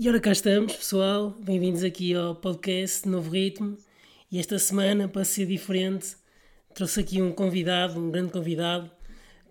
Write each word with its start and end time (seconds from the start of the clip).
E 0.00 0.08
ora 0.08 0.20
cá 0.20 0.30
estamos, 0.30 0.76
pessoal. 0.76 1.34
Bem-vindos 1.40 1.82
aqui 1.82 2.14
ao 2.14 2.32
podcast 2.32 3.08
Novo 3.08 3.30
Ritmo. 3.30 3.76
E 4.30 4.38
esta 4.38 4.56
semana, 4.56 5.08
para 5.08 5.24
ser 5.24 5.44
diferente, 5.44 6.14
trouxe 6.72 7.00
aqui 7.00 7.20
um 7.20 7.32
convidado, 7.32 7.98
um 7.98 8.08
grande 8.08 8.30
convidado, 8.30 8.88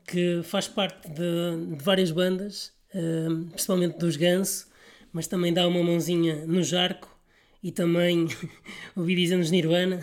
que 0.08 0.40
faz 0.44 0.66
parte 0.66 1.10
de, 1.10 1.76
de 1.76 1.84
várias 1.84 2.12
bandas, 2.12 2.72
uh, 2.96 3.44
principalmente 3.50 3.98
dos 3.98 4.16
Ganso, 4.16 4.68
mas 5.12 5.28
também 5.28 5.54
dá 5.54 5.68
uma 5.68 5.84
mãozinha 5.84 6.46
no 6.46 6.64
Jarco 6.64 7.14
e 7.62 7.70
também 7.70 8.30
ouvi 8.96 9.16
dizer 9.16 9.36
nos 9.36 9.52
Nirvana. 9.52 10.00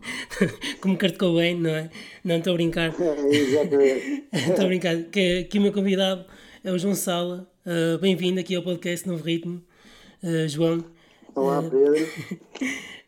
como 0.80 0.96
Kurt 0.96 1.18
Cobain, 1.18 1.60
não 1.60 1.68
é? 1.68 1.90
Não, 2.24 2.38
estou 2.38 2.54
a 2.54 2.56
brincar. 2.56 2.90
Exatamente. 3.30 4.24
Estou 4.32 4.64
a 4.64 4.68
brincar. 4.68 4.96
Que, 5.12 5.44
que 5.44 5.58
o 5.58 5.60
meu 5.60 5.74
convidado 5.74 6.24
é 6.64 6.72
o 6.72 6.78
João 6.78 6.94
Sala. 6.94 7.46
Uh, 7.66 7.98
Bem-vindo 7.98 8.40
aqui 8.40 8.54
ao 8.54 8.62
podcast 8.62 9.06
Novo 9.06 9.22
Ritmo, 9.22 9.62
uh, 10.24 10.48
João. 10.48 10.84
Olá, 11.34 11.62
Pedro. 11.62 12.08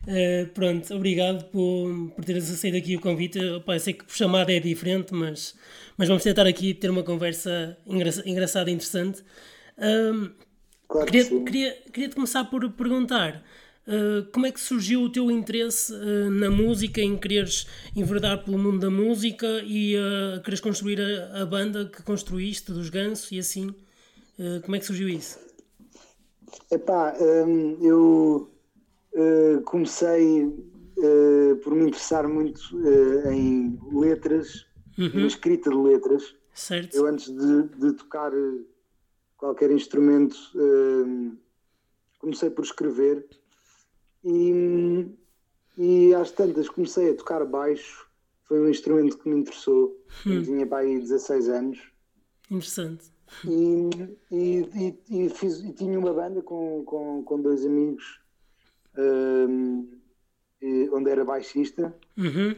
Uh, 0.03 0.47
pronto, 0.53 0.93
obrigado 0.93 1.45
por, 1.45 2.11
por 2.15 2.23
teres 2.23 2.49
aceito 2.51 2.77
aqui 2.77 2.95
o 2.95 3.01
convite. 3.01 3.39
Opa, 3.39 3.77
sei 3.79 3.93
que 3.93 4.05
por 4.05 4.15
chamada 4.15 4.53
é 4.53 4.59
diferente, 4.59 5.13
mas, 5.13 5.55
mas 5.97 6.07
vamos 6.07 6.23
tentar 6.23 6.45
aqui 6.45 6.73
ter 6.73 6.89
uma 6.89 7.03
conversa 7.03 7.77
engra 7.85 8.11
engraçada 8.25 8.69
e 8.69 8.73
interessante. 8.73 9.23
claro 10.87 11.05
queria, 11.07 11.25
que 11.25 11.43
queria, 11.43 11.73
queria 11.91 12.09
te 12.09 12.15
começar 12.15 12.45
por 12.45 12.69
perguntar 12.71 13.43
uh, 13.87 14.25
como 14.31 14.45
é 14.45 14.51
que 14.51 14.59
surgiu 14.59 15.01
o 15.01 15.09
teu 15.09 15.31
interesse 15.31 15.93
uh, 15.93 16.29
na 16.29 16.51
música, 16.51 17.01
em 17.01 17.17
quereres 17.17 17.65
enverdar 17.95 18.43
pelo 18.43 18.57
mundo 18.57 18.79
da 18.79 18.89
música 18.89 19.47
e 19.65 19.95
uh, 19.95 20.41
quereres 20.41 20.59
construir 20.59 20.99
a, 21.01 21.41
a, 21.41 21.45
banda 21.45 21.85
que 21.85 22.03
construíste 22.03 22.71
dos 22.71 22.89
Ganso 22.89 23.33
e 23.33 23.39
assim. 23.39 23.73
como 24.63 24.75
é 24.75 24.79
que 24.79 24.85
surgiu 24.85 25.09
isso? 25.09 25.46
Epá, 26.71 27.13
um, 27.19 27.77
eu 27.81 28.49
uh, 29.13 29.61
comecei 29.63 30.45
uh, 30.45 31.55
por 31.63 31.73
me 31.75 31.87
interessar 31.87 32.27
muito 32.27 32.59
uh, 32.77 33.31
em 33.31 33.79
letras, 33.91 34.65
Uhum. 34.97 35.11
na 35.13 35.27
escrita 35.27 35.69
de 35.69 35.75
letras. 35.75 36.35
Certo. 36.55 36.95
Eu 36.95 37.05
antes 37.05 37.27
de, 37.27 37.63
de 37.77 37.93
tocar 37.93 38.31
qualquer 39.37 39.69
instrumento 39.69 40.35
comecei 42.17 42.49
por 42.49 42.63
escrever 42.65 43.27
e, 44.23 45.05
e 45.77 46.15
às 46.15 46.31
tantas 46.31 46.67
comecei 46.67 47.11
a 47.11 47.15
tocar 47.15 47.45
baixo. 47.45 48.07
Foi 48.45 48.59
um 48.59 48.69
instrumento 48.69 49.19
que 49.19 49.29
me 49.29 49.39
interessou. 49.39 50.03
Eu 50.25 50.43
tinha 50.43 50.65
para 50.65 50.79
aí 50.79 50.99
16 50.99 51.47
anos. 51.49 51.79
Interessante. 52.49 53.11
E, 53.45 53.89
e, 54.31 54.97
e, 55.09 55.25
e 55.25 55.29
fiz, 55.29 55.59
e 55.63 55.73
tinha 55.73 55.99
uma 55.99 56.13
banda 56.13 56.41
com, 56.41 56.83
com, 56.85 57.23
com 57.23 57.41
dois 57.41 57.65
amigos 57.65 58.19
um, 58.97 59.87
onde 60.93 61.09
era 61.09 61.23
baixista 61.23 61.93
Uhum. 62.17 62.55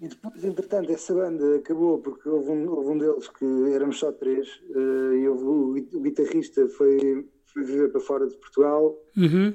e 0.00 0.08
depois 0.08 0.44
entretanto 0.44 0.92
essa 0.92 1.12
banda 1.14 1.56
acabou 1.56 1.98
porque 1.98 2.28
houve 2.28 2.50
um, 2.50 2.70
houve 2.70 2.90
um 2.90 2.98
deles 2.98 3.28
que 3.28 3.44
éramos 3.72 3.98
só 3.98 4.12
três 4.12 4.48
uh, 4.70 5.14
e 5.14 5.28
houve, 5.28 5.44
o, 5.44 5.96
o 5.96 6.00
guitarrista 6.00 6.68
foi, 6.68 7.28
foi 7.46 7.64
viver 7.64 7.90
para 7.90 8.00
fora 8.00 8.28
de 8.28 8.36
Portugal 8.36 8.96
Uhum. 9.16 9.54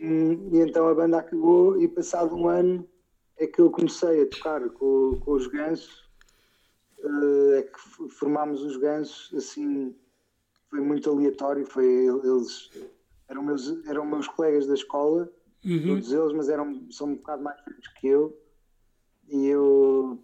e, 0.00 0.06
e 0.52 0.60
então 0.60 0.88
a 0.88 0.94
banda 0.94 1.18
acabou 1.18 1.80
e 1.82 1.86
passado 1.88 2.34
um 2.34 2.48
ano 2.48 2.88
é 3.36 3.46
que 3.46 3.60
eu 3.60 3.70
comecei 3.70 4.22
a 4.22 4.26
tocar 4.26 4.68
com, 4.70 5.18
com 5.20 5.32
os 5.32 5.46
gansos 5.48 6.07
é 7.56 7.62
que 7.62 8.08
formámos 8.10 8.62
os 8.62 8.76
gansos 8.76 9.32
assim 9.34 9.94
foi 10.68 10.80
muito 10.80 11.08
aleatório 11.10 11.64
foi 11.66 11.86
eles 11.86 12.70
eram 13.28 13.42
meus 13.42 13.86
eram 13.86 14.04
meus 14.06 14.26
colegas 14.28 14.66
da 14.66 14.74
escola 14.74 15.30
Uhum. 15.64 15.86
todos 15.88 16.12
eles 16.12 16.32
mas 16.32 16.48
eram 16.48 16.86
são 16.90 17.08
um 17.08 17.16
bocado 17.16 17.42
mais 17.42 17.60
velhos 17.64 17.88
que 18.00 18.06
eu 18.06 18.36
e 19.28 19.46
eu 19.48 20.18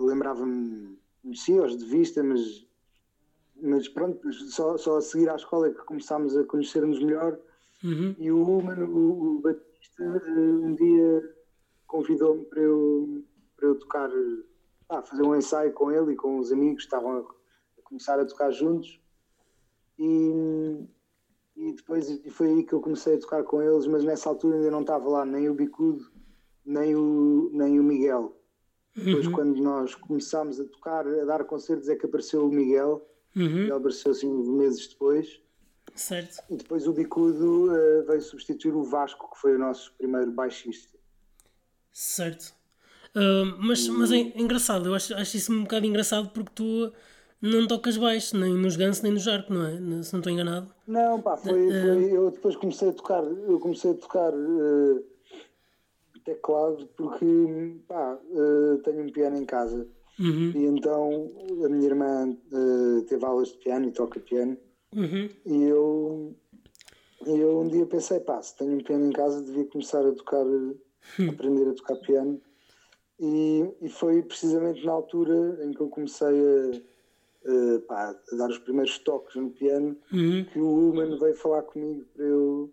lembrava-me 0.00 0.98
conhecia-os 1.22 1.76
de 1.76 1.84
vista 1.84 2.22
mas 2.22 2.66
mas 3.62 3.88
pronto 3.88 4.32
só, 4.32 4.76
só 4.76 4.96
a 4.96 5.00
seguir 5.00 5.28
à 5.30 5.36
escola 5.36 5.68
é 5.68 5.70
que 5.72 5.84
começámos 5.84 6.36
a 6.36 6.44
conhecer-nos 6.44 6.98
melhor 7.02 7.38
Uhum. 7.82 8.14
e 8.18 8.30
o 8.30 8.42
Human, 8.42 8.84
o, 8.84 9.36
o 9.36 9.40
Batista, 9.40 10.04
um 10.04 10.74
dia 10.74 11.34
convidou-me 11.86 12.44
para 12.44 12.60
eu, 12.60 13.24
para 13.56 13.68
eu 13.68 13.74
tocar, 13.78 14.10
ah, 14.90 15.02
fazer 15.02 15.22
um 15.22 15.36
ensaio 15.36 15.72
com 15.72 15.90
ele 15.90 16.12
e 16.12 16.16
com 16.16 16.38
os 16.38 16.50
amigos 16.52 16.82
que 16.82 16.88
estavam 16.88 17.18
a, 17.18 17.20
a 17.20 17.82
começar 17.84 18.18
a 18.18 18.24
tocar 18.26 18.50
juntos. 18.50 19.00
E, 19.98 20.86
e 21.56 21.72
depois 21.74 22.08
e 22.08 22.30
foi 22.30 22.48
aí 22.48 22.64
que 22.64 22.72
eu 22.72 22.80
comecei 22.80 23.14
a 23.16 23.20
tocar 23.20 23.44
com 23.44 23.62
eles, 23.62 23.86
mas 23.86 24.04
nessa 24.04 24.28
altura 24.28 24.56
ainda 24.56 24.70
não 24.70 24.80
estava 24.80 25.08
lá 25.08 25.24
nem 25.24 25.48
o 25.48 25.54
Bicudo, 25.54 26.10
nem 26.64 26.96
o, 26.96 27.50
nem 27.52 27.78
o 27.78 27.84
Miguel. 27.84 28.36
Depois, 28.96 29.26
Uhum. 29.26 29.32
quando 29.32 29.62
nós 29.62 29.94
começámos 29.94 30.58
a 30.58 30.64
tocar, 30.64 31.06
a 31.06 31.24
dar 31.24 31.44
concertos, 31.44 31.88
é 31.88 31.94
que 31.94 32.06
apareceu 32.06 32.44
o 32.44 32.50
Miguel. 32.50 33.06
Uhum. 33.36 33.62
Ele 33.62 33.72
apareceu 33.72 34.10
assim 34.10 34.28
meses 34.56 34.88
depois. 34.88 35.40
Certo. 35.94 36.42
E 36.50 36.56
depois 36.56 36.86
o 36.88 36.92
Bicudo 36.92 37.74
eh, 37.74 38.02
veio 38.02 38.20
substituir 38.22 38.74
o 38.74 38.82
Vasco, 38.82 39.30
que 39.32 39.40
foi 39.40 39.54
o 39.54 39.58
nosso 39.58 39.94
primeiro 39.96 40.32
baixista. 40.32 40.98
Certo. 41.92 42.54
Ah, 43.14 43.56
mas, 43.58 43.88
mas 43.88 44.12
é 44.12 44.18
engraçado, 44.36 44.86
eu 44.88 44.94
acho, 44.94 45.14
acho 45.14 45.36
isso 45.36 45.52
um 45.52 45.62
bocado 45.62 45.86
engraçado 45.86 46.28
porque 46.30 46.50
tu 46.54 46.92
não 47.42 47.66
tocas 47.66 47.96
baixo, 47.96 48.36
nem 48.36 48.54
nos 48.54 48.76
Guns 48.76 49.00
nem 49.02 49.12
no 49.12 49.18
Jarco, 49.18 49.52
não 49.52 49.66
é? 49.66 49.72
Se 50.02 50.12
não 50.12 50.20
estou 50.20 50.32
enganado. 50.32 50.68
Não, 50.86 51.20
pá, 51.20 51.36
foi, 51.36 51.70
foi- 51.70 52.16
eu 52.16 52.30
depois 52.30 52.54
comecei 52.56 52.90
a 52.90 52.92
tocar, 52.92 53.24
eu 53.24 53.58
comecei 53.58 53.90
a 53.92 53.94
tocar 53.94 54.32
eh, 54.32 55.02
teclado 56.24 56.86
porque 56.96 57.76
pá, 57.88 58.18
eh, 58.30 58.80
tenho 58.84 59.04
um 59.04 59.10
piano 59.12 59.36
em 59.38 59.44
casa. 59.44 59.86
Uhum. 60.18 60.52
E 60.54 60.66
então 60.66 61.32
a 61.64 61.68
minha 61.68 61.86
irmã 61.86 62.36
eh, 62.52 63.02
teve 63.08 63.24
aulas 63.24 63.48
de 63.48 63.58
piano 63.58 63.88
e 63.88 63.92
toca 63.92 64.20
piano. 64.20 64.56
Uhum. 64.94 65.28
E 65.46 65.62
eu, 65.64 66.36
e 67.26 67.38
eu 67.38 67.60
um 67.60 67.68
dia 67.68 67.86
pensei, 67.86 68.20
pá, 68.20 68.40
se 68.42 68.56
tenho 68.56 68.74
um 68.74 68.82
piano 68.82 69.06
em 69.06 69.12
casa, 69.12 69.42
devia 69.42 69.64
começar 69.64 70.04
a 70.06 70.12
tocar, 70.12 70.44
a 70.44 71.30
aprender 71.30 71.70
a 71.70 71.74
tocar 71.74 71.96
piano. 71.96 72.40
E, 73.22 73.70
e 73.82 73.88
foi 73.90 74.22
precisamente 74.22 74.84
na 74.84 74.92
altura 74.92 75.62
em 75.62 75.72
que 75.72 75.80
eu 75.80 75.90
comecei 75.90 76.26
a, 76.26 77.76
a, 77.76 77.80
pá, 77.86 78.16
a 78.32 78.36
dar 78.36 78.48
os 78.48 78.58
primeiros 78.58 78.98
toques 78.98 79.36
no 79.36 79.50
piano 79.50 79.94
Uhum. 80.10 80.44
que 80.44 80.58
o 80.58 80.90
Human 80.90 81.18
veio 81.18 81.34
falar 81.34 81.62
comigo 81.62 82.02
para 82.14 82.24
eu, 82.24 82.72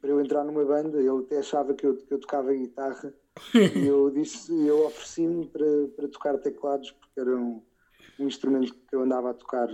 para 0.00 0.10
eu 0.10 0.20
entrar 0.22 0.42
numa 0.42 0.64
banda. 0.64 0.98
Ele 0.98 1.24
até 1.24 1.38
achava 1.38 1.74
que 1.74 1.84
eu, 1.86 1.96
que 1.96 2.12
eu 2.12 2.18
tocava 2.18 2.52
guitarra. 2.54 3.12
e 3.54 3.86
eu 3.86 4.08
disse, 4.14 4.50
eu 4.66 4.86
ofereci-me 4.86 5.46
para, 5.46 5.66
para 5.94 6.08
tocar 6.08 6.38
teclados 6.38 6.90
porque 6.92 7.20
era 7.20 7.36
um, 7.36 7.62
um 8.18 8.26
instrumento 8.26 8.72
que 8.72 8.96
eu 8.96 9.02
andava 9.02 9.30
a 9.30 9.34
tocar 9.34 9.68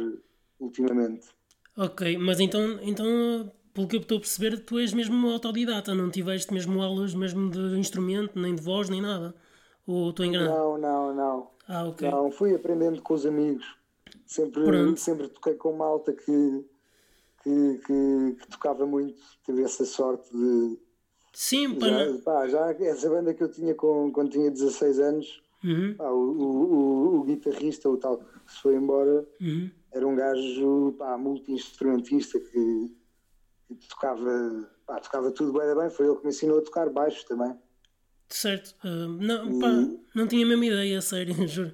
ultimamente. 0.59 1.29
Ok, 1.77 2.19
mas 2.19 2.41
então, 2.41 2.81
então, 2.83 3.51
pelo 3.73 3.87
que 3.87 3.97
eu 3.97 4.01
estou 4.01 4.19
a 4.19 4.21
perceber, 4.21 4.59
tu 4.65 4.79
és 4.79 4.93
mesmo 4.93 5.31
autodidata, 5.31 5.95
não 5.95 6.11
tiveste 6.11 6.53
mesmo 6.53 6.83
aulas 6.83 7.15
mesmo 7.15 7.49
de 7.49 7.79
instrumento, 7.79 8.39
nem 8.39 8.55
de 8.55 8.61
voz, 8.61 8.89
nem 8.89 9.01
nada. 9.01 9.35
Ou 9.87 10.11
estou 10.11 10.25
enganado? 10.25 10.51
Não, 10.55 10.79
não, 10.79 11.15
não. 11.15 11.51
Ah, 11.69 11.85
ok. 11.87 12.11
Não, 12.11 12.31
fui 12.31 12.55
aprendendo 12.55 13.01
com 13.03 13.15
os 13.15 13.27
amigos. 13.27 13.65
Sempre, 14.27 14.65
Pronto. 14.65 14.99
sempre 15.01 15.29
toquei 15.29 15.55
com 15.55 15.73
malta 15.73 16.13
que, 16.13 16.65
que, 17.43 17.79
que, 17.87 18.37
que 18.41 18.47
tocava 18.51 18.87
muito. 18.87 19.21
Tive 19.45 19.63
essa 19.63 19.85
sorte 19.85 20.31
de. 20.37 20.79
Sim, 21.35 21.79
pá, 21.79 21.87
Já, 21.89 22.19
pá, 22.25 22.49
já 22.49 22.71
essa 22.85 23.09
banda 23.09 23.33
que 23.35 23.43
eu 23.43 23.51
tinha 23.51 23.75
com, 23.75 24.11
quando 24.13 24.31
tinha 24.31 24.51
16 24.51 24.99
anos, 25.01 25.43
Uhum. 25.65 25.95
pá, 25.97 26.11
o, 26.11 26.19
o, 26.19 26.75
o, 26.75 27.21
o 27.21 27.23
guitarrista, 27.25 27.89
o 27.89 27.97
tal 27.97 28.19
que 28.19 28.25
se 28.53 28.61
foi 28.61 28.75
embora, 28.75 29.27
Uhum. 29.41 29.71
era 29.93 30.07
um 30.07 30.15
gajo 30.17 30.95
multi-instrumentista 31.19 32.39
que, 32.41 32.97
que 33.69 33.89
tocava, 33.89 34.69
pá, 34.87 35.01
tocava 35.01 35.31
tudo 35.31 35.53
bem, 35.59 35.75
bem. 35.75 35.89
Foi 35.91 36.07
ele 36.07 36.17
que 36.17 36.25
me 36.25 36.31
ensinou 36.31 36.59
a 36.59 36.63
tocar 36.63 36.91
baixo 36.91 37.25
também. 37.27 37.57
Certo. 38.35 38.75
Ah, 38.83 38.89
não, 39.21 39.59
pá, 39.59 39.69
não 40.15 40.27
tinha 40.27 40.45
a 40.45 40.49
mesma 40.49 40.67
ideia, 40.67 40.99
a 40.99 41.03
sério, 41.03 41.35
juro. 41.47 41.73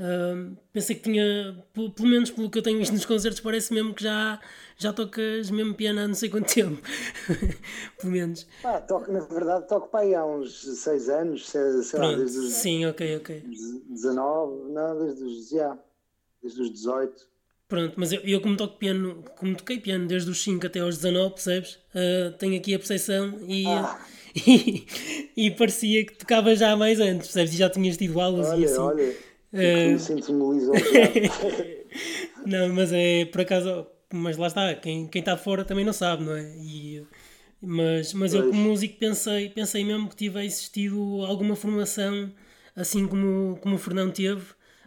Ah, 0.00 0.52
pensei 0.72 0.96
que 0.96 1.02
tinha, 1.02 1.64
pelo, 1.72 1.90
pelo 1.90 2.08
menos 2.08 2.30
pelo 2.30 2.48
que 2.50 2.58
eu 2.58 2.62
tenho 2.62 2.78
visto 2.78 2.92
nos 2.92 3.04
concertos, 3.04 3.40
parece 3.40 3.74
mesmo 3.74 3.92
que 3.94 4.02
já, 4.04 4.40
já 4.76 4.92
tocas 4.92 5.50
mesmo 5.50 5.74
piano 5.74 6.00
há 6.00 6.08
não 6.08 6.14
sei 6.14 6.28
quanto 6.30 6.46
tempo. 6.54 6.80
pelo 8.00 8.12
menos. 8.12 8.46
Pá, 8.62 8.80
toco, 8.80 9.10
na 9.12 9.20
verdade, 9.20 9.66
toco 9.68 9.88
para 9.88 10.00
aí 10.00 10.14
há 10.14 10.24
uns 10.24 10.62
6 10.78 11.08
anos, 11.08 11.48
sei, 11.48 11.82
sei 11.82 11.98
lá, 11.98 12.16
desde 12.16 12.38
os 12.38 12.52
Sim, 12.52 12.86
ok, 12.86 13.16
ok. 13.16 13.42
19, 13.90 14.70
não, 14.72 14.98
desde 15.04 15.24
os, 15.24 15.48
já, 15.50 15.76
desde 16.42 16.62
os 16.62 16.70
18. 16.72 17.28
Pronto, 17.66 17.94
mas 17.98 18.12
eu, 18.12 18.20
eu 18.22 18.40
como 18.40 18.56
toco 18.56 18.78
piano, 18.78 19.22
como 19.36 19.54
toquei 19.54 19.78
piano 19.78 20.06
desde 20.06 20.30
os 20.30 20.42
5 20.42 20.66
até 20.66 20.80
aos 20.80 20.96
19, 20.96 21.34
percebes? 21.34 21.78
Ah, 21.94 22.32
tenho 22.38 22.56
aqui 22.56 22.74
a 22.74 22.78
percepção 22.78 23.38
e, 23.46 23.66
Ah. 23.66 23.98
E, 24.46 24.86
e 25.36 25.50
parecia 25.52 26.04
que 26.06 26.14
tocava 26.14 26.54
já 26.54 26.72
há 26.72 26.76
mais 26.76 27.00
antes, 27.00 27.28
percebes? 27.28 27.54
E 27.54 27.56
já 27.56 27.70
tinhas 27.70 27.96
tido 27.96 28.20
aulas 28.20 28.52
e 28.52 28.54
Olha, 28.54 28.64
assim. 28.64 28.80
olha, 28.80 29.16
Eh, 29.52 29.94
uh... 29.94 29.98
sinto-me 29.98 30.54
lisonjeado. 30.54 31.30
Não, 32.44 32.68
mas 32.74 32.92
é 32.92 33.24
por 33.26 33.40
acaso, 33.42 33.86
mas 34.12 34.36
lá 34.36 34.46
está, 34.48 34.74
quem, 34.74 35.08
quem 35.08 35.20
está 35.20 35.36
fora 35.36 35.64
também 35.64 35.84
não 35.84 35.92
sabe, 35.92 36.24
não 36.24 36.34
é? 36.34 36.42
E, 36.56 37.06
mas, 37.60 38.12
mas 38.14 38.34
eu 38.34 38.44
como 38.46 38.60
músico 38.62 38.98
pensei, 38.98 39.50
pensei 39.50 39.84
mesmo 39.84 40.08
que 40.08 40.16
tivesse 40.16 40.46
existido 40.58 41.24
alguma 41.26 41.56
formação, 41.56 42.32
assim 42.76 43.06
como, 43.08 43.58
como 43.60 43.76
o 43.76 43.78
Fernão 43.78 44.10
teve, 44.10 44.42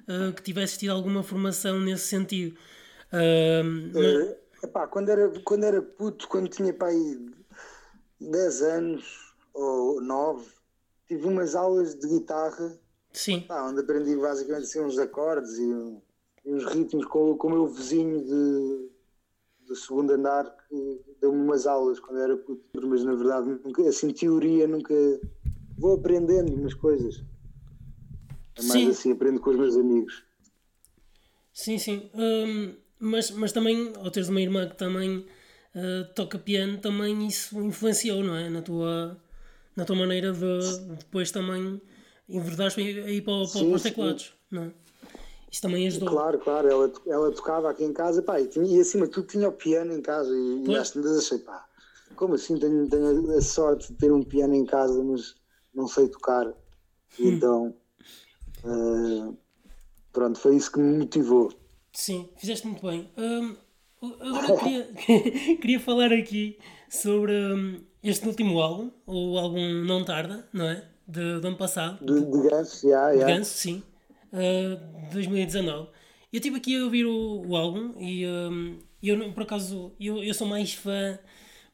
uh, 0.08 0.34
que 0.36 0.42
tivesse 0.44 0.80
tido 0.80 0.92
alguma 0.92 1.24
formação 1.24 1.80
nesse 1.80 2.08
sentido. 2.08 2.58
Uh, 3.12 3.64
mas... 3.94 4.38
epá, 4.64 4.88
quando, 4.88 5.10
era, 5.10 5.30
quando 5.44 5.64
era 5.66 5.82
puto, 5.82 6.28
quando 6.28 6.50
tinha 6.50 6.74
pai 6.74 6.96
10 8.20 8.62
anos 8.62 9.31
ou 9.54 10.02
9, 10.02 10.46
tive 11.08 11.28
umas 11.28 11.56
aulas 11.56 11.96
de 11.96 12.08
guitarra 12.08 12.80
Sim. 13.14 13.42
Pá, 13.42 13.64
onde 13.64 13.82
aprendi 13.82 14.16
basicamente 14.16 14.64
assim, 14.64 14.80
uns 14.80 14.98
acordes 14.98 15.58
e, 15.58 15.64
e 16.46 16.54
uns 16.54 16.66
ritmos 16.66 17.06
com, 17.06 17.36
com 17.38 17.48
o 17.48 17.52
meu 17.52 17.68
vizinho 17.68 18.24
de, 18.24 18.90
do 19.68 19.76
segundo 19.76 20.12
andar 20.12 20.56
que 20.68 21.02
deu-me 21.20 21.42
umas 21.42 21.68
aulas 21.68 22.00
quando 22.00 22.20
era 22.20 22.38
puto, 22.38 22.88
mas 22.88 23.04
na 23.04 23.14
verdade 23.14 23.60
nunca, 23.64 23.88
assim 23.88 24.12
teoria 24.14 24.68
nunca 24.68 24.94
vou 25.78 25.96
aprendendo 25.96 26.54
umas 26.54 26.74
coisas. 26.74 27.24
É 28.56 28.64
mais 28.64 28.72
sim. 28.72 28.90
assim, 28.90 29.12
aprendo 29.12 29.40
com 29.40 29.50
os 29.50 29.58
meus 29.58 29.76
amigos. 29.76 30.24
Sim, 31.54 31.78
sim. 31.78 32.10
Um, 32.14 32.76
mas, 33.00 33.32
mas 33.32 33.52
também, 33.52 33.92
ao 33.98 34.12
teres 34.12 34.30
uma 34.30 34.42
irmã 34.42 34.68
que 34.70 34.78
também 34.78 35.26
uh, 35.76 36.14
toca 36.16 36.38
piano, 36.38 36.78
também 36.78 37.28
isso 37.28 37.60
influenciou, 37.62 38.24
não 38.24 38.36
é? 38.36 38.50
Na 38.50 38.62
tua, 38.62 39.18
na 39.76 39.86
tua 39.86 39.96
maneira 39.96 40.34
de 40.34 40.60
depois 41.00 41.32
também 41.32 41.82
enverdaste 42.28 42.82
aí 42.82 43.22
para, 43.22 43.34
para, 43.34 43.48
sim, 43.48 43.68
para 43.68 43.76
os 43.76 43.82
teclados, 43.82 44.24
sim. 44.24 44.32
não 44.52 44.64
é? 44.64 44.72
Isso 45.52 45.62
também 45.62 45.86
ajudou. 45.88 46.10
Claro, 46.10 46.40
claro, 46.40 46.70
ela, 46.70 46.94
ela 47.08 47.32
tocava 47.32 47.70
aqui 47.70 47.84
em 47.84 47.92
casa 47.92 48.22
pá, 48.22 48.40
e, 48.40 48.48
tinha, 48.48 48.66
e 48.66 48.80
acima 48.80 49.06
de 49.06 49.12
tudo 49.12 49.28
tinha 49.28 49.50
o 49.50 49.52
piano 49.52 49.94
em 49.94 50.02
casa 50.02 50.34
e, 50.34 50.64
e 50.66 50.76
às 50.78 50.92
tantas 50.92 51.18
achei, 51.18 51.40
pá, 51.40 51.66
como 52.16 52.36
assim 52.36 52.58
tenho, 52.58 52.90
tenho 52.90 53.38
a 53.38 53.42
sorte 53.42 53.92
de 53.92 53.98
ter 53.98 54.14
um 54.14 54.24
piano 54.24 54.54
em 54.54 54.66
casa, 54.66 55.04
mas 55.04 55.36
não 55.74 55.88
sei 55.88 56.08
tocar. 56.08 56.48
Hum. 56.48 56.54
Então, 57.20 57.76
uh, 58.64 59.38
pronto, 60.14 60.40
foi 60.40 60.56
isso 60.56 60.72
que 60.72 60.80
me 60.80 61.00
motivou. 61.00 61.52
Sim, 61.92 62.30
fizeste 62.38 62.66
muito 62.66 62.86
bem. 62.86 63.12
Um, 63.18 63.58
agora 64.22 64.58
queria, 64.58 64.94
queria 65.58 65.80
falar 65.82 66.14
aqui 66.14 66.58
sobre 66.90 67.34
um, 67.34 67.84
este 68.04 68.28
último 68.28 68.62
álbum, 68.62 68.92
o 69.06 69.38
álbum 69.38 69.68
Não 69.86 70.04
Tarda, 70.04 70.48
não 70.52 70.68
é? 70.68 70.84
De, 71.08 71.40
do 71.40 71.48
ano 71.48 71.58
passado. 71.58 72.04
De, 72.04 72.22
de 72.26 72.50
Ganso, 72.50 72.88
yeah, 72.88 73.12
yeah. 73.12 73.26
De 73.32 73.40
Ganso, 73.40 73.54
sim 73.54 73.84
uh, 74.32 75.12
2019. 75.14 75.90
Eu 76.32 76.38
estive 76.38 76.58
aqui 76.58 76.78
a 76.78 76.84
ouvir 76.84 77.06
o, 77.06 77.46
o 77.46 77.56
álbum 77.56 77.94
e 78.00 78.26
um, 78.26 78.80
eu, 79.04 79.32
por 79.34 79.44
acaso, 79.44 79.92
eu, 80.00 80.24
eu 80.24 80.34
sou 80.34 80.48
mais 80.48 80.74
fã, 80.74 81.20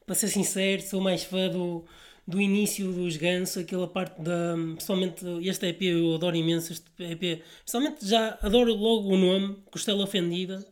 para 0.04 0.14
ser 0.14 0.28
sincero, 0.28 0.82
sou 0.82 1.00
mais 1.00 1.22
fã 1.22 1.48
do, 1.48 1.84
do 2.26 2.40
início 2.40 2.92
dos 2.92 3.16
Ganso, 3.16 3.60
aquela 3.60 3.86
parte 3.86 4.20
da. 4.20 4.56
Pessoalmente, 4.76 5.24
este 5.42 5.66
EP 5.66 5.82
eu 5.82 6.14
adoro 6.14 6.34
imenso. 6.34 6.72
Este 6.72 6.86
EP, 6.98 7.42
pessoalmente, 7.64 8.06
já 8.06 8.38
adoro 8.42 8.74
logo 8.74 9.08
o 9.08 9.16
nome, 9.16 9.56
Costela 9.70 10.02
Ofendida. 10.02 10.64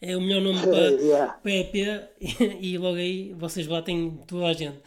É 0.00 0.16
o 0.16 0.20
melhor 0.20 0.40
nome 0.40 0.60
para, 0.60 0.90
yeah. 0.92 1.32
para 1.34 1.52
EP 1.52 1.74
e, 2.20 2.44
e 2.72 2.78
logo 2.78 2.96
aí 2.96 3.34
vocês 3.34 3.66
batem 3.66 4.18
toda 4.26 4.46
a 4.46 4.52
gente. 4.52 4.78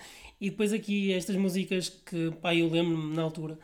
E 0.41 0.49
depois 0.49 0.73
aqui 0.73 1.13
estas 1.13 1.35
músicas 1.35 1.89
que 1.89 2.31
pá, 2.41 2.53
eu 2.55 2.69
lembro-me 2.69 3.15
na 3.15 3.21
altura, 3.21 3.57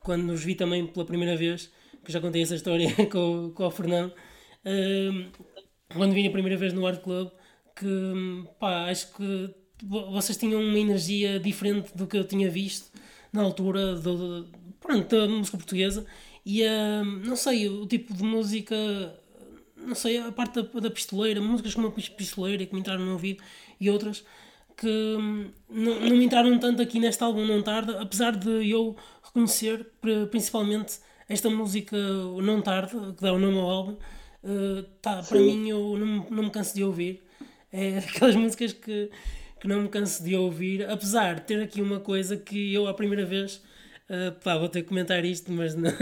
quando 0.00 0.30
os 0.30 0.44
vi 0.44 0.54
também 0.54 0.86
pela 0.86 1.04
primeira 1.06 1.36
vez, 1.36 1.70
que 2.04 2.12
já 2.12 2.20
contei 2.20 2.42
essa 2.42 2.54
história 2.54 2.88
com, 3.10 3.50
com 3.54 3.66
o 3.66 3.70
Fernando, 3.70 4.12
uh, 4.12 5.30
quando 5.94 6.12
vim 6.12 6.26
a 6.26 6.30
primeira 6.30 6.56
vez 6.56 6.72
no 6.72 6.86
Art 6.86 7.00
Club, 7.00 7.30
que 7.74 7.86
pá, 8.58 8.90
acho 8.90 9.12
que 9.14 9.54
vocês 10.12 10.36
tinham 10.36 10.60
uma 10.60 10.78
energia 10.78 11.40
diferente 11.40 11.96
do 11.96 12.06
que 12.06 12.18
eu 12.18 12.24
tinha 12.24 12.50
visto 12.50 12.92
na 13.32 13.42
altura 13.42 13.96
do, 13.96 14.46
pronto, 14.78 15.08
da 15.08 15.26
música 15.26 15.56
portuguesa 15.56 16.04
e 16.44 16.62
uh, 16.62 17.04
não 17.04 17.36
sei, 17.36 17.68
o 17.68 17.86
tipo 17.86 18.14
de 18.14 18.22
música 18.22 18.76
não 19.86 19.94
sei, 19.94 20.18
a 20.18 20.32
parte 20.32 20.62
da, 20.62 20.80
da 20.80 20.90
pistoleira, 20.90 21.40
músicas 21.40 21.74
como 21.74 21.88
a 21.88 21.90
pistoleira 21.90 22.64
que 22.66 22.74
me 22.74 22.80
entraram 22.80 23.04
no 23.04 23.12
ouvido 23.12 23.42
e 23.80 23.90
outras 23.90 24.24
que 24.76 24.88
hum, 24.88 25.50
não, 25.68 26.00
não 26.00 26.16
me 26.16 26.24
entraram 26.24 26.58
tanto 26.58 26.80
aqui 26.80 26.98
neste 26.98 27.22
álbum 27.22 27.44
não 27.44 27.62
tarda, 27.62 28.00
apesar 28.00 28.34
de 28.34 28.70
eu 28.70 28.96
reconhecer 29.22 29.86
principalmente 30.30 30.98
esta 31.28 31.48
música 31.48 31.96
Não 32.42 32.60
Tarde, 32.60 32.92
que 33.16 33.22
dá 33.22 33.32
o 33.32 33.38
nome 33.38 33.58
ao 33.58 33.70
álbum, 33.70 33.92
uh, 34.42 34.82
tá, 35.00 35.22
para 35.22 35.38
mim 35.38 35.68
eu 35.68 35.96
não, 35.96 36.26
não 36.28 36.42
me 36.44 36.50
canso 36.50 36.74
de 36.74 36.82
ouvir. 36.82 37.22
É 37.72 37.98
aquelas 38.08 38.34
músicas 38.34 38.72
que, 38.72 39.10
que 39.60 39.68
não 39.68 39.82
me 39.82 39.88
canso 39.88 40.24
de 40.24 40.34
ouvir, 40.34 40.88
apesar 40.90 41.36
de 41.36 41.42
ter 41.42 41.62
aqui 41.62 41.80
uma 41.80 42.00
coisa 42.00 42.36
que 42.36 42.74
eu 42.74 42.88
a 42.88 42.94
primeira 42.94 43.24
vez, 43.24 43.62
uh, 44.08 44.32
pá, 44.42 44.56
vou 44.58 44.68
ter 44.68 44.82
que 44.82 44.88
comentar 44.88 45.24
isto, 45.24 45.52
mas 45.52 45.74
não, 45.76 45.92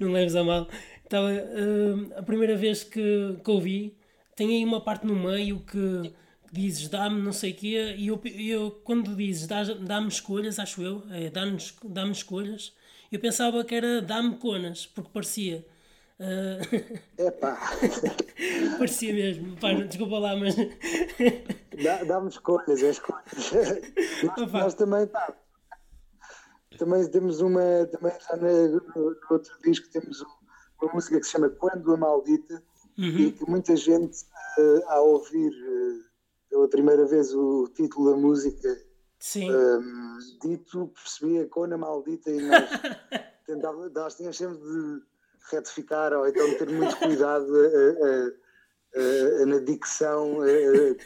não 0.00 0.12
leves 0.12 0.34
a 0.34 0.42
mal. 0.42 0.68
Então, 1.12 1.26
uh, 1.26 2.18
a 2.18 2.22
primeira 2.22 2.56
vez 2.56 2.82
que, 2.82 3.36
que 3.44 3.50
ouvi, 3.50 3.94
tem 4.34 4.48
aí 4.48 4.64
uma 4.64 4.80
parte 4.80 5.06
no 5.06 5.14
meio 5.14 5.60
que 5.60 6.10
dizes 6.50 6.88
dá-me 6.88 7.20
não 7.20 7.34
sei 7.34 7.50
o 7.50 7.54
quê, 7.54 7.94
e 7.98 8.06
eu, 8.06 8.18
eu 8.24 8.70
quando 8.82 9.14
dizes 9.14 9.46
dá-me 9.46 10.08
escolhas, 10.08 10.58
acho 10.58 10.80
eu, 10.80 11.02
é 11.10 11.28
dá-me 11.28 11.58
dá 11.84 12.06
escolhas, 12.06 12.74
eu 13.10 13.20
pensava 13.20 13.62
que 13.62 13.74
era 13.74 14.00
Dame 14.00 14.36
Conas, 14.36 14.86
porque 14.86 15.10
parecia. 15.12 15.66
Uh... 16.18 17.20
Epá! 17.22 17.60
parecia 18.78 19.12
mesmo. 19.12 19.54
Pá, 19.58 19.74
desculpa 19.74 20.18
lá, 20.18 20.34
mas. 20.34 20.56
Dá-me 22.08 22.30
escolhas, 22.30 22.82
é 22.82 22.88
escolhas. 22.88 23.52
nós, 24.24 24.50
nós 24.50 24.74
também, 24.74 25.06
pá, 25.06 25.30
também 26.78 27.06
temos 27.10 27.42
uma. 27.42 27.86
Também 27.90 28.12
já 28.18 28.36
no, 28.36 28.80
no 28.80 29.16
outro 29.28 29.52
disco 29.62 29.90
temos 29.90 30.24
uma 30.86 30.94
música 30.94 31.18
que 31.18 31.26
se 31.26 31.32
chama 31.32 31.48
Quando 31.48 31.92
a 31.92 31.96
Maldita 31.96 32.62
uhum. 32.98 33.18
e 33.18 33.32
que 33.32 33.48
muita 33.48 33.76
gente, 33.76 34.22
uh, 34.58 34.88
ao 34.88 35.08
ouvir 35.10 35.50
uh, 35.50 36.04
pela 36.48 36.68
primeira 36.68 37.06
vez 37.06 37.34
o 37.34 37.68
título 37.74 38.10
da 38.10 38.16
música 38.16 38.68
Sim. 39.22 39.52
Um, 39.52 40.18
dito, 40.42 40.88
percebia 40.88 41.46
Cona 41.46 41.78
maldita 41.78 42.28
e 42.28 42.42
nós, 42.42 42.68
tentava, 43.46 43.88
nós 43.88 44.16
tínhamos 44.16 44.36
sempre 44.36 44.58
de 44.58 45.00
retificar 45.52 46.12
ou 46.12 46.26
então 46.26 46.58
ter 46.58 46.68
muito 46.68 46.96
cuidado 46.96 47.46
na 49.46 49.60
dicção 49.60 50.38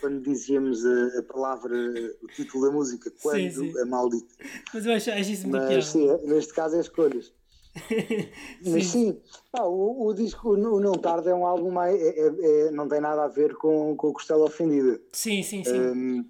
quando 0.00 0.22
dizíamos 0.22 0.84
a, 0.86 1.18
a, 1.18 1.22
palavra, 1.24 1.76
o 2.22 2.26
título 2.28 2.64
da 2.64 2.72
música, 2.72 3.12
quando 3.22 3.36
sim, 3.36 3.50
sim. 3.50 3.80
a 3.80 3.84
maldita. 3.84 4.34
Mas 4.72 4.86
eu 4.86 4.94
acho, 4.94 5.10
acho 5.10 5.30
isso 5.32 5.46
muito 5.46 5.66
Mas 5.66 5.86
sim, 5.86 6.08
neste 6.24 6.54
caso 6.54 6.76
é 6.76 6.80
escolhas. 6.80 7.34
Mas 8.66 8.86
sim, 8.86 9.20
ah, 9.52 9.66
o, 9.66 10.06
o, 10.06 10.14
disco 10.14 10.54
o 10.54 10.80
Não 10.80 10.92
Tarde 10.94 11.28
é 11.28 11.34
um 11.34 11.46
álbum 11.46 11.70
mais. 11.70 12.00
É, 12.00 12.08
é, 12.08 12.26
é, 12.26 12.70
não 12.70 12.88
tem 12.88 13.00
nada 13.00 13.24
a 13.24 13.28
ver 13.28 13.54
com, 13.56 13.94
com 13.96 14.08
o 14.08 14.12
Costela 14.12 14.44
Ofendida. 14.44 15.00
Sim, 15.12 15.42
sim, 15.42 15.62
sim. 15.62 15.78
Um, 15.78 16.24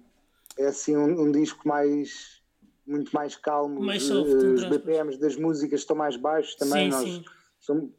é 0.57 0.67
assim 0.67 0.95
um, 0.95 1.21
um, 1.21 1.31
disco 1.31 1.67
mais 1.67 2.41
muito 2.85 3.11
mais 3.11 3.35
calmo. 3.35 3.81
Mais 3.81 4.03
soft, 4.03 4.31
uh, 4.31 4.53
os 4.53 4.63
BPMs 4.65 5.19
das 5.19 5.35
músicas 5.35 5.81
estão 5.81 5.95
mais 5.95 6.15
baixos 6.15 6.55
também. 6.55 6.91
Sim, 6.91 6.97
Nós, 6.97 7.09
sim. 7.09 7.25
São, 7.59 7.91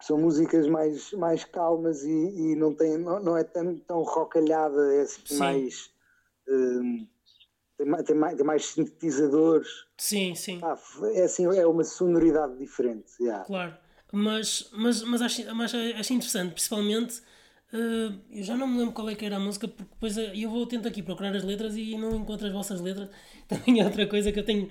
são 0.00 0.18
músicas 0.18 0.66
mais, 0.66 1.12
mais 1.12 1.44
calmas 1.44 2.02
e, 2.02 2.10
e 2.10 2.56
não, 2.56 2.74
tem, 2.74 2.96
não, 2.98 3.20
não 3.20 3.36
é 3.36 3.44
tão, 3.44 3.76
tão 3.76 4.02
rocalhada, 4.02 4.94
é 4.94 5.02
assim 5.02 5.22
sim. 5.24 5.38
mais. 5.38 5.90
Um, 6.48 7.03
mais, 7.94 8.06
tem, 8.06 8.16
mais, 8.16 8.36
tem 8.36 8.46
mais 8.46 8.66
sintetizadores. 8.66 9.68
Sim, 9.98 10.34
sim. 10.34 10.60
Ah, 10.62 10.76
é 11.14 11.24
assim, 11.24 11.46
é 11.46 11.66
uma 11.66 11.84
sonoridade 11.84 12.56
diferente. 12.58 13.12
Yeah. 13.20 13.44
Claro, 13.44 13.74
mas, 14.12 14.70
mas, 14.72 15.02
mas, 15.02 15.22
acho, 15.22 15.54
mas 15.54 15.74
acho 15.74 16.12
interessante, 16.12 16.52
principalmente 16.52 17.22
Uh, 17.74 18.20
eu 18.30 18.44
já 18.44 18.56
não 18.56 18.68
me 18.68 18.78
lembro 18.78 18.92
qual 18.92 19.10
é 19.10 19.16
que 19.16 19.24
era 19.24 19.34
a 19.34 19.40
música, 19.40 19.66
porque 19.66 19.92
depois 19.92 20.16
uh, 20.16 20.20
eu 20.32 20.48
vou 20.48 20.64
tento 20.64 20.86
aqui 20.86 21.02
procurar 21.02 21.34
as 21.34 21.42
letras 21.42 21.76
e 21.76 21.98
não 21.98 22.14
encontro 22.14 22.46
as 22.46 22.52
vossas 22.52 22.80
letras. 22.80 23.10
Também 23.48 23.80
é 23.80 23.84
outra 23.84 24.06
coisa 24.06 24.30
que 24.30 24.38
eu 24.38 24.44
tenho, 24.44 24.70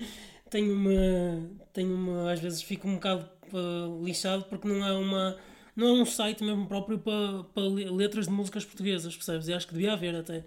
tenho 0.49 0.73
uma. 0.73 1.49
Tenho 1.73 1.93
uma 1.93 2.31
às 2.31 2.39
vezes 2.39 2.61
fico 2.61 2.87
um 2.87 2.93
bocado 2.93 3.29
uh, 3.51 4.05
lixado 4.05 4.45
porque 4.45 4.65
não 4.65 4.85
é 4.87 4.93
uma. 4.93 5.37
Não 5.75 5.87
é 5.87 5.91
um 5.91 6.05
site 6.05 6.43
mesmo 6.45 6.65
próprio 6.65 6.97
para, 6.97 7.43
para 7.53 7.63
letras 7.63 8.27
de 8.27 8.31
músicas 8.31 8.63
portuguesas, 8.63 9.13
percebes? 9.13 9.49
E 9.49 9.53
acho 9.53 9.67
que 9.67 9.73
devia 9.73 9.93
haver 9.93 10.15
até. 10.15 10.45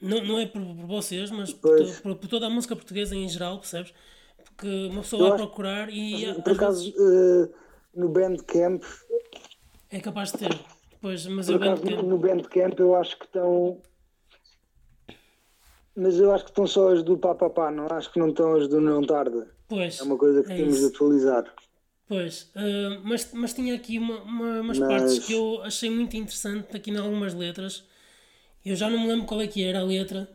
Não, 0.00 0.24
não 0.24 0.38
é 0.38 0.46
por, 0.46 0.62
por 0.62 0.86
vocês, 0.86 1.30
mas 1.30 1.52
por, 1.52 1.78
por, 2.02 2.16
por, 2.16 2.28
toda 2.28 2.46
a 2.46 2.50
música 2.50 2.74
portuguesa 2.74 3.14
em 3.14 3.28
geral, 3.28 3.58
percebes? 3.58 3.92
Porque 4.44 4.86
uma 4.90 5.02
pessoa 5.02 5.30
vai 5.30 5.38
procurar 5.38 5.88
e. 5.90 6.34
Por 6.42 6.52
acaso, 6.52 6.92
vezes... 6.92 7.50
no 7.94 8.08
Bandcamp. 8.08 8.82
É 9.90 10.00
capaz 10.00 10.32
de 10.32 10.38
ter. 10.38 10.58
Pois, 11.00 11.26
mas 11.26 11.46
Por 11.46 11.56
acaso, 11.56 11.82
Bandcamp... 11.82 12.02
no 12.04 12.18
Bandcamp 12.18 12.78
eu 12.78 12.94
acho 12.94 13.18
que 13.18 13.24
estão. 13.24 13.80
Mas 15.94 16.18
eu 16.18 16.32
acho 16.32 16.44
que 16.44 16.50
estão 16.50 16.66
só 16.66 16.92
as 16.92 17.02
do 17.02 17.18
Papapá, 17.18 17.70
não 17.70 17.86
acho 17.90 18.12
que 18.12 18.18
não 18.18 18.30
estão 18.30 18.54
as 18.54 18.68
do 18.68 18.80
Não 18.80 19.02
Tarda. 19.02 19.50
Pois. 19.68 20.00
É 20.00 20.02
uma 20.02 20.16
coisa 20.16 20.42
que 20.42 20.52
é 20.52 20.56
temos 20.56 20.76
isso. 20.76 20.88
de 20.88 20.94
atualizar. 20.94 21.54
Pois, 22.08 22.50
uh, 22.56 23.00
mas, 23.04 23.30
mas 23.32 23.52
tinha 23.52 23.74
aqui 23.74 23.96
uma, 23.98 24.20
uma, 24.22 24.60
umas 24.60 24.78
mas... 24.78 24.88
partes 24.88 25.18
que 25.20 25.32
eu 25.32 25.62
achei 25.62 25.88
muito 25.88 26.16
interessante 26.16 26.76
aqui 26.76 26.90
em 26.90 26.96
algumas 26.96 27.34
letras. 27.34 27.84
Eu 28.64 28.76
já 28.76 28.90
não 28.90 29.00
me 29.00 29.06
lembro 29.08 29.26
qual 29.26 29.40
é 29.40 29.46
que 29.46 29.62
era 29.64 29.80
a 29.80 29.84
letra. 29.84 30.28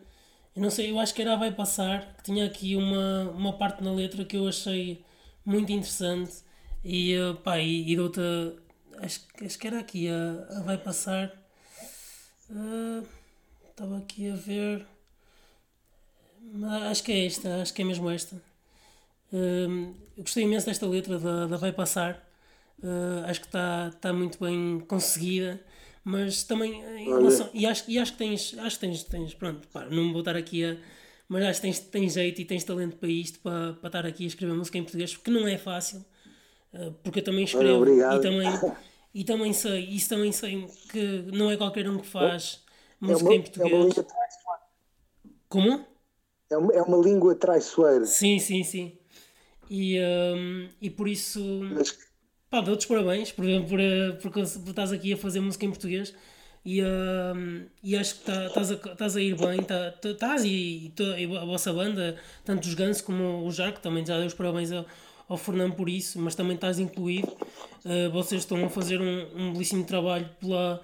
Eu 0.55 0.61
não 0.61 0.69
sei, 0.69 0.89
eu 0.91 0.99
acho 0.99 1.13
que 1.13 1.21
era 1.21 1.35
Vai 1.35 1.51
Passar, 1.51 2.15
que 2.17 2.23
tinha 2.23 2.45
aqui 2.45 2.75
uma, 2.75 3.29
uma 3.31 3.53
parte 3.53 3.83
na 3.83 3.91
letra 3.91 4.25
que 4.25 4.37
eu 4.37 4.47
achei 4.47 5.03
muito 5.45 5.71
interessante. 5.71 6.33
E, 6.83 7.17
uh, 7.17 7.35
pá, 7.35 7.59
e, 7.59 7.91
e 7.91 7.99
outra, 7.99 8.23
acho, 8.99 9.21
acho 9.43 9.59
que 9.59 9.67
era 9.67 9.79
aqui, 9.79 10.07
a, 10.09 10.57
a 10.57 10.61
Vai 10.61 10.77
Passar. 10.77 11.31
Uh, 12.49 13.05
estava 13.69 13.97
aqui 13.97 14.29
a 14.29 14.35
ver. 14.35 14.85
Acho 16.89 17.03
que 17.03 17.11
é 17.11 17.25
esta, 17.25 17.61
acho 17.61 17.73
que 17.73 17.81
é 17.81 17.85
mesmo 17.85 18.09
esta. 18.09 18.35
Uh, 19.33 19.93
eu 20.17 20.23
gostei 20.23 20.43
imenso 20.43 20.65
desta 20.67 20.87
letra 20.87 21.19
da, 21.19 21.47
da 21.47 21.57
Vai 21.57 21.73
Passar. 21.73 22.23
Uh, 22.79 23.25
acho 23.25 23.41
que 23.41 23.47
está 23.47 23.91
tá 24.01 24.13
muito 24.13 24.39
bem 24.39 24.79
conseguida. 24.87 25.59
Mas 26.05 26.43
também 26.43 26.83
em 26.99 27.05
relação, 27.05 27.49
e, 27.51 27.65
acho, 27.65 27.83
e 27.89 27.97
acho 27.97 28.11
que 28.11 28.19
tens, 28.19 28.55
acho 28.59 28.79
que 28.79 28.85
tens, 28.85 29.03
tens 29.03 29.33
pronto, 29.33 29.67
pá, 29.69 29.85
não 29.85 30.11
vou 30.11 30.21
estar 30.21 30.35
aqui 30.35 30.63
a. 30.63 30.77
Mas 31.27 31.43
acho 31.43 31.59
que 31.59 31.67
tens, 31.67 31.79
tens 31.79 32.13
jeito 32.13 32.39
e 32.41 32.45
tens 32.45 32.63
talento 32.63 32.95
para 32.97 33.09
isto, 33.09 33.39
para, 33.39 33.73
para 33.73 33.87
estar 33.87 34.05
aqui 34.05 34.23
a 34.23 34.27
escrever 34.27 34.53
música 34.53 34.77
em 34.77 34.83
português, 34.83 35.15
porque 35.15 35.31
não 35.31 35.47
é 35.47 35.57
fácil. 35.57 36.05
Uh, 36.71 36.91
porque 37.01 37.19
eu 37.19 37.23
também 37.23 37.45
escrevo 37.45 37.81
Olha, 37.81 38.17
e 38.17 38.21
também, 38.21 38.47
e 39.15 39.23
também 39.23 39.51
sei, 39.51 39.83
isso 39.85 40.09
também 40.09 40.31
sei 40.31 40.67
que 40.91 41.23
não 41.33 41.49
é 41.49 41.57
qualquer 41.57 41.89
um 41.89 41.97
que 41.97 42.05
faz 42.05 42.63
é 43.01 43.07
música 43.07 43.29
uma, 43.29 43.35
em 43.35 43.41
português. 43.41 43.71
É 43.71 43.75
uma 43.75 43.85
língua 43.85 44.03
traiçoeira. 44.03 44.61
Como? 45.49 45.85
É 46.51 46.57
uma, 46.57 46.73
é 46.73 46.81
uma 46.83 46.97
língua 46.97 47.33
traiçoeira. 47.33 48.05
Sim, 48.05 48.37
sim, 48.37 48.63
sim. 48.63 48.99
E, 49.67 49.99
um, 49.99 50.69
e 50.79 50.91
por 50.91 51.07
isso. 51.07 51.41
Mas... 51.73 51.97
Pá, 52.49 52.61
dou-te 52.61 52.87
parabéns 52.87 53.31
por, 53.31 53.45
por, 53.67 53.79
por, 54.21 54.31
por, 54.31 54.43
estás 54.69 54.91
aqui 54.91 55.13
a 55.13 55.17
fazer 55.17 55.39
música 55.39 55.65
em 55.65 55.69
português 55.69 56.13
e, 56.65 56.81
um, 56.81 57.65
e 57.83 57.95
acho 57.95 58.15
que 58.15 58.25
tá, 58.25 58.47
estás 58.47 58.69
tá, 58.69 59.05
a, 59.05 59.17
a 59.17 59.21
ir 59.21 59.35
bem. 59.35 59.61
Estás 59.61 59.93
tá, 60.01 60.13
tá, 60.13 60.35
e, 60.43 60.91
e, 61.17 61.37
a 61.37 61.45
vossa 61.45 61.71
banda, 61.71 62.17
tanto 62.43 62.67
os 62.67 62.73
Ganso 62.73 63.03
como 63.03 63.45
o 63.45 63.51
Jarco, 63.51 63.79
também 63.79 64.05
já 64.05 64.17
dei 64.17 64.25
os 64.25 64.33
parabéns 64.33 64.71
ao, 64.71 64.85
ao 65.29 65.37
Fernando 65.37 65.75
por 65.75 65.87
isso, 65.87 66.19
mas 66.19 66.33
também 66.33 66.55
estás 66.55 66.79
incluído. 66.79 67.31
Uh, 67.85 68.09
vocês 68.11 68.41
estão 68.41 68.65
a 68.65 68.69
fazer 68.69 68.99
um, 68.99 69.27
um 69.35 69.53
belíssimo 69.53 69.85
trabalho 69.85 70.27
pela, 70.39 70.81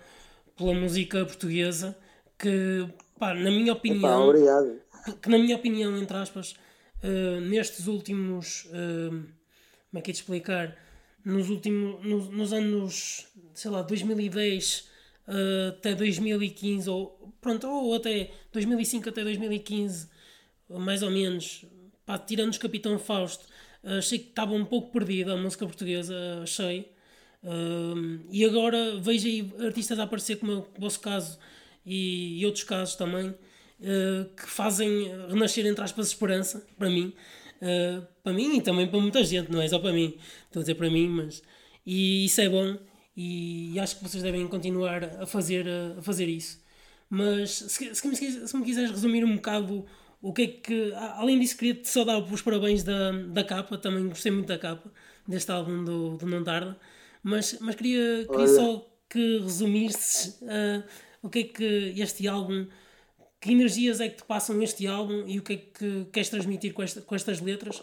pela 0.55 0.73
música 0.75 1.25
portuguesa 1.25 1.97
que, 2.37 2.87
pá, 3.17 3.33
na 3.33 3.49
minha 3.49 3.73
opinião. 3.73 4.29
Obrigado. 4.29 4.79
Que, 5.19 5.29
na 5.29 5.39
minha 5.39 5.55
opinião, 5.55 5.97
entre 5.97 6.15
aspas 6.15 6.55
uh, 7.03 7.41
nestes 7.41 7.87
últimos. 7.87 8.65
Uh, 8.65 9.25
como 9.89 9.99
é 9.99 10.01
que 10.01 10.11
é 10.11 10.13
de 10.13 10.19
explicar? 10.19 10.77
Nos 11.23 11.49
últimos. 11.49 12.03
Nos, 12.03 12.29
nos 12.29 12.53
anos. 12.53 13.27
sei 13.53 13.71
lá, 13.71 13.81
2010 13.81 14.79
uh, 14.79 15.31
eh, 15.31 15.67
até 15.69 15.95
2015, 15.95 16.89
ou. 16.89 17.33
pronto, 17.39 17.67
ou 17.67 17.95
até 17.95 18.31
2005 18.51 19.09
até 19.09 19.23
2015, 19.23 20.09
mais 20.69 21.03
ou 21.03 21.11
menos. 21.11 21.65
Pá, 22.05 22.17
tirando 22.17 22.51
os 22.51 22.57
Capitão 22.57 22.97
Fausto, 22.97 23.45
achei 23.83 24.19
que 24.19 24.29
estava 24.29 24.53
um 24.53 24.65
pouco 24.65 24.91
perdida 24.91 25.33
a 25.33 25.37
música 25.37 25.65
portuguesa, 25.65 26.15
achei. 26.43 26.91
e 28.31 28.43
agora 28.43 28.99
vejo 28.99 29.27
aí 29.27 29.53
artistas 29.59 29.99
a 29.99 30.03
aparecer, 30.03 30.37
como 30.37 30.51
é 30.51 30.55
o 30.55 30.67
vosso 30.79 30.99
caso 30.99 31.37
e, 31.85 32.39
e 32.39 32.45
outros 32.45 32.63
casos 32.63 32.95
também, 32.95 33.29
uh, 33.29 34.25
que 34.35 34.49
fazem 34.49 35.09
renascer, 35.27 35.65
entre 35.65 35.83
aspas, 35.83 36.07
esperança, 36.07 36.65
para 36.77 36.89
mim. 36.89 37.13
Uh, 37.61 38.05
para 38.23 38.33
mim 38.33 38.57
e 38.57 38.61
também 38.61 38.87
para 38.87 38.99
muita 38.99 39.23
gente, 39.23 39.51
não 39.51 39.61
é 39.61 39.67
só 39.67 39.79
para 39.79 39.93
mim. 39.93 40.17
Estou 40.45 40.61
a 40.61 40.63
dizer 40.63 40.75
para 40.75 40.89
mim, 40.89 41.07
mas. 41.07 41.43
E 41.85 42.25
isso 42.25 42.41
é 42.41 42.49
bom 42.49 42.77
e, 43.15 43.79
acho 43.79 43.97
que 43.97 44.03
vocês 44.03 44.23
devem 44.23 44.47
continuar 44.47 45.03
a 45.03 45.25
fazer, 45.25 45.65
a 45.97 46.01
fazer 46.01 46.27
isso. 46.27 46.59
Mas 47.09 47.51
se, 47.51 47.93
se, 47.93 48.07
me, 48.07 48.15
se 48.15 48.57
me 48.57 48.63
quiseres 48.63 48.91
resumir 48.91 49.25
um 49.25 49.35
bocado 49.35 49.85
o 50.21 50.31
que 50.31 50.41
é 50.43 50.47
que. 50.47 50.93
Além 50.93 51.39
disso, 51.39 51.57
queria-te 51.57 51.89
só 51.89 52.03
dar 52.03 52.19
os 52.19 52.41
parabéns 52.41 52.83
da, 52.83 53.11
da 53.11 53.43
capa, 53.43 53.77
também 53.77 54.07
gostei 54.07 54.31
muito 54.31 54.47
da 54.47 54.57
capa 54.57 54.91
deste 55.27 55.51
álbum 55.51 55.83
do, 55.83 56.17
do 56.17 56.25
Não 56.25 56.43
Tarda. 56.43 56.77
Mas, 57.23 57.57
mas 57.59 57.75
queria, 57.75 58.25
queria 58.29 58.47
só 58.47 58.87
que 59.09 59.39
resumisses 59.39 60.39
uh, 60.41 60.83
o 61.21 61.29
que 61.29 61.39
é 61.39 61.43
que 61.43 61.93
este 61.97 62.27
álbum 62.27 62.65
que 63.41 63.51
energias 63.51 63.99
é 63.99 64.07
que 64.07 64.17
te 64.17 64.23
passam 64.23 64.61
este 64.61 64.85
álbum 64.85 65.23
e 65.25 65.39
o 65.39 65.41
que 65.41 65.53
é 65.53 65.57
que 65.57 66.05
queres 66.13 66.29
transmitir 66.29 66.73
com, 66.73 66.83
esta, 66.83 67.01
com 67.01 67.15
estas 67.15 67.41
letras 67.41 67.81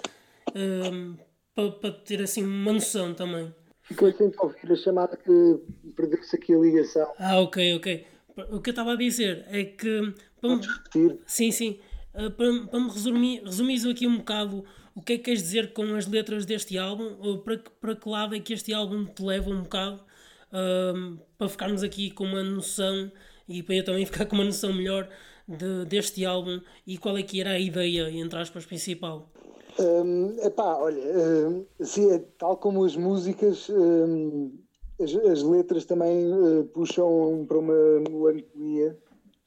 um, 0.54 1.16
para, 1.54 1.72
para 1.72 1.90
ter 1.90 2.22
assim 2.22 2.44
uma 2.44 2.72
noção 2.72 3.12
também. 3.12 3.52
Ficou 3.82 4.12
sem 4.12 4.32
ouvir 4.38 4.72
a 4.72 4.76
chamada 4.76 5.16
que 5.16 5.60
perdeu-se 5.96 6.36
aqui 6.36 6.54
a 6.54 6.58
ligação. 6.58 7.12
Ah, 7.18 7.40
ok, 7.40 7.74
ok. 7.74 8.06
O 8.52 8.60
que 8.60 8.70
eu 8.70 8.72
estava 8.72 8.92
a 8.92 8.96
dizer 8.96 9.44
é 9.48 9.64
que. 9.64 10.14
Para 10.40 10.56
me, 10.56 10.62
repetir? 10.64 11.18
Sim, 11.26 11.50
sim. 11.50 11.80
Uh, 12.14 12.30
para, 12.30 12.66
para 12.66 12.80
me 12.80 12.90
resumir, 12.90 13.42
resumir 13.42 13.90
aqui 13.90 14.06
um 14.06 14.18
bocado 14.18 14.64
o 14.94 15.02
que 15.02 15.14
é 15.14 15.16
que 15.16 15.24
queres 15.24 15.42
dizer 15.42 15.72
com 15.72 15.94
as 15.94 16.06
letras 16.06 16.44
deste 16.44 16.76
álbum, 16.76 17.16
ou 17.20 17.38
para, 17.38 17.58
para 17.80 17.96
que 17.96 18.08
lado 18.08 18.34
é 18.34 18.40
que 18.40 18.52
este 18.52 18.72
álbum 18.72 19.04
te 19.04 19.22
leva 19.22 19.48
um 19.48 19.62
bocado, 19.62 20.04
uh, 20.52 21.18
para 21.36 21.48
ficarmos 21.48 21.82
aqui 21.82 22.10
com 22.10 22.24
uma 22.24 22.42
noção 22.42 23.10
e 23.48 23.62
para 23.62 23.76
eu 23.76 23.84
também 23.84 24.04
ficar 24.06 24.26
com 24.26 24.36
uma 24.36 24.44
noção 24.44 24.72
melhor 24.72 25.08
de, 25.48 25.86
deste 25.86 26.26
álbum 26.26 26.60
e 26.86 26.98
qual 26.98 27.16
é 27.16 27.22
que 27.22 27.40
era 27.40 27.52
a 27.52 27.58
ideia, 27.58 28.10
entre 28.10 28.38
aspas, 28.38 28.66
principal? 28.66 29.30
Um, 29.78 30.36
epá, 30.42 30.76
olha, 30.76 31.00
um, 31.00 31.64
assim, 31.80 32.10
é, 32.10 32.18
tal 32.36 32.56
como 32.56 32.84
as 32.84 32.96
músicas, 32.96 33.68
um, 33.70 34.52
as, 35.00 35.14
as, 35.14 35.42
letras 35.42 35.84
também 35.84 36.26
uh, 36.32 36.64
puxam 36.74 37.46
para 37.46 37.58
uma 37.58 38.00
melancolia 38.00 38.98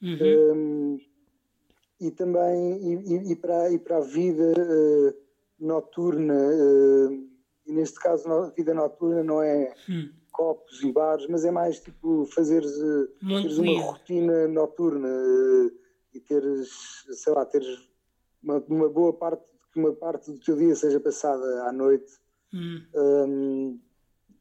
uhum. 0.02 0.18
Hum, 0.54 1.00
e 2.00 2.10
também 2.10 2.78
e, 2.82 3.32
e, 3.32 3.36
para, 3.36 3.70
e 3.70 3.78
para 3.78 3.98
a 3.98 4.00
vida 4.00 4.54
uh, 4.56 5.14
noturna, 5.60 6.34
uh, 6.34 7.28
e 7.66 7.72
neste 7.72 8.00
caso 8.00 8.26
a 8.32 8.50
vida 8.50 8.72
noturna 8.72 9.22
não 9.22 9.42
é 9.42 9.74
uhum. 9.86 10.08
copos 10.32 10.82
e 10.82 10.90
bares, 10.90 11.26
mas 11.28 11.44
é 11.44 11.50
mais 11.50 11.78
tipo 11.78 12.24
fazeres, 12.34 12.72
teres 13.20 13.58
uma 13.58 13.82
rotina 13.82 14.48
noturna 14.48 15.08
e 16.14 16.20
teres, 16.20 16.68
sei 17.10 17.32
lá, 17.32 17.44
teres 17.44 17.88
uma, 18.42 18.58
uma, 18.68 18.88
boa 18.88 19.12
parte, 19.12 19.44
que 19.72 19.78
uma 19.78 19.92
parte 19.92 20.30
do 20.30 20.38
teu 20.38 20.56
dia 20.56 20.74
seja 20.74 21.00
passada 21.00 21.64
à 21.64 21.72
noite. 21.72 22.12
Hum. 22.52 22.84
Um, 22.94 23.80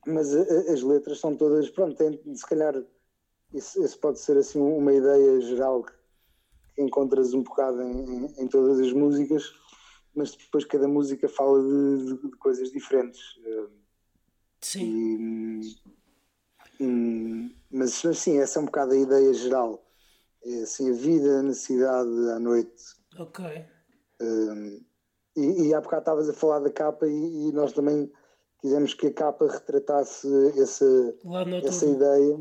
mas 0.06 0.34
as 0.34 0.82
letras 0.82 1.20
são 1.20 1.36
todas, 1.36 1.70
pronto, 1.70 1.96
tem, 1.96 2.36
se 2.36 2.46
calhar 2.46 2.76
isso, 3.54 3.84
isso, 3.84 4.00
pode 4.00 4.20
ser 4.20 4.38
assim 4.38 4.60
uma 4.60 4.94
ideia 4.94 5.40
geral 5.42 5.84
que, 5.84 5.94
encontras 6.78 7.34
um 7.34 7.44
bocado 7.44 7.82
em, 7.82 7.92
em, 7.92 8.26
em, 8.40 8.48
todas 8.48 8.80
as 8.80 8.92
músicas, 8.92 9.54
mas 10.16 10.36
depois 10.36 10.66
cada 10.66 10.88
música 10.88 11.30
fala 11.30 11.62
de, 11.62 12.06
de, 12.06 12.30
de 12.30 12.38
coisas 12.38 12.72
diferentes. 12.72 13.22
Sim. 14.62 15.62
E, 16.80 17.56
mas 17.70 18.04
assim, 18.06 18.40
essa 18.40 18.58
é 18.58 18.62
um 18.62 18.66
bocado 18.66 18.94
a 18.94 18.98
ideia 18.98 19.32
geral 19.34 19.91
é 20.44 20.64
assim, 20.64 20.90
a 20.90 20.94
vida, 20.94 21.40
a 21.40 21.44
necessidade 21.44 22.30
à 22.32 22.40
noite. 22.40 22.84
Ok. 23.18 23.46
Um, 24.22 24.82
e, 25.36 25.68
e 25.68 25.74
há 25.74 25.82
bocado 25.82 26.02
estavas 26.02 26.30
a 26.30 26.34
falar 26.34 26.60
da 26.60 26.72
capa 26.72 27.08
e, 27.08 27.50
e, 27.50 27.52
nós 27.52 27.74
também 27.74 28.12
quisemos 28.60 28.94
que 28.94 29.08
a 29.08 29.14
capa 29.14 29.48
retratasse 29.48 30.28
essa, 30.60 31.16
essa 31.64 31.86
ideia. 31.86 32.40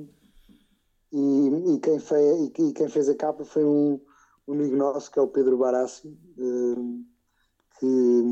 E, 1.12 1.75
e, 1.75 1.80
quem 1.80 1.99
fez, 1.99 2.50
e, 2.59 2.73
quem 2.73 2.88
fez 2.88 3.09
a 3.09 3.14
capa 3.14 3.45
foi 3.45 3.64
um, 3.64 4.00
um 4.47 4.52
amigo 4.52 4.76
nosso, 4.76 5.11
que 5.11 5.19
é 5.19 5.23
o 5.23 5.28
Pedro 5.28 5.59
Barassi, 5.59 6.09
um, 6.38 7.04
que, 7.78 8.23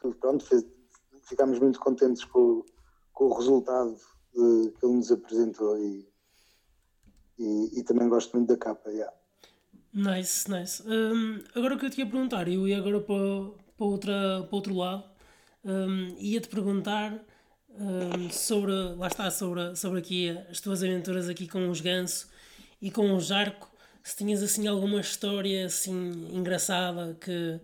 que, 0.00 0.14
pronto, 0.14 0.44
fez, 0.44 0.64
ficámos 1.24 1.58
muito 1.58 1.78
contentes 1.80 2.24
com, 2.24 2.64
com 3.12 3.24
o 3.26 3.34
resultado 3.34 3.94
de, 4.34 4.72
que 4.72 4.86
ele 4.86 4.94
nos 4.94 5.12
apresentou. 5.12 5.78
E, 5.78 6.08
e, 7.38 7.80
e 7.80 7.82
também 7.84 8.08
gosto 8.08 8.36
muito 8.36 8.48
da 8.48 8.56
capa. 8.56 8.90
Yeah. 8.90 9.12
Nice, 9.92 10.50
nice. 10.50 10.82
Um, 10.86 11.42
agora 11.54 11.74
o 11.74 11.78
que 11.78 11.86
eu 11.86 11.90
te 11.90 11.98
ia 11.98 12.06
perguntar, 12.06 12.48
eu 12.48 12.68
ia 12.68 12.78
agora 12.78 13.00
para, 13.00 13.16
para, 13.76 13.86
outra, 13.86 14.42
para 14.42 14.56
outro 14.56 14.74
lado, 14.74 15.04
um, 15.64 16.14
ia-te 16.18 16.48
perguntar 16.48 17.18
um, 17.70 18.30
sobre, 18.30 18.72
lá 18.96 19.06
está, 19.06 19.30
sobre, 19.30 19.74
sobre 19.76 20.00
aqui 20.00 20.30
as 20.50 20.60
tuas 20.60 20.82
aventuras 20.82 21.28
aqui 21.28 21.48
com 21.48 21.68
os 21.68 21.80
Ganso 21.80 22.28
e 22.80 22.90
com 22.90 23.12
o 23.14 23.20
Jarco, 23.20 23.70
se 24.02 24.16
tinhas 24.16 24.42
assim 24.42 24.66
alguma 24.66 25.00
história 25.00 25.66
assim 25.66 26.28
engraçada 26.32 27.16
que, 27.20 27.60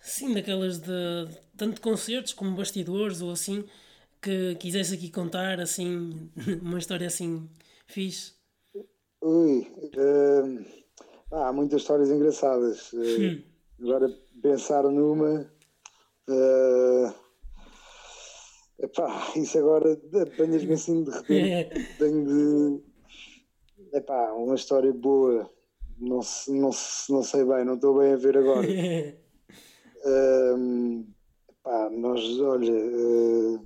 assim, 0.00 0.34
daquelas 0.34 0.78
de 0.78 1.28
tanto 1.56 1.80
concertos 1.80 2.32
como 2.32 2.56
bastidores 2.56 3.20
ou 3.20 3.30
assim, 3.30 3.64
que 4.20 4.54
quisesse 4.56 4.94
aqui 4.94 5.10
contar, 5.10 5.60
assim, 5.60 6.30
uma 6.62 6.78
história 6.78 7.06
assim 7.06 7.48
fixe. 7.86 8.35
Ui, 9.26 9.66
uh, 9.82 10.64
há 11.32 11.52
muitas 11.52 11.80
histórias 11.80 12.10
engraçadas. 12.10 12.92
Uh, 12.92 13.42
agora 13.82 14.08
pensar 14.40 14.84
numa. 14.84 15.50
Uh, 16.28 17.12
Epá, 18.78 19.32
isso 19.34 19.58
agora 19.58 20.00
apanhas-me 20.22 20.74
assim 20.74 21.02
de 21.02 21.10
repente. 21.10 21.88
Tenho 21.98 22.24
de. 22.24 23.96
Epá, 23.96 24.32
uma 24.32 24.54
história 24.54 24.92
boa. 24.92 25.50
Não, 25.98 26.20
não, 26.46 26.70
não 27.08 27.22
sei 27.24 27.44
bem, 27.44 27.64
não 27.64 27.74
estou 27.74 27.98
bem 27.98 28.12
a 28.12 28.16
ver 28.16 28.38
agora. 28.38 28.64
um, 30.56 31.04
epá, 31.50 31.90
nós, 31.90 32.22
olha. 32.38 32.72
Uh, 32.72 33.60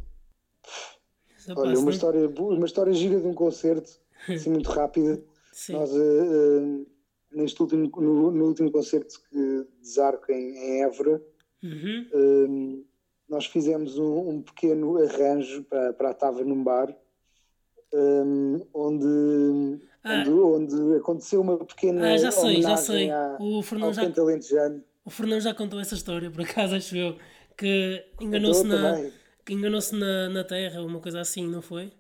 olha, 1.55 1.79
uma 1.79 1.91
história, 1.91 2.27
uma 2.31 2.67
história 2.67 2.95
gira 2.95 3.21
de 3.21 3.27
um 3.27 3.35
concerto, 3.35 4.01
assim 4.27 4.49
muito 4.49 4.71
rápida. 4.71 5.23
Sim. 5.53 5.73
Nós, 5.75 5.91
uh, 5.93 6.87
neste 7.33 7.61
último, 7.61 7.91
no, 7.97 8.31
no, 8.31 8.45
último 8.47 8.71
concerto 8.71 9.21
que, 9.29 9.67
de 9.81 9.89
Zarco 9.89 10.31
em, 10.31 10.57
em 10.57 10.83
Évora, 10.83 11.23
uhum. 11.63 12.07
um, 12.15 12.85
nós 13.29 13.47
fizemos 13.47 13.99
um, 13.99 14.29
um, 14.29 14.43
pequeno 14.43 14.97
arranjo 15.03 15.63
para, 15.65 15.93
para 15.93 16.11
a 16.11 16.15
Tava 16.15 16.43
num 16.45 16.63
bar, 16.63 16.95
um, 17.93 18.67
onde, 18.75 19.81
ah. 20.05 20.25
onde, 20.27 20.31
onde, 20.31 20.97
aconteceu 20.97 21.41
uma 21.41 21.59
pequena. 21.59 22.15
Ah, 22.15 22.19
já 22.19 22.31
sei, 22.31 22.63
já 22.63 22.77
sei. 22.77 23.11
À, 23.11 23.37
o 23.41 23.63
Fernando 23.63 23.95
já, 23.95 24.73
o 25.05 25.11
Fernando 25.11 25.41
já 25.41 25.55
contou 25.55 25.81
essa 25.81 25.95
história, 25.95 26.31
por 26.31 26.43
acaso, 26.43 26.75
acho 26.75 26.97
eu, 26.97 27.17
que 27.57 28.05
enganou-se 28.21 28.65
na, 28.65 29.11
que 29.45 29.53
enganou-se 29.53 29.95
na, 29.95 30.29
na 30.29 30.45
Terra, 30.45 30.83
uma 30.83 31.01
coisa 31.01 31.21
assim, 31.21 31.47
não 31.47 31.63
foi? 31.63 31.93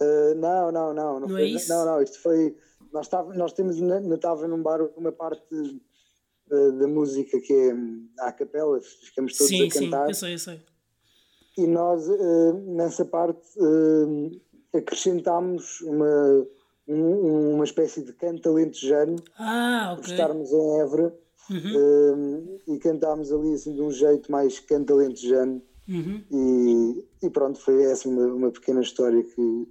Uh, 0.00 0.34
não, 0.36 0.72
não, 0.72 0.94
não. 0.94 1.20
Não, 1.20 1.28
não 1.28 1.38
é 1.38 1.44
isso? 1.44 1.68
Não, 1.68 1.84
não, 1.84 2.02
isto 2.02 2.20
foi. 2.20 2.56
Nós, 2.92 3.08
tava, 3.08 3.34
nós 3.34 3.52
temos 3.52 3.80
na, 3.80 4.00
na 4.00 4.16
Tava 4.16 4.46
num 4.46 4.62
bar 4.62 4.80
uma 4.96 5.12
parte 5.12 5.54
uh, 5.54 6.72
da 6.78 6.86
música 6.86 7.40
que 7.40 7.52
é 7.52 7.74
hum, 7.74 8.08
à 8.18 8.32
capela, 8.32 8.80
ficamos 8.80 9.36
todos 9.36 9.48
sim, 9.48 9.66
a 9.66 9.70
cantar. 9.70 10.04
Sim, 10.04 10.10
eu 10.10 10.14
sei, 10.14 10.34
eu 10.34 10.38
sei. 10.38 10.62
E 11.56 11.66
nós, 11.66 12.08
uh, 12.08 12.52
nessa 12.74 13.04
parte, 13.04 13.46
acrescentámos 14.74 15.80
uma, 15.82 16.46
um, 16.88 17.54
uma 17.54 17.64
espécie 17.64 18.02
de 18.02 18.12
canto 18.12 18.48
alentejano 18.48 19.16
ah, 19.38 19.92
okay. 19.92 20.02
por 20.02 20.10
estarmos 20.10 20.52
em 20.52 20.80
Évora 20.80 21.16
uhum. 21.48 22.58
e 22.66 22.78
cantámos 22.78 23.32
ali 23.32 23.54
assim 23.54 23.74
de 23.74 23.80
um 23.80 23.90
jeito 23.90 24.30
mais 24.30 24.58
canto 24.58 24.94
alentejano. 24.94 25.62
Uhum. 25.88 26.24
E, 26.30 27.26
e, 27.26 27.30
pronto, 27.30 27.60
foi 27.60 27.84
essa 27.84 28.08
uma, 28.08 28.26
uma 28.26 28.50
pequena 28.50 28.80
história 28.80 29.22
que, 29.22 29.68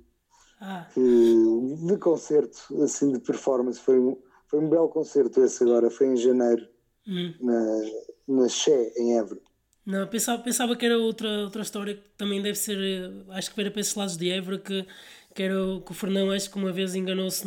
ah. 0.66 0.88
que 0.94 1.02
de 1.02 1.98
concerto, 1.98 2.82
assim, 2.82 3.12
de 3.12 3.20
performance, 3.20 3.80
foi 3.80 4.00
um, 4.00 4.18
foi 4.48 4.60
um 4.60 4.70
belo 4.70 4.88
concerto 4.88 5.44
esse 5.44 5.62
agora, 5.64 5.90
foi 5.90 6.08
em 6.08 6.16
janeiro, 6.16 6.66
uhum. 7.06 7.34
na, 7.42 8.42
na 8.42 8.48
Xé, 8.48 8.94
em 8.96 9.18
Évora. 9.18 9.42
Não, 9.86 10.08
pensava, 10.08 10.42
pensava 10.42 10.76
que 10.78 10.86
era 10.86 10.98
outra, 10.98 11.28
outra 11.44 11.62
história 11.62 11.96
que 11.96 12.10
também 12.18 12.42
deve 12.42 12.56
ser, 12.56 12.78
eh, 12.78 13.12
acho 13.32 13.54
que 13.54 13.60
era 13.60 13.70
para 13.70 13.82
esses 13.82 13.94
lados 13.94 14.16
de 14.16 14.30
Évora, 14.30 14.58
que, 14.58 14.88
que 15.36 15.44
era 15.44 15.62
o, 15.62 15.82
que 15.82 15.92
o 15.92 15.94
Fernão, 15.94 16.32
acho 16.32 16.50
que 16.50 16.58
uma 16.58 16.72
vez 16.72 16.96
enganou-se 16.96 17.44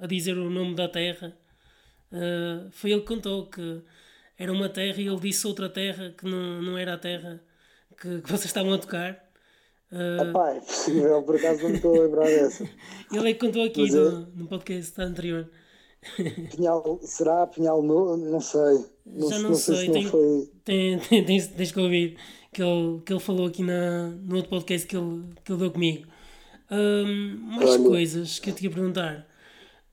a 0.00 0.06
dizer 0.06 0.38
o 0.38 0.48
nome 0.48 0.76
da 0.76 0.88
terra. 0.88 1.36
Uh, 2.12 2.70
foi 2.70 2.92
ele 2.92 3.00
que 3.00 3.06
contou 3.06 3.46
que 3.48 3.82
era 4.38 4.52
uma 4.52 4.68
terra 4.68 5.00
e 5.00 5.08
ele 5.08 5.20
disse 5.20 5.46
outra 5.46 5.68
terra 5.68 6.14
que 6.16 6.24
não, 6.24 6.62
não 6.62 6.78
era 6.78 6.94
a 6.94 6.98
terra 6.98 7.40
que, 8.00 8.20
que 8.20 8.30
vocês 8.30 8.46
estavam 8.46 8.72
a 8.72 8.78
tocar. 8.78 9.29
Uh... 9.92 10.38
É 10.38 10.60
possível, 10.60 11.22
por 11.22 11.36
acaso 11.36 11.62
não 11.62 11.70
me 11.70 11.76
estou 11.76 11.96
a 11.96 12.04
lembrar 12.04 12.24
dessa. 12.26 12.64
ele 13.12 13.30
é 13.30 13.34
que 13.34 13.40
contou 13.40 13.64
aqui 13.64 13.90
no, 13.90 14.08
é... 14.08 14.26
no 14.36 14.46
podcast 14.46 15.00
anterior. 15.00 15.50
Pinhal, 16.56 16.98
será 17.02 17.46
Pinhal 17.46 17.82
no, 17.82 18.16
Não 18.16 18.40
sei. 18.40 18.84
Não, 19.04 19.28
Já 19.28 19.38
não, 19.38 19.50
não 19.50 19.54
sei. 19.56 19.76
sei 19.76 19.86
se 19.86 19.92
tem, 19.92 20.04
não 20.04 20.10
foi... 20.10 20.50
tem, 20.64 20.98
tem, 21.08 21.24
tens, 21.24 21.46
tens 21.48 21.72
que 21.72 21.80
ouvir 21.80 22.16
que 22.52 22.62
ele, 22.62 23.00
que 23.04 23.12
ele 23.12 23.20
falou 23.20 23.46
aqui 23.46 23.62
na, 23.62 24.08
no 24.08 24.36
outro 24.36 24.50
podcast 24.50 24.86
que 24.86 24.96
ele, 24.96 25.24
que 25.44 25.52
ele 25.52 25.60
deu 25.60 25.70
comigo. 25.70 26.06
Um, 26.70 27.36
mais 27.56 27.70
Olha. 27.70 27.84
coisas 27.84 28.38
que 28.38 28.50
eu 28.50 28.54
te 28.54 28.64
ia 28.64 28.70
perguntar. 28.70 29.26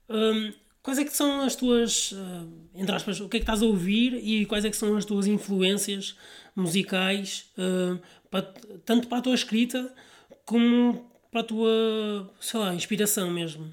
Um, 0.08 0.52
quais 0.82 0.98
é 0.98 1.04
que 1.04 1.14
são 1.14 1.40
as 1.40 1.56
tuas, 1.56 2.12
uh, 2.12 2.48
entre 2.74 2.94
aspas, 2.94 3.20
o 3.20 3.28
que 3.28 3.36
é 3.36 3.40
que 3.40 3.44
estás 3.44 3.62
a 3.62 3.66
ouvir 3.66 4.14
e 4.14 4.46
quais 4.46 4.64
é 4.64 4.70
que 4.70 4.76
são 4.76 4.96
as 4.96 5.04
tuas 5.04 5.26
influências 5.26 6.16
musicais, 6.54 7.50
uh, 7.58 8.00
para, 8.30 8.54
tanto 8.84 9.08
para 9.08 9.18
a 9.18 9.22
tua 9.22 9.34
escrita 9.34 9.92
como 10.44 11.10
para 11.30 11.40
a 11.40 11.44
tua, 11.44 12.30
sei 12.40 12.60
lá, 12.60 12.74
inspiração 12.74 13.30
mesmo? 13.30 13.70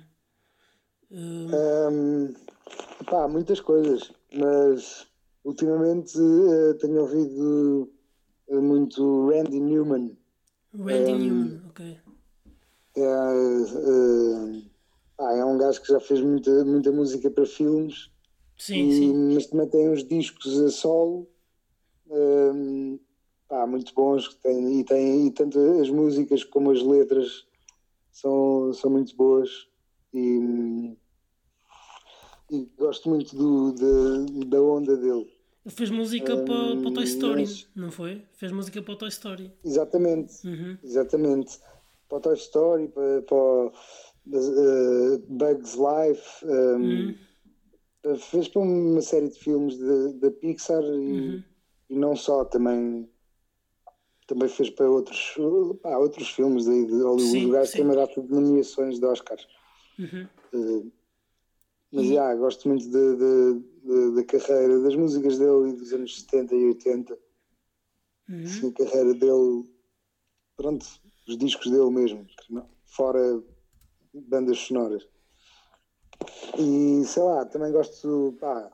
Um, 1.11 2.33
pá, 3.05 3.27
muitas 3.27 3.61
coisas, 3.61 4.11
mas 4.33 5.07
ultimamente 5.43 6.19
uh, 6.19 6.73
tenho 6.75 7.01
ouvido 7.01 7.89
uh, 8.47 8.61
muito 8.61 9.29
Randy 9.29 9.59
Newman. 9.59 10.17
Randy 10.73 11.13
um, 11.13 11.17
Newman, 11.17 11.61
ok. 11.69 11.97
É, 12.97 13.01
uh, 13.01 14.63
é 15.19 15.45
um 15.45 15.57
gajo 15.57 15.81
que 15.81 15.87
já 15.87 15.99
fez 15.99 16.21
muita, 16.21 16.65
muita 16.65 16.91
música 16.91 17.29
para 17.29 17.45
filmes, 17.45 18.09
sim, 18.57 18.89
e, 18.89 18.93
sim. 18.93 19.33
mas 19.33 19.47
também 19.47 19.69
tem 19.69 19.89
uns 19.89 20.03
discos 20.03 20.59
a 20.59 20.69
solo. 20.69 21.29
Um, 22.07 22.99
pá, 23.55 23.65
muito 23.65 23.93
bons 23.93 24.33
tem, 24.35 24.79
e 24.79 24.83
tem 24.83 25.27
e 25.27 25.31
tanto 25.31 25.57
as 25.81 25.89
músicas 25.89 26.43
como 26.43 26.71
as 26.71 26.81
letras 26.81 27.47
são, 28.11 28.73
são 28.73 28.91
muito 28.91 29.15
boas 29.15 29.49
e, 30.13 30.93
e 32.51 32.69
gosto 32.77 33.07
muito 33.07 33.33
do, 33.35 33.71
de, 33.71 34.45
da 34.47 34.61
onda 34.61 34.97
dele. 34.97 35.33
Ele 35.65 35.73
fez 35.73 35.89
música 35.89 36.35
um, 36.35 36.45
para, 36.45 36.75
para 36.75 36.89
o 36.89 36.93
Toy 36.93 37.03
Story, 37.05 37.41
mas... 37.41 37.67
não 37.73 37.91
foi? 37.91 38.23
Fez 38.33 38.51
música 38.51 38.81
para 38.81 38.93
o 38.93 38.97
Toy 38.97 39.09
Story. 39.09 39.51
Exatamente, 39.63 40.45
uhum. 40.45 40.77
exatamente. 40.83 41.57
Para 42.09 42.17
o 42.17 42.21
Toy 42.21 42.35
Story, 42.35 42.87
para, 42.89 43.21
para 43.23 43.37
uh, 43.37 45.25
Bugs 45.29 45.75
Life. 45.75 46.45
Um, 46.45 47.15
uhum. 48.05 48.17
Fez 48.17 48.47
para 48.49 48.61
uma 48.61 49.01
série 49.01 49.29
de 49.29 49.39
filmes 49.39 49.79
da 50.19 50.29
Pixar 50.29 50.83
e, 50.83 50.87
uhum. 50.87 51.43
e, 51.89 51.95
não 51.97 52.15
só, 52.15 52.45
também, 52.45 53.09
também 54.27 54.49
fez 54.49 54.69
para 54.69 54.89
outros, 54.89 55.35
pá, 55.81 55.97
outros 55.97 56.29
filmes 56.29 56.67
aí 56.67 56.85
de 56.85 56.93
Hollywood. 56.93 57.31
Sim, 57.31 57.45
o 57.45 57.51
gajo 57.51 57.71
tem 57.71 57.83
uma 57.83 57.95
data 57.95 58.21
de 58.21 58.31
nomeações 58.31 58.99
de 58.99 59.05
Oscars. 59.05 59.47
Uhum. 59.99 60.27
Uh, 60.53 60.91
mas 61.91 62.07
já, 62.07 62.13
yeah, 62.13 62.35
gosto 62.35 62.67
muito 62.67 62.89
da 62.89 64.23
carreira, 64.25 64.79
das 64.81 64.95
músicas 64.95 65.37
dele 65.37 65.73
dos 65.73 65.93
anos 65.93 66.19
70 66.21 66.55
e 66.55 66.65
80. 66.65 67.17
Uhum. 68.27 68.47
Sim, 68.47 68.69
a 68.69 68.73
carreira 68.73 69.13
dele, 69.13 69.69
pronto, 70.57 70.85
os 71.27 71.37
discos 71.37 71.71
dele 71.71 71.89
mesmo, 71.91 72.25
fora 72.85 73.41
bandas 74.13 74.57
sonoras. 74.59 75.07
E 76.57 77.03
sei 77.05 77.23
lá, 77.23 77.45
também 77.45 77.71
gosto, 77.71 78.35
pá, 78.39 78.71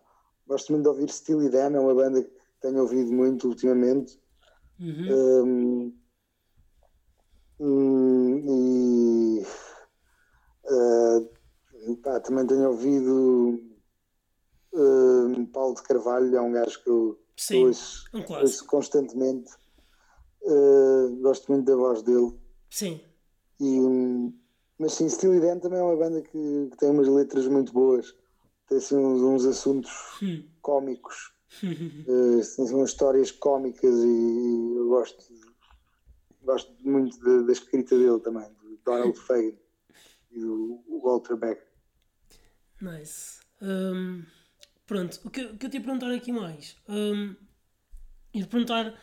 gosto 0.47 0.71
muito 0.71 0.83
de 0.83 0.89
ouvir 0.89 1.09
Steely 1.09 1.49
Dan, 1.49 1.75
é 1.75 1.79
uma 1.79 1.93
banda 1.93 2.23
que 2.23 2.31
tenho 2.61 2.79
ouvido 2.81 3.11
muito 3.11 3.47
ultimamente. 3.47 4.20
Uhum. 4.81 5.93
Um, 7.59 8.37
e 8.39 9.45
uh, 10.65 11.31
Pá, 11.97 12.19
também 12.19 12.47
tenho 12.47 12.69
ouvido 12.69 13.61
uh, 14.73 15.47
Paulo 15.53 15.75
de 15.75 15.83
Carvalho, 15.83 16.35
é 16.35 16.41
um 16.41 16.51
gajo 16.51 16.81
que 16.83 16.89
eu 16.89 17.19
Sim, 17.37 17.65
ouço, 17.65 18.09
um 18.13 18.33
ouço 18.33 18.65
constantemente. 18.65 19.51
Uh, 20.41 21.15
gosto 21.21 21.51
muito 21.51 21.65
da 21.65 21.75
voz 21.75 22.01
dele. 22.01 22.35
Sim. 22.69 22.99
E, 23.59 23.79
mas 24.79 24.93
sim, 24.93 25.07
Steely 25.07 25.39
Dan 25.39 25.59
também 25.59 25.79
é 25.79 25.83
uma 25.83 25.95
banda 25.95 26.21
que, 26.21 26.67
que, 26.71 26.77
tem 26.77 26.89
umas 26.89 27.07
letras 27.07 27.47
muito 27.47 27.71
boas. 27.71 28.15
Tem 28.67 28.79
assim 28.79 28.95
uns, 28.95 29.21
uns 29.21 29.45
assuntos 29.45 29.91
hum. 30.21 30.43
cómicos. 30.61 31.33
Uh, 31.63 32.73
umas 32.73 32.89
histórias 32.89 33.31
cómicas 33.31 33.93
e, 33.93 34.73
eu 34.77 34.87
gosto, 34.89 35.23
gosto 36.43 36.73
muito 36.83 37.19
da, 37.19 37.45
da 37.45 37.51
escrita 37.51 37.97
dele 37.97 38.19
também, 38.19 38.49
do 38.61 38.79
Donald 38.85 39.17
Fagan 39.21 39.53
e 40.31 40.39
do 40.39 40.81
Walter 41.03 41.35
Beck. 41.35 41.61
Nice. 42.81 43.39
Um, 43.61 44.23
pronto, 44.87 45.19
o 45.23 45.29
que, 45.29 45.43
o 45.43 45.57
que 45.57 45.65
eu 45.65 45.69
te 45.69 45.77
ia 45.77 45.83
perguntar 45.83 46.11
aqui 46.11 46.31
mais? 46.31 46.75
Um, 46.87 47.35
e 48.33 48.41
de 48.41 48.47
perguntar 48.47 48.93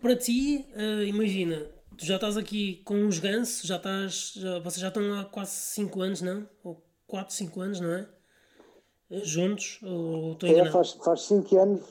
para 0.00 0.16
ti, 0.16 0.66
uh, 0.74 1.02
imagina, 1.04 1.70
tu 1.96 2.04
já 2.04 2.16
estás 2.16 2.36
aqui 2.36 2.82
com 2.84 3.06
os 3.06 3.18
gansos, 3.18 3.66
já 3.66 3.76
estás. 3.76 4.32
Já, 4.36 4.58
vocês 4.58 4.80
já 4.80 4.88
estão 4.88 5.18
há 5.18 5.24
quase 5.24 5.52
5 5.52 6.02
anos, 6.02 6.20
não? 6.20 6.48
Ou 6.62 6.84
4, 7.06 7.34
5 7.34 7.60
anos, 7.60 7.80
não 7.80 7.90
é? 7.90 8.08
Eh, 9.10 9.24
juntos? 9.24 9.78
Ou 9.82 10.32
estou 10.32 10.48
É, 10.48 10.70
faz 10.70 11.22
5 11.22 11.58
anos. 11.58 11.82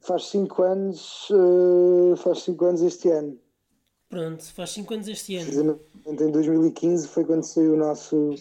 Faz 0.00 0.26
5 0.26 0.62
anos. 0.62 1.30
Uh, 1.30 2.16
faz 2.16 2.42
5 2.42 2.64
anos 2.64 2.82
este 2.82 3.08
ano. 3.10 3.38
Pronto, 4.08 4.44
faz 4.52 4.70
5 4.70 4.94
anos 4.94 5.08
este 5.08 5.36
ano. 5.36 5.80
Em 6.06 6.30
2015 6.30 7.08
foi 7.08 7.24
quando 7.24 7.44
saiu 7.44 7.74
o 7.74 7.76
nosso. 7.76 8.34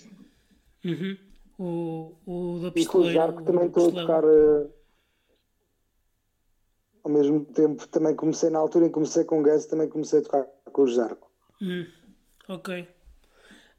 Uhum 0.84 1.18
o, 1.62 2.16
o 2.26 2.60
da 2.60 2.72
pistoleira. 2.72 2.82
E 2.82 2.86
com 2.88 2.98
o 3.00 3.12
Jarco 3.12 3.44
também 3.44 3.68
estou 3.68 3.90
a 3.90 3.92
tocar 3.92 4.26
uh, 4.26 4.74
ao 7.04 7.12
mesmo 7.12 7.46
tempo. 7.46 7.88
Também 7.88 8.16
comecei 8.16 8.50
na 8.50 8.60
altura 8.60 8.86
em 8.86 8.88
que 8.88 8.94
comecei 8.94 9.24
com 9.24 9.40
o 9.40 9.44
Gus, 9.44 9.66
também 9.66 9.88
comecei 9.88 10.20
a 10.20 10.24
tocar 10.24 10.44
com 10.72 10.82
o 10.82 10.88
Jarco. 10.88 11.32
Hum, 11.62 11.86
ok. 12.48 12.88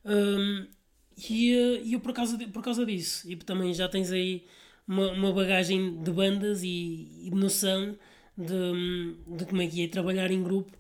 Um, 0.05 0.69
e 1.17 1.55
uh, 1.55 1.93
eu 1.93 2.01
por 2.01 2.13
causa, 2.13 2.37
de, 2.37 2.47
por 2.47 2.63
causa 2.63 2.85
disso, 2.87 3.31
e 3.31 3.37
também 3.37 3.73
já 3.75 3.89
tens 3.89 4.11
aí 4.11 4.45
uma, 4.87 5.11
uma 5.13 5.33
bagagem 5.33 6.03
de 6.03 6.11
bandas 6.11 6.63
e, 6.63 7.09
e 7.25 7.31
de 7.31 7.37
noção 7.37 7.97
de, 8.37 9.37
de 9.37 9.45
como 9.47 9.63
é 9.63 9.67
que 9.67 9.85
é 9.85 9.89
trabalhar 9.89 10.31
em 10.31 10.43
grupo, 10.43 10.73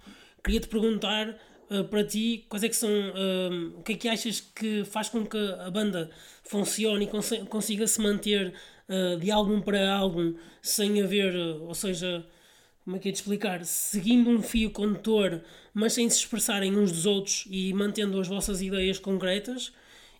queria-te 0.42 0.68
perguntar 0.68 1.38
uh, 1.70 1.84
para 1.84 2.04
ti 2.04 2.44
quais 2.48 2.62
é 2.64 2.68
que 2.68 2.76
são 2.76 2.90
uh, 2.90 3.78
o 3.78 3.82
que 3.82 3.92
é 3.92 3.96
que 3.96 4.08
achas 4.08 4.40
que 4.40 4.84
faz 4.84 5.08
com 5.08 5.24
que 5.26 5.36
a 5.36 5.70
banda 5.70 6.10
funcione 6.44 7.04
e 7.04 7.08
cons 7.08 7.30
consiga 7.48 7.86
se 7.86 8.00
manter 8.00 8.54
uh, 8.88 9.18
de 9.18 9.30
álbum 9.30 9.60
para 9.60 9.92
álbum 9.92 10.34
sem 10.60 11.02
haver, 11.02 11.34
ou 11.36 11.74
seja, 11.74 12.24
como 12.84 12.96
é 12.96 12.98
que 12.98 13.08
é 13.08 13.12
de 13.12 13.18
explicar? 13.18 13.64
Seguindo 13.64 14.28
um 14.30 14.42
fio 14.42 14.70
condutor, 14.70 15.40
mas 15.72 15.92
sem 15.92 16.08
se 16.10 16.18
expressarem 16.18 16.76
uns 16.76 16.90
dos 16.90 17.06
outros 17.06 17.44
e 17.48 17.72
mantendo 17.72 18.20
as 18.20 18.26
vossas 18.28 18.60
ideias 18.60 18.98
concretas. 18.98 19.72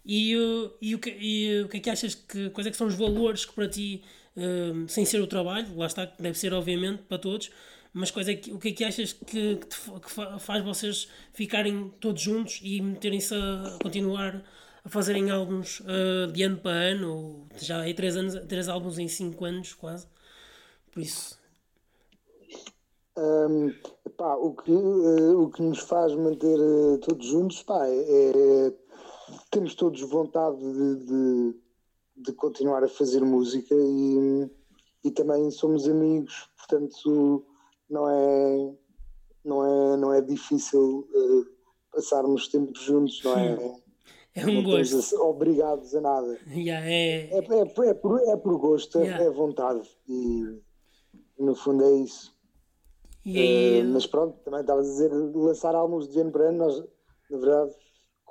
E, 0.04 0.32
e, 0.80 0.94
o, 0.94 0.98
que, 0.98 1.10
e 1.10 1.62
o 1.62 1.68
que 1.68 1.76
é 1.76 1.80
que 1.80 1.90
achas 1.90 2.14
que. 2.14 2.50
Quais 2.50 2.66
é 2.66 2.70
que 2.70 2.76
são 2.76 2.86
os 2.86 2.94
valores 2.94 3.44
que 3.44 3.52
para 3.52 3.68
ti, 3.68 4.02
uh, 4.36 4.88
sem 4.88 5.04
ser 5.04 5.20
o 5.20 5.26
trabalho, 5.26 5.76
lá 5.76 5.86
está, 5.86 6.04
deve 6.18 6.38
ser 6.38 6.52
obviamente 6.52 7.02
para 7.04 7.18
todos, 7.18 7.50
mas 7.92 8.10
quais 8.10 8.28
é 8.28 8.34
que, 8.34 8.52
o 8.52 8.58
que 8.58 8.68
é 8.68 8.72
que 8.72 8.84
achas 8.84 9.12
que, 9.12 9.56
que, 9.56 9.66
te, 9.66 9.76
que 9.76 10.40
faz 10.40 10.64
vocês 10.64 11.08
ficarem 11.32 11.92
todos 12.00 12.20
juntos 12.20 12.60
e 12.62 12.80
meterem-se 12.80 13.34
a 13.34 13.78
continuar 13.82 14.42
a 14.84 14.88
fazerem 14.88 15.30
álbuns 15.30 15.80
uh, 15.80 16.32
de 16.32 16.42
ano 16.42 16.56
para 16.56 16.72
ano? 16.72 17.46
Já 17.56 17.86
é 17.86 17.92
três, 17.92 18.16
anos, 18.16 18.34
três 18.48 18.68
álbuns 18.68 18.98
em 18.98 19.08
cinco 19.08 19.44
anos, 19.44 19.74
quase. 19.74 20.06
Por 20.90 21.00
isso. 21.00 21.40
Um, 23.16 23.70
pá, 24.16 24.34
o, 24.36 24.54
que, 24.54 24.72
uh, 24.72 25.42
o 25.42 25.50
que 25.50 25.60
nos 25.62 25.80
faz 25.80 26.14
manter 26.14 26.58
uh, 26.58 26.98
todos 26.98 27.26
juntos 27.26 27.62
pá, 27.62 27.86
é, 27.86 27.92
é, 27.92 28.72
temos 29.50 29.74
todos 29.74 30.00
vontade 30.02 30.58
de, 30.58 30.96
de, 31.04 31.54
de, 32.16 32.32
continuar 32.32 32.82
a 32.84 32.88
fazer 32.88 33.20
música 33.20 33.74
e, 33.74 34.50
e 35.04 35.10
também 35.10 35.50
somos 35.50 35.88
amigos, 35.88 36.48
portanto 36.56 37.44
não 37.88 38.08
é, 38.08 38.74
não 39.44 39.64
é, 39.66 39.96
não 39.96 40.12
é 40.12 40.20
difícil 40.20 41.08
uh, 41.14 41.46
passarmos 41.92 42.48
tempo 42.48 42.78
juntos, 42.78 43.22
não 43.22 43.38
é? 43.38 43.82
É 44.34 44.46
um 44.46 44.62
gosto. 44.62 45.22
obrigados 45.22 45.94
a 45.94 46.00
nada. 46.00 46.38
Yeah, 46.48 46.86
é... 46.86 47.26
É, 47.26 47.38
é, 47.38 47.88
é, 47.88 47.94
por, 47.94 48.20
é 48.20 48.36
por 48.36 48.58
gosto, 48.58 48.98
é, 48.98 49.02
yeah. 49.02 49.24
é 49.24 49.30
vontade. 49.30 49.86
E 50.08 50.58
no 51.38 51.54
fundo 51.54 51.84
é 51.84 51.92
isso. 51.96 52.32
Uh, 53.26 53.84
mas 53.92 54.06
pronto, 54.06 54.38
também 54.42 54.62
estavas 54.62 54.88
a 54.88 54.90
dizer 54.90 55.12
lançar 55.12 55.74
álbuns 55.74 56.08
de 56.08 56.18
ano 56.18 56.32
para 56.32 56.48
ano. 56.48 56.58
Nós, 56.58 56.82
na 57.30 57.38
verdade, 57.38 57.72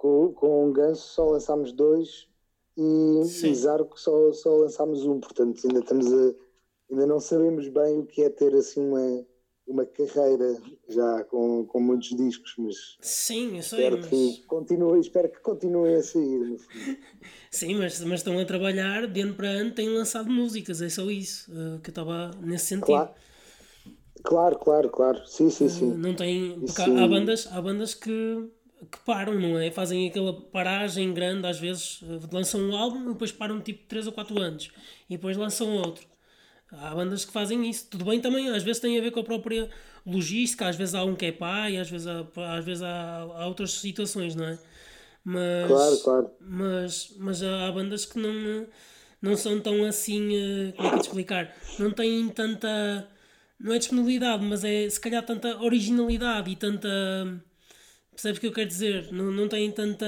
com, 0.01 0.33
com 0.33 0.67
o 0.67 0.73
Ganso 0.73 1.13
só 1.13 1.29
lançámos 1.29 1.71
dois 1.71 2.27
e, 2.75 3.21
e 3.21 3.55
Zarco 3.55 3.99
só, 3.99 4.33
só 4.33 4.57
lançámos 4.57 5.05
um. 5.05 5.19
Portanto, 5.19 5.61
ainda 5.63 5.79
estamos 5.79 6.11
a. 6.11 6.33
Ainda 6.89 7.05
não 7.05 7.19
sabemos 7.19 7.67
bem 7.67 7.99
o 7.99 8.05
que 8.05 8.23
é 8.23 8.29
ter 8.29 8.53
assim 8.55 8.81
uma, 8.81 9.25
uma 9.67 9.85
carreira 9.85 10.59
já 10.89 11.23
com, 11.25 11.65
com 11.65 11.79
muitos 11.79 12.09
discos, 12.09 12.53
mas 12.57 12.97
sim, 12.99 13.61
sei, 13.61 13.85
espero, 13.85 13.97
mas... 13.97 14.07
que 14.07 14.43
continue, 14.45 14.99
espero 14.99 15.29
que 15.29 15.39
continuem 15.39 15.95
a 15.95 16.03
sair. 16.03 16.57
Sim, 17.49 17.75
mas, 17.75 17.99
mas 18.01 18.21
estão 18.21 18.39
a 18.39 18.45
trabalhar 18.45 19.07
de 19.07 19.21
ano 19.21 19.35
para 19.35 19.47
ano, 19.47 19.71
têm 19.71 19.89
lançado 19.89 20.29
músicas, 20.29 20.81
é 20.81 20.87
só 20.87 21.09
isso 21.11 21.51
uh, 21.51 21.79
que 21.79 21.89
eu 21.89 21.91
estava 21.91 22.31
nesse 22.41 22.67
sentido. 22.67 22.85
Claro. 22.85 23.09
Claro, 24.23 24.59
claro, 24.59 24.89
claro. 24.89 25.27
Sim, 25.27 25.49
sim, 25.49 25.67
sim. 25.67 25.93
Não 25.93 26.13
tem. 26.13 26.59
Porque 26.59 26.81
há, 26.81 27.03
há, 27.03 27.07
bandas, 27.07 27.47
há 27.51 27.61
bandas 27.61 27.93
que, 27.93 28.49
que 28.89 28.99
param, 29.05 29.39
não 29.39 29.59
é? 29.59 29.69
Fazem 29.71 30.07
aquela 30.07 30.33
paragem 30.33 31.13
grande, 31.13 31.47
às 31.47 31.59
vezes 31.59 32.01
eh, 32.03 32.19
lançam 32.31 32.61
um 32.61 32.75
álbum 32.75 33.03
e 33.03 33.13
depois 33.13 33.31
param 33.31 33.59
tipo 33.59 33.85
3 33.87 34.07
ou 34.07 34.13
4 34.13 34.39
anos 34.41 34.71
e 35.09 35.15
depois 35.17 35.37
lançam 35.37 35.75
outro. 35.75 36.05
Há 36.71 36.95
bandas 36.95 37.25
que 37.25 37.31
fazem 37.31 37.69
isso. 37.69 37.87
Tudo 37.89 38.05
bem 38.05 38.21
também, 38.21 38.49
às 38.49 38.63
vezes 38.63 38.81
tem 38.81 38.97
a 38.97 39.01
ver 39.01 39.11
com 39.11 39.19
a 39.19 39.23
própria 39.23 39.69
logística, 40.05 40.67
às 40.67 40.75
vezes 40.75 40.95
há 40.95 41.03
um 41.03 41.15
que 41.15 41.25
é 41.25 41.31
pai, 41.31 41.77
às 41.77 41.89
vezes 41.89 42.07
há, 42.07 42.25
às 42.57 42.65
vezes 42.65 42.81
há, 42.81 43.17
há 43.19 43.47
outras 43.47 43.71
situações, 43.73 44.35
não 44.35 44.45
é? 44.45 44.59
Mas, 45.23 45.67
claro, 45.67 45.97
claro. 45.99 46.31
Mas, 46.39 47.13
mas 47.17 47.43
há 47.43 47.71
bandas 47.71 48.05
que 48.05 48.17
não, 48.17 48.65
não 49.21 49.35
são 49.35 49.59
tão 49.59 49.83
assim, 49.85 50.35
eh, 50.35 50.71
como 50.75 50.87
é 50.87 50.89
que 50.91 50.95
é 50.95 50.99
de 50.99 51.05
explicar? 51.05 51.55
Não 51.77 51.91
têm 51.91 52.27
tanta 52.29 53.07
não 53.63 53.73
é 53.73 53.77
disponibilidade, 53.77 54.43
mas 54.43 54.63
é 54.63 54.89
se 54.89 54.99
calhar 54.99 55.23
tanta 55.23 55.61
originalidade 55.61 56.49
e 56.49 56.55
tanta. 56.55 56.89
Percebes 58.12 58.38
o 58.38 58.41
que 58.41 58.47
eu 58.47 58.54
quero 58.54 58.67
dizer? 58.67 59.12
Não, 59.12 59.32
não 59.32 59.47
têm 59.47 59.71
tanta, 59.71 60.06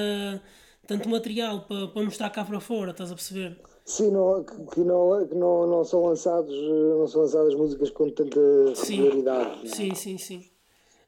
tanto 0.86 1.08
material 1.10 1.62
para, 1.62 1.88
para 1.88 2.04
mostrar 2.04 2.30
cá 2.30 2.44
para 2.44 2.60
fora, 2.60 2.92
estás 2.92 3.12
a 3.12 3.16
perceber? 3.16 3.58
Sim, 3.86 4.12
não, 4.12 4.44
que, 4.44 4.80
não, 4.82 5.28
que 5.28 5.36
não, 5.36 5.68
não 5.68 5.84
são 5.84 6.06
lançados 6.06 6.54
não 6.54 7.08
são 7.08 7.22
lançadas 7.22 7.56
músicas 7.56 7.90
com 7.90 8.10
tanta 8.10 8.40
regularidade. 8.88 9.70
Sim, 9.70 9.92
é? 9.92 9.96
sim, 9.96 10.18
sim, 10.18 10.18
sim. 10.18 10.50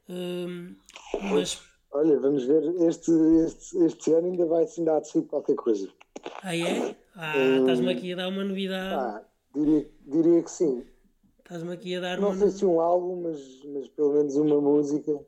Um, 0.10 0.76
mas 1.32 1.62
olha, 1.92 2.20
vamos 2.20 2.46
ver, 2.46 2.64
este, 2.88 3.12
este, 3.46 3.78
este 3.86 4.14
ano 4.14 4.28
ainda 4.28 4.46
vai 4.46 4.66
ainda 4.78 4.98
há 4.98 5.00
de 5.00 5.08
sair 5.10 5.24
qualquer 5.24 5.56
coisa. 5.56 5.90
Ah 6.42 6.56
é? 6.56 6.96
Ah, 7.16 7.34
um, 7.38 7.60
estás-me 7.62 7.92
aqui 7.92 8.14
a 8.14 8.16
dar 8.16 8.28
uma 8.30 8.44
novidade. 8.44 8.94
Ah, 8.94 9.24
diria, 9.54 9.90
diria 10.06 10.44
que 10.44 10.52
sim. 10.52 10.86
Estás-me 11.40 11.74
aqui 11.74 11.96
a 11.96 12.02
dar 12.02 12.20
Não 12.20 12.30
uma... 12.30 12.38
sei 12.38 12.50
se 12.50 12.66
um 12.66 12.82
álbum, 12.82 13.22
mas, 13.22 13.40
mas 13.66 13.88
pelo 13.90 14.14
menos 14.14 14.36
uma 14.36 14.60
música. 14.60 15.20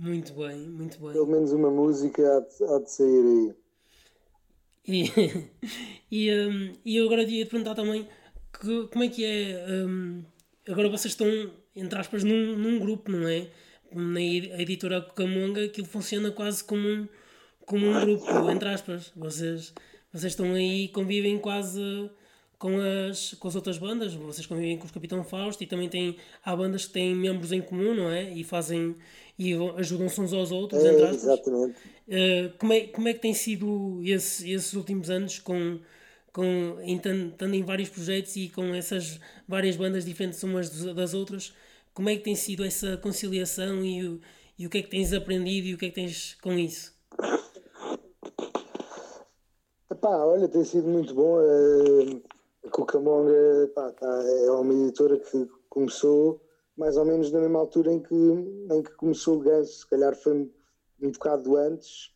Muito 0.00 0.32
bem, 0.34 0.56
muito 0.68 1.00
bem. 1.00 1.12
Pelo 1.12 1.26
menos 1.26 1.50
uma 1.50 1.72
música 1.72 2.22
há 2.22 2.40
de, 2.40 2.72
há 2.72 2.78
de 2.78 2.88
sair 2.88 3.24
aí. 3.26 3.54
E, 4.86 5.10
e, 6.08 6.32
um, 6.32 6.72
e 6.84 6.96
eu 6.96 7.06
agora 7.06 7.24
ia 7.24 7.44
te 7.44 7.50
perguntar 7.50 7.74
também 7.74 8.08
que, 8.52 8.86
como 8.92 9.02
é 9.02 9.08
que 9.08 9.24
é. 9.24 9.66
Um, 9.68 10.22
agora 10.68 10.88
vocês 10.88 11.14
estão, 11.14 11.26
entre 11.74 11.98
aspas, 11.98 12.22
num, 12.22 12.56
num 12.56 12.78
grupo, 12.78 13.10
não 13.10 13.26
é? 13.26 13.50
Na 13.92 14.22
editora 14.22 15.02
Cucamonga, 15.02 15.64
aquilo 15.64 15.88
funciona 15.88 16.30
quase 16.30 16.62
como 16.62 16.86
um, 16.86 17.08
como 17.66 17.84
um 17.84 18.00
grupo, 18.00 18.50
entre 18.52 18.68
aspas. 18.68 19.10
Vocês, 19.16 19.74
vocês 20.12 20.32
estão 20.32 20.54
aí 20.54 20.86
convivem 20.90 21.40
quase 21.40 22.08
com 22.58 22.76
as, 22.80 23.34
com 23.34 23.46
as 23.46 23.54
outras 23.54 23.78
bandas, 23.78 24.14
vocês 24.14 24.44
convivem 24.44 24.76
com 24.76 24.84
os 24.84 24.90
Capitão 24.90 25.22
Fausto 25.22 25.62
e 25.62 25.66
também 25.66 25.88
tem, 25.88 26.16
há 26.44 26.56
bandas 26.56 26.86
que 26.86 26.92
têm 26.92 27.14
membros 27.14 27.52
em 27.52 27.62
comum, 27.62 27.94
não 27.94 28.10
é? 28.10 28.32
E 28.32 28.42
fazem 28.42 28.96
e 29.38 29.54
ajudam-se 29.76 30.20
uns 30.20 30.32
aos 30.32 30.50
outros, 30.50 30.84
é, 30.84 31.10
Exatamente. 31.10 31.78
Uh, 32.08 32.58
como, 32.58 32.72
é, 32.72 32.80
como 32.88 33.06
é 33.06 33.14
que 33.14 33.20
tem 33.20 33.32
sido 33.32 34.00
esse, 34.04 34.50
esses 34.50 34.72
últimos 34.72 35.08
anos 35.08 35.38
com, 35.38 35.78
com, 36.32 36.76
estando 36.84 37.54
em 37.54 37.62
vários 37.62 37.88
projetos 37.88 38.34
e 38.34 38.48
com 38.48 38.74
essas 38.74 39.20
várias 39.46 39.76
bandas 39.76 40.04
diferentes 40.04 40.42
umas 40.42 40.68
das 40.68 41.14
outras? 41.14 41.52
Como 41.94 42.08
é 42.08 42.16
que 42.16 42.24
tem 42.24 42.34
sido 42.34 42.64
essa 42.64 42.96
conciliação 42.96 43.84
e 43.84 44.04
o, 44.04 44.20
e 44.58 44.66
o 44.66 44.70
que 44.70 44.78
é 44.78 44.82
que 44.82 44.90
tens 44.90 45.12
aprendido 45.12 45.68
e 45.68 45.74
o 45.74 45.78
que 45.78 45.86
é 45.86 45.88
que 45.90 45.94
tens 45.94 46.36
com 46.42 46.54
isso? 46.54 46.92
Epá, 49.88 50.24
olha, 50.24 50.48
tem 50.48 50.64
sido 50.64 50.88
muito 50.88 51.14
bom. 51.14 51.38
Uh 51.38 52.37
a 52.68 52.70
Cucamonga 52.70 53.70
pá, 53.74 53.90
tá, 53.92 54.22
é 54.44 54.50
uma 54.50 54.74
editora 54.74 55.18
que 55.18 55.48
começou 55.70 56.40
mais 56.76 56.96
ou 56.96 57.04
menos 57.04 57.32
na 57.32 57.40
mesma 57.40 57.58
altura 57.58 57.92
em 57.92 58.00
que, 58.00 58.14
em 58.14 58.82
que 58.82 58.92
começou 58.92 59.36
o 59.36 59.40
Ganso, 59.40 59.80
se 59.80 59.86
calhar 59.86 60.14
foi 60.14 60.48
um 61.00 61.10
bocado 61.10 61.56
antes, 61.56 62.14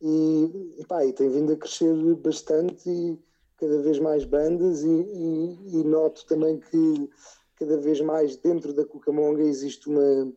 e, 0.00 0.74
e, 0.78 0.86
pá, 0.86 1.04
e 1.04 1.12
tem 1.12 1.28
vindo 1.28 1.52
a 1.52 1.56
crescer 1.56 1.92
bastante 2.16 2.88
e 2.88 3.18
cada 3.58 3.82
vez 3.82 3.98
mais 3.98 4.24
bandas, 4.24 4.82
e, 4.82 4.88
e, 4.88 5.80
e 5.80 5.84
noto 5.84 6.24
também 6.26 6.58
que 6.58 7.10
cada 7.56 7.76
vez 7.76 8.00
mais 8.00 8.36
dentro 8.36 8.72
da 8.72 8.84
Cucamonga 8.84 9.42
existe 9.42 9.88
uma, 9.88 10.32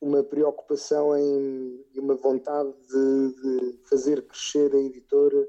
uma 0.00 0.22
preocupação 0.22 1.16
em, 1.18 1.84
e 1.92 1.98
uma 1.98 2.14
vontade 2.14 2.72
de, 2.88 3.34
de 3.42 3.78
fazer 3.88 4.22
crescer 4.22 4.72
a 4.72 4.78
editora. 4.78 5.48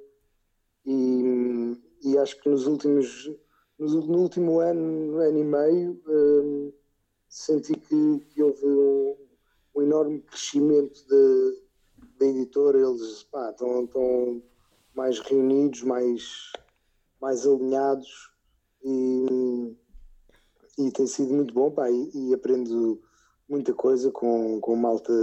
E, 0.85 1.77
e 2.03 2.17
acho 2.17 2.41
que 2.41 2.49
nos 2.49 2.67
últimos 2.67 3.31
no 3.79 4.19
último 4.19 4.59
ano, 4.59 5.17
ano 5.17 5.37
e 5.37 5.43
meio, 5.43 6.01
um, 6.07 6.73
senti 7.27 7.73
que, 7.73 8.19
que 8.29 8.41
houve 8.43 8.65
um, 8.65 9.15
um, 9.75 9.81
enorme 9.81 10.21
crescimento 10.21 11.03
da 12.19 12.25
editora. 12.25 12.79
Eles 12.79 13.23
pá, 13.23 13.49
estão, 13.49 13.83
estão 13.85 14.41
mais 14.93 15.19
reunidos, 15.19 15.81
mais, 15.81 16.51
mais 17.19 17.45
alinhados 17.45 18.31
e, 18.83 19.75
e 20.77 20.91
tem 20.91 21.07
sido 21.07 21.33
muito 21.33 21.53
bom 21.53 21.71
pá, 21.71 21.89
e, 21.89 22.11
e 22.13 22.33
aprendo 22.33 23.01
muita 23.49 23.73
coisa 23.73 24.11
com, 24.11 24.59
com 24.61 24.75
malta 24.75 25.13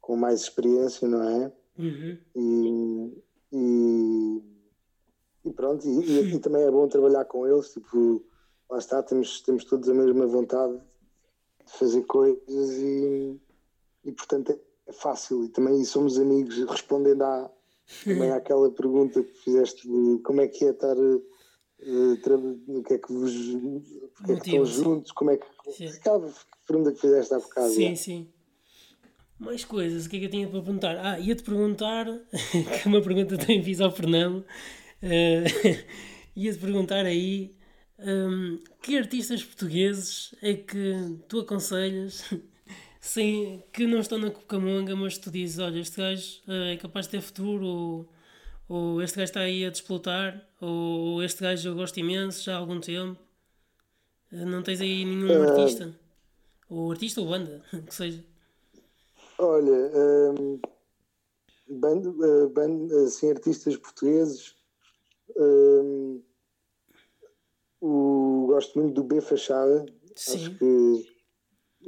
com 0.00 0.16
mais 0.16 0.40
experiência, 0.40 1.06
não 1.06 1.22
é? 1.22 1.52
Uhum. 1.78 2.18
E, 2.34 3.22
e 3.52 4.42
e 5.50 5.52
pronto, 5.52 5.86
e, 5.86 6.04
e, 6.04 6.34
e, 6.34 6.38
também 6.38 6.62
é 6.62 6.70
bom 6.70 6.86
trabalhar 6.88 7.24
com 7.24 7.46
eles, 7.46 7.72
tipo, 7.72 8.24
lá 8.70 8.78
está, 8.78 9.02
temos, 9.02 9.40
temos 9.42 9.64
todos 9.64 9.88
a 9.88 9.94
mesma 9.94 10.26
vontade 10.26 10.74
de 10.74 11.72
fazer 11.72 12.02
coisas 12.02 12.70
e, 12.78 13.40
e 14.04 14.12
portanto 14.12 14.52
é, 14.52 14.58
é 14.86 14.92
fácil 14.92 15.44
e 15.44 15.48
também 15.48 15.84
somos 15.84 16.18
amigos, 16.18 16.56
respondendo 16.68 17.22
à, 17.22 17.50
também 18.04 18.30
àquela 18.30 18.70
pergunta 18.70 19.22
que 19.22 19.34
fizeste 19.38 19.88
de 19.88 20.18
como 20.22 20.40
é 20.40 20.48
que 20.48 20.64
é 20.64 20.70
estar. 20.70 20.96
Uh, 20.96 21.26
o 22.68 22.82
que 22.82 22.94
é 22.94 22.98
que 22.98 23.10
vos. 23.10 23.32
Porque 24.14 24.32
é 24.32 24.36
que 24.36 24.50
estão 24.50 24.64
juntos? 24.66 25.12
Como 25.12 25.30
é 25.30 25.38
que. 25.38 25.46
Sim. 25.72 25.86
Aquela 25.86 26.30
pergunta 26.66 26.92
que 26.92 27.00
fizeste 27.00 27.34
há 27.34 27.38
bocado. 27.38 27.70
Sim, 27.70 27.92
é? 27.92 27.96
sim. 27.96 28.28
Mais 29.38 29.64
coisas, 29.64 30.04
o 30.04 30.10
que 30.10 30.16
é 30.16 30.20
que 30.20 30.26
eu 30.26 30.30
tinha 30.30 30.46
para 30.46 30.60
perguntar? 30.60 30.98
Ah, 30.98 31.18
ia-te 31.18 31.42
perguntar, 31.42 32.04
que 32.52 32.58
é 32.58 32.86
uma 32.86 33.00
pergunta 33.00 33.38
também 33.38 33.62
fiz 33.62 33.80
ao 33.80 33.90
Fernando, 33.90 34.44
uh, 35.02 35.84
ia-te 36.36 36.58
perguntar 36.58 37.04
aí 37.06 37.54
um, 37.98 38.58
que 38.82 38.96
artistas 38.96 39.42
portugueses 39.42 40.34
é 40.40 40.54
que 40.54 41.18
tu 41.28 41.40
aconselhas 41.40 42.24
sem, 43.00 43.62
que 43.72 43.86
não 43.86 44.00
estão 44.00 44.18
na 44.18 44.30
Cucamonga, 44.30 44.96
mas 44.96 45.18
tu 45.18 45.30
dizes, 45.30 45.58
olha, 45.58 45.80
este 45.80 45.98
gajo 45.98 46.40
uh, 46.48 46.72
é 46.72 46.76
capaz 46.76 47.06
de 47.06 47.12
ter 47.12 47.20
futuro, 47.20 47.66
ou, 47.66 48.08
ou 48.68 49.02
este 49.02 49.16
gajo 49.16 49.30
está 49.30 49.40
aí 49.40 49.64
a 49.64 49.70
desplotar, 49.70 50.46
ou, 50.60 50.68
ou 51.14 51.22
este 51.22 51.42
gajo 51.42 51.68
eu 51.68 51.74
gosto 51.74 51.98
imenso 51.98 52.42
já 52.42 52.54
há 52.54 52.58
algum 52.58 52.80
tempo. 52.80 53.20
Uh, 54.32 54.46
não 54.46 54.62
tens 54.62 54.80
aí 54.80 55.04
nenhum 55.04 55.28
uh, 55.28 55.50
artista? 55.50 55.94
Ou 56.68 56.90
artista 56.90 57.20
ou 57.20 57.28
banda, 57.28 57.62
que 57.86 57.94
seja. 57.94 58.24
Olha, 59.38 59.90
um, 60.38 60.60
banda, 61.68 62.10
banda, 62.48 63.04
assim, 63.04 63.30
artistas 63.30 63.76
portugueses. 63.76 64.54
Um, 65.36 66.22
o, 67.80 68.46
gosto 68.48 68.78
muito 68.78 68.94
do 68.94 69.04
B 69.04 69.20
Fachada. 69.20 69.86
Sim. 70.14 70.34
Acho 70.34 70.58
que 70.58 71.20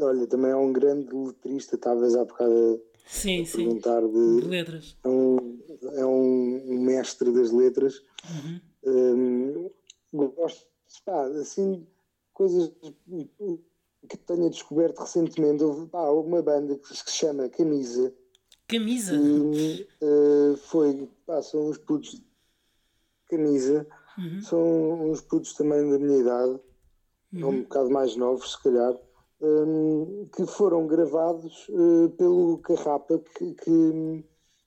olha, 0.00 0.26
também 0.26 0.50
é 0.50 0.56
um 0.56 0.72
grande 0.72 1.14
letrista, 1.14 1.76
talvez 1.76 2.14
há 2.14 2.24
bocado 2.24 2.82
sim, 3.06 3.42
a 3.42 3.46
sim. 3.46 3.56
perguntar 3.58 4.00
de, 4.00 4.40
de 4.40 4.48
letras. 4.48 4.96
É 5.04 5.08
um, 5.08 5.60
é 5.94 6.06
um 6.06 6.80
mestre 6.80 7.32
das 7.32 7.50
letras. 7.50 8.02
Uhum. 8.84 9.70
Um, 10.14 10.28
gosto, 10.34 10.66
pá, 11.04 11.26
assim, 11.26 11.86
coisas 12.32 12.72
que 14.08 14.16
tenha 14.18 14.50
descoberto 14.50 15.00
recentemente. 15.00 15.62
Houve 15.62 15.86
pá, 15.88 16.10
uma 16.10 16.42
banda 16.42 16.76
que 16.76 16.96
se 16.96 17.10
chama 17.10 17.48
Camisa. 17.48 18.12
Camisa? 18.66 19.12
Que, 19.12 19.88
uh, 20.02 20.56
foi, 20.56 21.08
pá, 21.26 21.42
são 21.42 21.68
uns 21.68 21.78
putos 21.78 22.22
Camisa 23.36 23.86
Uhum. 24.18 24.42
São 24.42 25.10
uns 25.10 25.20
putos 25.20 25.54
também 25.54 25.90
da 25.90 25.98
minha 25.98 26.18
idade, 26.18 26.60
uhum. 27.32 27.48
um 27.48 27.62
bocado 27.62 27.90
mais 27.90 28.16
novos, 28.16 28.52
se 28.52 28.62
calhar, 28.62 28.94
um, 29.40 30.28
que 30.34 30.46
foram 30.46 30.86
gravados 30.86 31.66
uh, 31.70 32.10
pelo 32.10 32.58
Carrapa, 32.58 33.18
que, 33.36 33.54
que, 33.54 34.24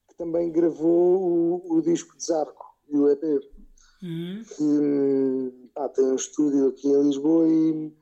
que, 0.07 0.15
também 0.17 0.51
gravou 0.51 1.61
o, 1.61 1.77
o 1.77 1.81
disco 1.81 2.17
de 2.17 2.25
Zarco 2.25 2.75
e 2.89 2.97
o 2.97 3.09
EP. 3.09 3.23
Uhum. 4.03 4.43
Que 4.55 5.69
pá, 5.73 5.89
tem 5.89 6.05
um 6.05 6.15
estúdio 6.15 6.67
aqui 6.67 6.87
em 6.87 7.03
Lisboa 7.03 7.47
e, 7.47 7.93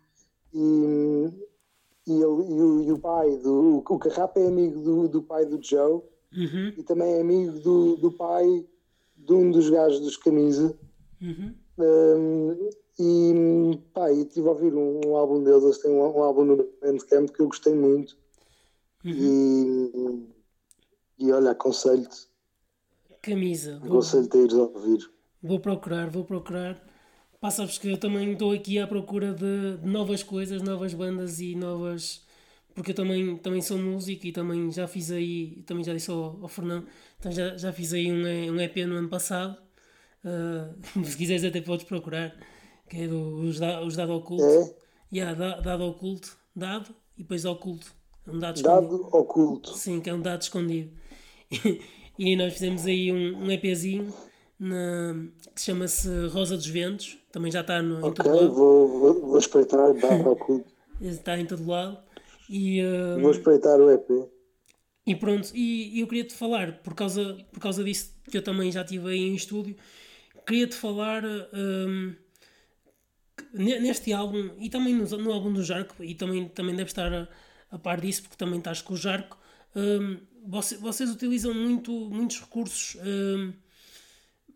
e, 0.54 1.30
e, 2.08 2.12
ele, 2.14 2.54
e, 2.54 2.62
o, 2.62 2.84
e 2.84 2.92
o, 2.92 3.00
pai 3.00 3.38
do. 3.38 3.78
O 3.78 4.00
Carrapa 4.00 4.40
é 4.40 4.48
amigo 4.48 4.82
do, 4.82 5.08
do 5.08 5.22
pai 5.22 5.46
do 5.46 5.62
Joe 5.62 6.02
uhum. 6.36 6.74
e 6.78 6.84
também 6.84 7.14
é 7.14 7.22
amigo 7.22 7.60
do, 7.60 7.96
do 7.98 8.12
pai 8.12 8.66
de 9.26 9.34
um 9.34 9.52
dos 9.52 9.70
gajos 9.70 10.00
dos 10.00 10.18
Camisa. 10.18 10.78
Uhum. 11.22 11.56
Um, 11.78 12.70
e 13.00 13.80
pá, 13.94 14.12
e 14.12 14.22
estive 14.22 14.48
a 14.48 14.52
ouvir 14.52 14.74
um, 14.74 15.02
um, 15.06 15.16
álbum 15.16 15.44
deles, 15.44 15.64
eles 15.64 15.78
têm 15.80 15.92
um, 15.92 16.18
um 16.18 16.24
álbum 16.24 16.44
no 16.46 16.58
Bandcamp 16.82 17.30
que 17.30 17.42
eu 17.42 17.48
gostei 17.48 17.74
muito. 17.74 18.16
Uhum. 19.04 20.28
E, 21.20 21.26
e 21.26 21.32
olha, 21.32 21.52
aconselho-te. 21.52 22.28
Camisa. 23.22 23.82
Aconselho-te 23.84 24.38
a 24.38 24.42
ires 24.42 24.54
a 24.54 24.62
ouvir. 24.64 25.10
Vou 25.42 25.60
procurar, 25.60 26.10
vou 26.10 26.24
procurar. 26.24 26.82
Pá, 27.40 27.52
sabes 27.52 27.78
que 27.78 27.90
eu 27.90 27.98
também 27.98 28.32
estou 28.34 28.52
aqui 28.52 28.80
à 28.80 28.88
procura 28.88 29.34
de, 29.34 29.78
de, 29.78 29.88
novas 29.88 30.24
coisas, 30.24 30.62
novas 30.62 30.94
bandas 30.94 31.40
e 31.40 31.56
novas. 31.56 32.26
Porque 32.76 32.92
eu 32.92 32.96
também, 32.96 33.38
também 33.38 33.62
sou 33.62 33.78
músico 33.78 34.26
e 34.26 34.32
também 34.32 34.72
já 34.72 34.88
fiz 34.88 35.12
aí, 35.12 35.64
também 35.66 35.84
já 35.84 35.94
disse 35.94 36.10
ao, 36.10 36.40
ao 36.42 36.48
Fernando, 36.48 36.88
então 37.20 37.32
já, 37.32 37.56
já 37.56 37.72
fiz 37.72 37.94
aí 37.94 38.12
um, 38.12 38.54
um 38.54 38.60
EP 38.60 38.78
no 38.88 38.96
ano 38.96 39.10
passado 39.10 39.58
Uh, 40.24 40.74
se 41.04 41.18
quiseres 41.18 41.44
até 41.44 41.62
podes 41.62 41.86
procurar, 41.86 42.34
que 42.90 43.02
é 43.02 43.08
do, 43.08 43.42
os, 43.42 43.60
da, 43.60 43.82
os 43.82 43.96
dado 43.96 44.14
oculto. 44.14 44.44
É? 44.44 44.74
Yeah, 45.14 45.62
dado 45.62 45.84
oculto, 45.84 46.36
dado 46.56 46.96
e 47.18 47.24
depois 47.24 47.46
oculto. 47.46 47.94
É 48.26 48.32
um 48.32 48.40
dado, 48.40 48.62
dado 48.62 49.10
oculto. 49.12 49.78
Sim, 49.78 50.00
que 50.00 50.10
é 50.10 50.14
um 50.14 50.22
dado 50.22 50.42
escondido. 50.42 50.92
e 52.18 52.36
nós 52.36 52.54
fizemos 52.54 52.86
aí 52.86 53.12
um, 53.12 53.44
um 53.44 53.52
EPzinho 53.52 54.14
na, 54.58 55.14
que 55.54 55.62
chama-se 55.62 56.08
Rosa 56.28 56.56
dos 56.56 56.68
Ventos, 56.68 57.20
também 57.32 57.52
já 57.52 57.62
está 57.62 57.82
no, 57.82 58.08
Ok, 58.08 58.24
vou, 58.48 58.88
vou, 58.88 59.22
vou 59.22 59.38
espreitar 59.38 59.94
dado 59.94 60.30
oculto. 60.32 60.72
está 61.02 61.38
em 61.38 61.46
todo 61.46 61.68
lado. 61.68 61.98
E, 62.50 62.82
uh, 62.82 63.20
vou 63.20 63.32
espreitar 63.32 63.80
o 63.80 63.92
EP. 63.92 64.10
E 65.06 65.16
pronto, 65.16 65.52
e, 65.54 65.98
e 65.98 66.00
eu 66.00 66.08
queria 66.08 66.24
te 66.24 66.34
falar, 66.34 66.82
por 66.82 66.94
causa, 66.94 67.38
por 67.52 67.60
causa 67.60 67.84
disso 67.84 68.14
que 68.30 68.38
eu 68.38 68.42
também 68.42 68.72
já 68.72 68.82
estive 68.82 69.10
aí 69.10 69.20
em 69.20 69.36
estúdio, 69.36 69.76
queria-te 70.46 70.76
falar 70.76 71.24
um, 71.26 72.16
neste 73.54 74.14
álbum 74.14 74.52
e 74.60 74.70
também 74.70 74.96
no, 74.96 75.06
no, 75.18 75.32
álbum 75.34 75.52
do 75.52 75.64
Jarco, 75.64 76.02
e 76.04 76.16
também, 76.16 76.48
também 76.48 76.76
deve 76.76 76.90
estar 76.90 77.14
a, 77.14 77.28
a 77.72 77.78
par 77.78 78.00
disso, 78.00 78.24
porque 78.24 78.38
também 78.38 78.60
estás 78.60 78.82
com 78.82 78.94
o 78.94 78.98
Jarco. 78.98 79.38
Um, 79.76 80.20
vocês, 80.46 80.80
vocês 80.80 81.10
utilizam 81.10 81.54
muito, 81.54 81.92
muitos 81.92 82.40
recursos, 82.40 82.98
um, 83.02 83.54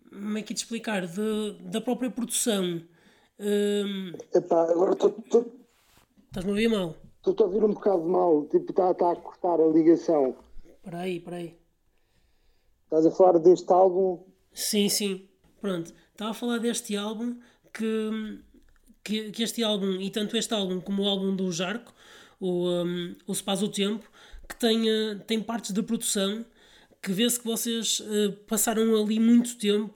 como 0.09 0.37
é 0.37 0.41
que 0.41 0.53
te 0.53 0.57
explicar, 0.57 1.05
de, 1.05 1.53
da 1.61 1.81
própria 1.81 2.09
produção. 2.09 2.81
Um, 3.39 4.13
Epá, 4.33 4.63
agora 4.63 4.93
estou. 4.93 5.23
Estás-me 6.29 6.51
a 6.51 6.53
ouvir 6.53 6.69
mal? 6.69 7.06
Estou 7.31 7.45
a 7.45 7.49
ouvir 7.49 7.63
um 7.63 7.73
bocado 7.73 8.03
mal, 8.03 8.45
tipo, 8.45 8.71
está 8.71 8.93
tá 8.93 9.11
a 9.11 9.15
cortar 9.15 9.59
a 9.59 9.67
ligação. 9.67 10.35
Espera 10.65 10.99
aí, 10.99 11.17
espera 11.17 11.35
aí. 11.37 11.57
Estás 12.85 13.05
a 13.05 13.11
falar 13.11 13.39
deste 13.39 13.71
álbum? 13.71 14.23
Sim, 14.53 14.87
sim. 14.87 15.27
Pronto, 15.59 15.93
estava 16.11 16.31
a 16.31 16.33
falar 16.33 16.59
deste 16.59 16.95
álbum 16.95 17.37
que, 17.73 18.39
que, 19.03 19.31
que, 19.31 19.43
este 19.43 19.63
álbum, 19.63 19.99
e 19.99 20.09
tanto 20.09 20.37
este 20.37 20.53
álbum 20.53 20.79
como 20.79 21.03
o 21.03 21.07
álbum 21.07 21.35
do 21.35 21.51
Jarco, 21.51 21.93
o, 22.39 22.69
um, 22.69 23.15
o 23.27 23.35
Se 23.35 23.43
Paz 23.43 23.61
o 23.61 23.69
Tempo, 23.69 24.09
que 24.47 24.55
tem, 24.55 24.85
tem 25.25 25.41
partes 25.41 25.73
de 25.73 25.83
produção 25.83 26.45
que 27.01 27.11
vê-se 27.11 27.39
que 27.39 27.45
vocês 27.45 27.99
uh, 27.99 28.31
passaram 28.47 28.95
ali 29.01 29.19
muito 29.19 29.57
tempo 29.57 29.93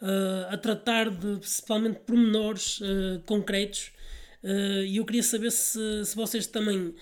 uh, 0.00 0.52
a 0.52 0.56
tratar 0.56 1.10
de 1.10 1.38
principalmente 1.38 2.00
pormenores 2.00 2.80
uh, 2.80 3.20
concretos 3.26 3.92
e 4.42 4.96
eu 4.96 5.04
queria 5.04 5.22
saber 5.22 5.50
se, 5.50 6.04
se 6.04 6.16
vocês 6.16 6.46
também 6.46 6.94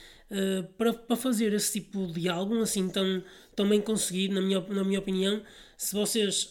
para, 0.76 0.92
para 0.92 1.16
fazer 1.16 1.52
esse 1.52 1.80
tipo 1.80 2.06
de 2.08 2.28
álbum 2.28 2.60
assim 2.60 2.88
tão, 2.88 3.22
tão 3.54 3.68
bem 3.68 3.80
conseguido 3.80 4.34
na 4.34 4.40
minha, 4.40 4.60
na 4.60 4.84
minha 4.84 4.98
opinião 4.98 5.42
se 5.76 5.94
vocês 5.94 6.50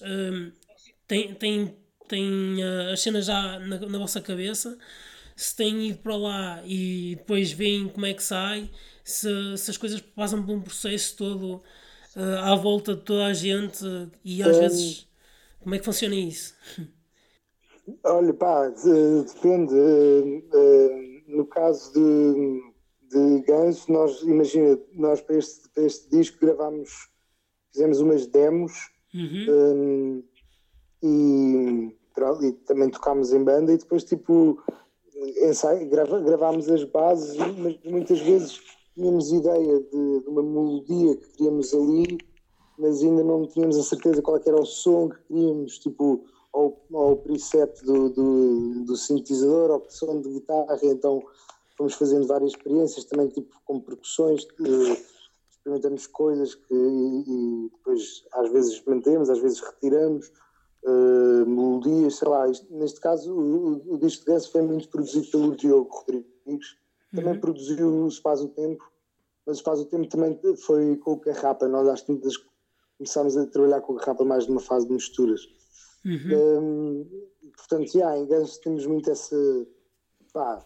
tem, 1.08 1.34
tem, 1.34 1.76
tem 2.08 2.63
uh, 2.63 2.91
as 2.91 3.02
cenas 3.02 3.26
já 3.26 3.60
na, 3.60 3.80
na 3.80 3.97
vossa 3.97 4.19
cabeça, 4.21 4.78
se 5.36 5.56
têm 5.56 5.89
ido 5.89 6.00
para 6.00 6.15
lá 6.15 6.62
e 6.65 7.15
depois 7.17 7.52
veem 7.52 7.88
como 7.88 8.06
é 8.06 8.13
que 8.13 8.23
sai, 8.23 8.69
se, 9.04 9.58
se 9.58 9.71
as 9.71 9.78
coisas 9.78 10.02
passam 10.02 10.45
por 10.45 10.54
um 10.54 10.62
processo 10.62 11.15
todo 11.15 11.63
uh, 12.15 12.39
à 12.43 12.56
volta 12.56 12.95
de 12.95 13.02
toda 13.02 13.26
a 13.26 13.34
gente 13.34 13.84
e 14.23 14.43
às 14.43 14.58
vezes 14.58 15.08
como 15.60 15.73
é 15.76 15.80
que 15.80 15.86
funciona 15.86 16.15
isso? 16.15 16.56
Olha, 18.04 18.34
pá, 18.34 18.67
depende. 18.69 19.73
Uh, 19.73 21.17
no 21.28 21.45
caso 21.45 21.93
de, 21.93 22.62
de 23.10 23.41
Ganso, 23.41 23.91
nós, 23.91 24.21
imagina, 24.23 24.80
nós 24.93 25.21
para 25.21 25.38
este, 25.38 25.69
para 25.69 25.84
este 25.84 26.10
disco 26.10 26.38
gravámos, 26.39 27.10
fizemos 27.71 28.00
umas 28.00 28.26
demos. 28.28 28.73
Uhum. 29.13 29.45
Um, 29.50 30.23
e, 31.04 31.95
e 32.41 32.52
também 32.65 32.89
tocámos 32.89 33.32
em 33.32 33.43
banda 33.43 33.71
e 33.71 33.78
depois 33.78 34.04
tipo 34.04 34.62
ensaio, 35.43 35.89
grava, 35.89 36.19
gravámos 36.19 36.69
as 36.69 36.84
bases, 36.84 37.38
mas 37.58 37.78
muitas 37.86 38.19
vezes 38.19 38.60
tínhamos 38.93 39.32
ideia 39.32 39.80
de, 39.80 40.19
de, 40.21 40.28
uma 40.28 40.43
melodia 40.43 41.15
que 41.15 41.30
queríamos 41.34 41.73
ali, 41.73 42.17
mas 42.78 43.04
ainda 43.04 43.23
não 43.23 43.47
tínhamos 43.47 43.78
a 43.78 43.84
certeza 43.84 44.21
qual 44.21 44.39
era 44.45 44.60
o 44.60 44.65
som 44.65 45.10
que 45.10 45.19
queríamos, 45.28 45.80
tipo, 45.80 46.26
ou, 46.54 46.86
ou 46.92 47.12
o 47.14 47.18
preset 47.18 47.84
do, 47.84 48.10
do, 48.10 48.84
do 48.86 48.96
sintetizador, 48.96 49.72
ou 49.72 49.86
o 49.86 49.92
som 49.92 50.22
de 50.22 50.30
guitarra, 50.30 50.80
então 50.84 51.24
fomos 51.78 51.94
fazendo 51.94 52.26
várias 52.28 52.52
experiências 52.52 53.06
também, 53.06 53.28
tipo, 53.28 53.56
com 53.66 53.80
percussões, 53.80 54.46
que, 54.46 54.64
experimentamos 55.50 56.08
coisas 56.08 56.56
que 56.56 56.74
e, 56.74 57.24
e 57.28 57.70
depois 57.70 58.26
às 58.34 58.50
vezes 58.52 58.82
mantemos, 58.86 59.30
às 59.30 59.40
vezes 59.40 59.60
retiramos, 59.60 60.32
uh, 60.84 61.46
melodias, 61.46 62.16
sei 62.16 62.28
lá. 62.28 62.48
Isto, 62.48 62.74
neste 62.74 63.00
caso, 63.00 63.34
o, 63.34 63.94
o 63.94 63.98
disco 63.98 64.26
de 64.26 64.32
Ganso 64.32 64.52
foi 64.52 64.62
muito 64.62 64.90
produzido 64.90 65.28
pelo 65.30 65.56
Diogo 65.56 65.90
Rodrigues, 65.92 66.78
também 67.14 67.34
uhum. 67.34 67.40
produziu 67.40 67.88
o 67.88 68.08
Espaço 68.08 68.48
do 68.48 68.54
Tempo 68.54 68.84
mas 69.48 69.62
o 69.66 69.86
tempo 69.86 70.08
também 70.10 70.38
foi 70.58 70.98
com 70.98 71.14
o 71.14 71.20
Carrapa. 71.20 71.70
Nós 71.70 71.88
às 71.88 72.02
tantas 72.02 72.34
começámos 72.98 73.38
a 73.38 73.46
trabalhar 73.46 73.80
com 73.80 73.94
o 73.94 73.96
Carrapa 73.96 74.26
mais 74.26 74.46
numa 74.46 74.60
fase 74.60 74.86
de 74.86 74.94
misturas. 74.94 75.48
Uhum. 76.08 76.62
Um, 76.62 77.52
portanto, 77.56 77.93
yeah, 77.93 78.17
em 78.17 78.26
Guns 78.26 78.58
temos 78.60 78.86
muito 78.86 79.12
essa. 79.12 79.36
Pá, 80.34 80.65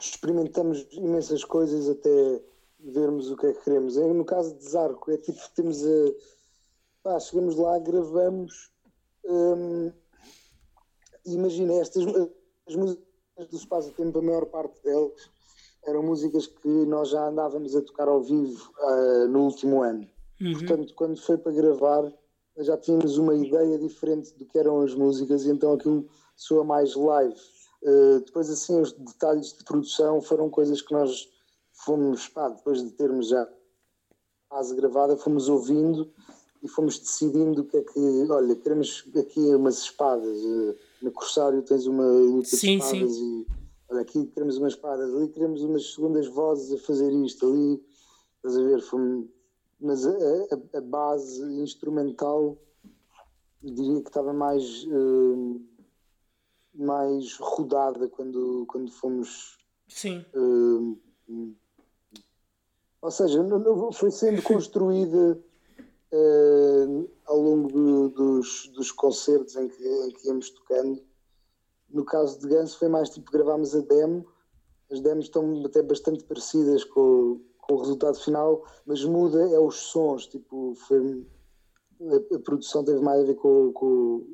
experimentamos 0.00 0.86
imensas 0.92 1.44
coisas 1.44 1.88
até 1.88 2.42
vermos 2.78 3.30
o 3.30 3.36
que 3.36 3.46
é 3.46 3.52
que 3.52 3.64
queremos. 3.64 3.96
No 3.96 4.24
caso 4.24 4.54
de 4.56 4.64
Zarco, 4.64 5.10
é 5.10 5.18
tipo, 5.18 5.40
temos 5.54 5.84
a. 5.84 6.12
Pá, 7.02 7.18
chegamos 7.18 7.56
lá, 7.56 7.78
gravamos. 7.80 8.70
Um, 9.24 9.92
imagina, 11.26 11.74
estas 11.74 12.04
as 12.68 12.76
músicas 12.76 13.48
do 13.50 13.56
Espaço 13.56 13.92
Tempo, 13.92 14.18
a 14.18 14.22
maior 14.22 14.46
parte 14.46 14.82
delas 14.82 15.30
eram 15.84 16.02
músicas 16.02 16.46
que 16.46 16.68
nós 16.68 17.10
já 17.10 17.26
andávamos 17.26 17.74
a 17.74 17.82
tocar 17.82 18.06
ao 18.08 18.22
vivo 18.22 18.72
uh, 18.78 19.28
no 19.28 19.44
último 19.44 19.82
ano. 19.82 20.06
Uhum. 20.40 20.52
Portanto, 20.52 20.94
quando 20.94 21.20
foi 21.20 21.36
para 21.38 21.52
gravar, 21.52 22.12
já 22.58 22.76
tínhamos 22.76 23.16
uma 23.18 23.34
ideia 23.34 23.78
diferente 23.78 24.34
do 24.34 24.44
que 24.44 24.58
eram 24.58 24.82
as 24.82 24.94
músicas 24.94 25.44
e 25.44 25.50
então 25.50 25.72
aquilo 25.72 26.08
soa 26.36 26.64
mais 26.64 26.94
live. 26.94 27.38
Uh, 27.82 28.20
depois, 28.20 28.48
assim, 28.50 28.80
os 28.80 28.92
detalhes 28.92 29.52
de 29.52 29.64
produção 29.64 30.20
foram 30.20 30.48
coisas 30.48 30.80
que 30.80 30.92
nós 30.92 31.28
fomos, 31.72 32.28
pá, 32.28 32.48
depois 32.48 32.82
de 32.82 32.90
termos 32.90 33.28
já 33.28 33.42
a 33.42 34.56
fase 34.56 34.74
gravada, 34.76 35.16
fomos 35.16 35.48
ouvindo 35.48 36.12
e 36.62 36.68
fomos 36.68 36.98
decidindo 36.98 37.62
o 37.62 37.64
que 37.64 37.78
é 37.78 37.82
que, 37.82 38.26
olha, 38.30 38.54
queremos 38.54 39.04
aqui 39.16 39.40
umas 39.54 39.78
espadas. 39.78 40.38
Uh, 40.38 40.76
no 41.02 41.10
Corsário 41.10 41.62
tens 41.62 41.86
uma 41.86 42.06
luta 42.06 42.48
sim, 42.48 42.78
de 42.78 42.84
espadas 42.84 43.12
sim. 43.12 43.40
e 43.40 43.46
olha, 43.90 44.02
aqui 44.02 44.26
queremos 44.26 44.56
umas 44.56 44.74
espadas, 44.74 45.14
ali 45.14 45.28
queremos 45.28 45.62
umas 45.62 45.92
segundas 45.92 46.28
vozes 46.28 46.72
a 46.72 46.78
fazer 46.78 47.12
isto, 47.12 47.46
ali 47.46 47.82
estás 48.36 48.56
a 48.56 48.62
ver, 48.62 48.80
fomos, 48.80 49.26
mas 49.82 50.06
a, 50.06 50.12
a, 50.74 50.80
base 50.80 51.42
instrumental 51.60 52.56
diria 53.62 54.00
que 54.00 54.08
estava 54.08 54.32
mais 54.32 54.84
uh, 54.84 55.60
mais 56.74 57.36
rodada 57.38 58.08
quando, 58.08 58.64
quando 58.66 58.90
fomos 58.90 59.58
sim 59.88 60.24
uh, 60.34 60.98
ou 63.02 63.10
seja, 63.10 63.44
foi 63.92 64.12
sendo 64.12 64.40
construída 64.42 65.38
uh, 66.12 67.10
ao 67.26 67.40
longo 67.40 67.68
do, 67.68 68.08
dos, 68.10 68.68
dos 68.68 68.92
concertos 68.92 69.56
em 69.56 69.68
que, 69.68 69.84
em 69.84 70.10
que 70.12 70.28
íamos 70.28 70.50
tocando. 70.50 71.02
No 71.90 72.04
caso 72.04 72.38
de 72.40 72.48
Ganso 72.48 72.78
foi 72.78 72.88
mais 72.88 73.10
tipo 73.10 73.30
gravámos 73.30 73.74
a 73.74 73.80
demo, 73.80 74.24
as 74.90 75.00
demos 75.00 75.24
estão 75.26 75.64
até 75.66 75.82
bastante 75.82 76.22
parecidas 76.24 76.84
com, 76.84 77.40
com 77.62 77.74
o 77.74 77.78
resultado 77.78 78.18
final, 78.18 78.66
mas 78.84 79.02
muda 79.04 79.40
é 79.48 79.58
os 79.58 79.76
sons, 79.76 80.26
tipo, 80.26 80.74
foi, 80.74 81.24
a, 82.00 82.36
a 82.36 82.38
produção 82.40 82.84
teve 82.84 83.00
mais 83.00 83.22
a 83.22 83.24
ver 83.24 83.36
com, 83.36 83.72
com, 83.72 84.26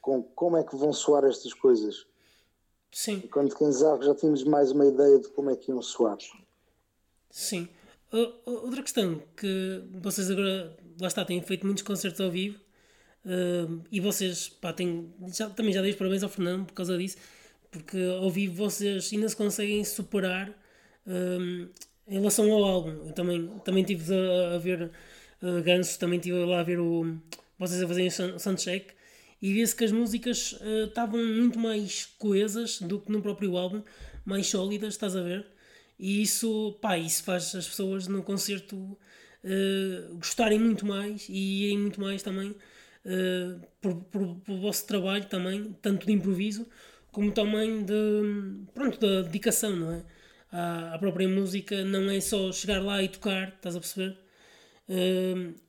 com, 0.00 0.22
como 0.22 0.56
é 0.56 0.62
que 0.62 0.76
vão 0.76 0.92
soar 0.92 1.24
estas 1.24 1.52
coisas. 1.52 2.06
Sim. 2.90 3.20
Quando 3.32 3.54
Kenzarro 3.56 4.02
já 4.02 4.14
tínhamos 4.14 4.44
mais 4.44 4.70
uma 4.70 4.86
ideia 4.86 5.18
de 5.18 5.28
como 5.28 5.50
é 5.50 5.56
que 5.56 5.70
iam 5.70 5.82
soar. 5.82 6.18
Sim. 7.30 7.68
Outra 8.44 8.82
questão 8.82 9.20
que 9.36 9.82
vocês 10.00 10.30
agora, 10.30 10.76
lá 11.00 11.08
está, 11.08 11.24
têm 11.24 11.42
feito 11.42 11.66
muitos 11.66 11.82
concertos 11.82 12.20
ao 12.20 12.30
vivo 12.30 12.60
uh, 13.24 13.82
e 13.90 13.98
vocês, 14.00 14.50
pá, 14.50 14.72
têm, 14.72 15.12
já, 15.34 15.48
também 15.50 15.72
já 15.72 15.80
dei 15.80 15.90
os 15.92 15.96
parabéns 15.96 16.22
ao 16.22 16.28
Fernando 16.28 16.66
por 16.66 16.74
causa 16.74 16.96
disso, 16.96 17.16
porque 17.70 17.98
ao 18.20 18.30
vivo 18.30 18.54
vocês 18.54 19.10
ainda 19.12 19.28
se 19.28 19.36
conseguem 19.36 19.82
superar 19.82 20.50
uh, 20.50 21.70
em 22.06 22.14
relação 22.18 22.50
ao 22.52 22.64
álbum. 22.64 23.06
Eu 23.06 23.12
também, 23.12 23.48
também 23.64 23.84
tive 23.84 24.14
a, 24.14 24.54
a 24.54 24.58
ver 24.58 24.90
uh, 25.42 25.62
Ganso, 25.62 25.98
também 25.98 26.18
estive 26.18 26.44
lá 26.44 26.60
a 26.60 26.62
ver 26.62 26.78
o, 26.80 27.16
vocês 27.58 27.82
a 27.82 27.88
fazerem 27.88 28.10
soundcheck 28.10 28.92
e 29.40 29.52
vê-se 29.54 29.74
que 29.74 29.84
as 29.84 29.92
músicas 29.92 30.56
estavam 30.86 31.24
muito 31.24 31.58
mais 31.58 32.06
coesas 32.18 32.80
do 32.80 33.00
que 33.00 33.10
no 33.10 33.20
próprio 33.20 33.56
álbum, 33.56 33.82
mais 34.24 34.46
sólidas, 34.46 34.94
estás 34.94 35.16
a 35.16 35.22
ver? 35.22 35.44
E 35.98 36.22
isso, 36.22 36.78
pá, 36.80 36.96
isso 36.96 37.24
faz 37.24 37.54
as 37.54 37.66
pessoas 37.66 38.06
no 38.06 38.22
concerto 38.22 38.76
uh, 38.76 40.14
gostarem 40.16 40.58
muito 40.58 40.86
mais 40.86 41.28
e 41.28 41.64
irem 41.64 41.78
muito 41.78 42.00
mais 42.00 42.22
também 42.22 42.50
uh, 42.50 43.60
por, 43.80 43.96
por, 44.04 44.36
por 44.36 44.56
vosso 44.58 44.86
trabalho 44.86 45.26
também, 45.26 45.76
tanto 45.82 46.06
de 46.06 46.12
improviso 46.12 46.66
como 47.12 47.30
também 47.30 47.84
de, 47.84 48.64
pronto, 48.72 48.98
da 48.98 49.22
dedicação, 49.22 49.76
não 49.76 49.92
é? 49.92 50.02
À, 50.52 50.94
à 50.94 50.98
própria 50.98 51.28
música 51.28 51.84
não 51.84 52.10
é 52.10 52.20
só 52.20 52.52
chegar 52.52 52.82
lá 52.82 53.02
e 53.02 53.08
tocar, 53.08 53.48
estás 53.48 53.74
a 53.74 53.80
perceber? 53.80 54.18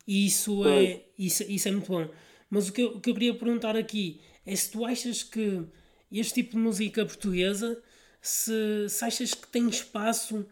E 0.08 0.26
isso 0.26 0.68
é, 0.68 1.02
isso, 1.18 1.44
isso 1.44 1.68
é 1.68 1.72
muito 1.72 1.88
bom. 1.88 2.10
Mas 2.50 2.70
o 2.70 2.74
que, 2.74 2.82
eu, 2.82 2.88
o 2.90 3.02
que 3.02 3.10
eu 3.10 3.14
queria 3.14 3.34
perguntar 3.34 3.76
aqui 3.76 4.22
é 4.46 4.56
se 4.56 4.72
tu 4.72 4.86
achas 4.86 5.24
que 5.24 5.64
este 6.12 6.36
tipo 6.36 6.52
de 6.52 6.58
música 6.58 7.06
portuguesa 7.06 7.82
se, 8.22 8.88
se 8.90 9.06
achas 9.06 9.34
que 9.34 9.48
tem 9.48 9.68
espaço 9.68 10.46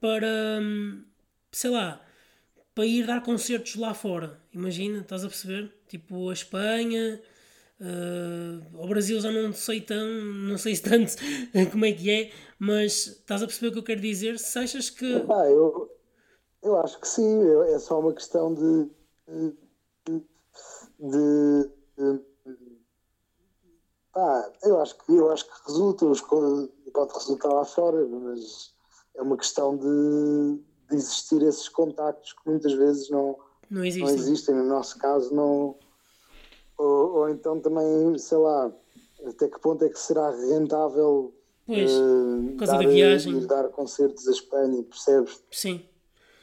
para, 0.00 0.60
hum, 0.60 1.04
sei 1.52 1.70
lá, 1.70 2.04
para 2.74 2.86
ir 2.86 3.06
dar 3.06 3.22
concertos 3.22 3.76
lá 3.76 3.94
fora. 3.94 4.40
Imagina, 4.52 5.00
estás 5.00 5.24
a 5.24 5.28
perceber? 5.28 5.72
Tipo 5.88 6.30
a 6.30 6.32
Espanha, 6.32 7.20
uh, 7.80 8.78
ao 8.78 8.88
Brasil 8.88 9.20
já 9.20 9.30
não 9.30 9.52
sei 9.52 9.80
tão, 9.80 10.06
não 10.06 10.58
sei 10.58 10.76
tanto 10.76 11.14
como 11.72 11.84
é 11.84 11.92
que 11.92 12.10
é, 12.10 12.32
mas 12.58 13.06
estás 13.06 13.42
a 13.42 13.46
perceber 13.46 13.68
o 13.68 13.72
que 13.72 13.78
eu 13.78 13.84
quero 13.84 14.00
dizer? 14.00 14.38
Se 14.38 14.58
achas 14.58 14.90
que. 14.90 15.14
Ah, 15.28 15.46
eu, 15.46 15.90
eu 16.62 16.76
acho 16.78 17.00
que 17.00 17.08
sim, 17.08 17.40
é 17.74 17.78
só 17.78 18.00
uma 18.00 18.12
questão 18.12 18.54
de, 18.54 18.90
de, 19.28 20.22
de, 20.98 21.70
de 21.98 22.20
ah, 24.16 24.48
eu 24.62 24.80
acho 24.80 24.96
que 24.98 25.12
eu 25.12 25.30
acho 25.32 25.44
que 25.44 25.66
resulta, 25.66 26.06
pode 26.92 27.12
resultar 27.12 27.48
lá 27.48 27.64
fora, 27.64 28.06
mas 28.06 28.72
é 29.16 29.22
uma 29.22 29.36
questão 29.36 29.76
de, 29.76 30.60
de 30.88 30.94
existir 30.94 31.42
esses 31.42 31.68
contactos 31.68 32.32
que 32.32 32.48
muitas 32.48 32.72
vezes 32.74 33.10
não, 33.10 33.36
não, 33.68 33.84
existem. 33.84 34.04
não 34.04 34.14
existem. 34.14 34.54
No 34.54 34.64
nosso 34.64 34.98
caso, 34.98 35.34
não. 35.34 35.76
Ou, 36.78 37.12
ou, 37.14 37.28
então 37.28 37.60
também, 37.60 38.18
sei 38.18 38.38
lá, 38.38 38.72
até 39.26 39.48
que 39.48 39.60
ponto 39.60 39.84
é 39.84 39.88
que 39.88 39.98
será 39.98 40.30
rentável 40.30 41.32
pois, 41.66 41.90
uh, 41.92 42.50
por 42.50 42.56
causa 42.58 42.72
dar, 42.72 42.82
da 42.82 42.88
viagem. 42.88 43.38
ir 43.38 43.46
dar 43.46 43.68
concertos 43.68 44.26
à 44.26 44.30
Espanha, 44.32 44.82
percebes? 44.82 45.42
Sim. 45.50 45.84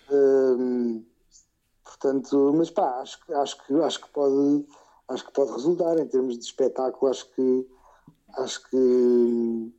Uh, 0.10 1.04
portanto, 1.84 2.54
mas 2.56 2.70
pá, 2.70 3.02
acho, 3.02 3.20
acho, 3.34 3.66
que, 3.66 3.74
acho 3.76 4.02
que 4.02 4.10
pode 4.10 4.66
acho 5.08 5.26
que 5.26 5.34
pode 5.34 5.52
resultar 5.52 5.98
em 6.00 6.08
termos 6.08 6.38
de 6.38 6.44
espetáculo, 6.44 7.12
acho 7.12 7.30
que 7.34 7.68
acho 8.38 8.70
que 8.70 9.72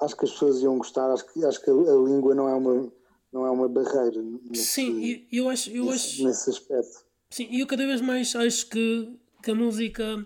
acho 0.00 0.16
que 0.16 0.24
as 0.24 0.30
pessoas 0.30 0.62
iam 0.62 0.78
gostar, 0.78 1.10
acho 1.10 1.26
que, 1.32 1.44
acho 1.44 1.60
que 1.62 1.70
a, 1.70 1.72
a 1.72 1.96
língua 1.96 2.34
não 2.34 2.48
é 2.48 2.54
uma 2.54 2.92
não 3.32 3.46
é 3.46 3.50
uma 3.50 3.68
barreira 3.68 4.22
nesse, 4.22 4.64
sim, 4.64 5.26
eu, 5.30 5.48
acho, 5.48 5.70
eu 5.70 5.84
nesse, 5.86 6.06
acho 6.06 6.24
nesse 6.24 6.50
aspecto. 6.50 7.04
Sim, 7.30 7.48
e 7.50 7.60
eu 7.60 7.66
cada 7.66 7.84
vez 7.86 8.00
mais 8.00 8.34
acho 8.34 8.68
que, 8.68 9.18
a 9.50 9.54
música 9.54 10.24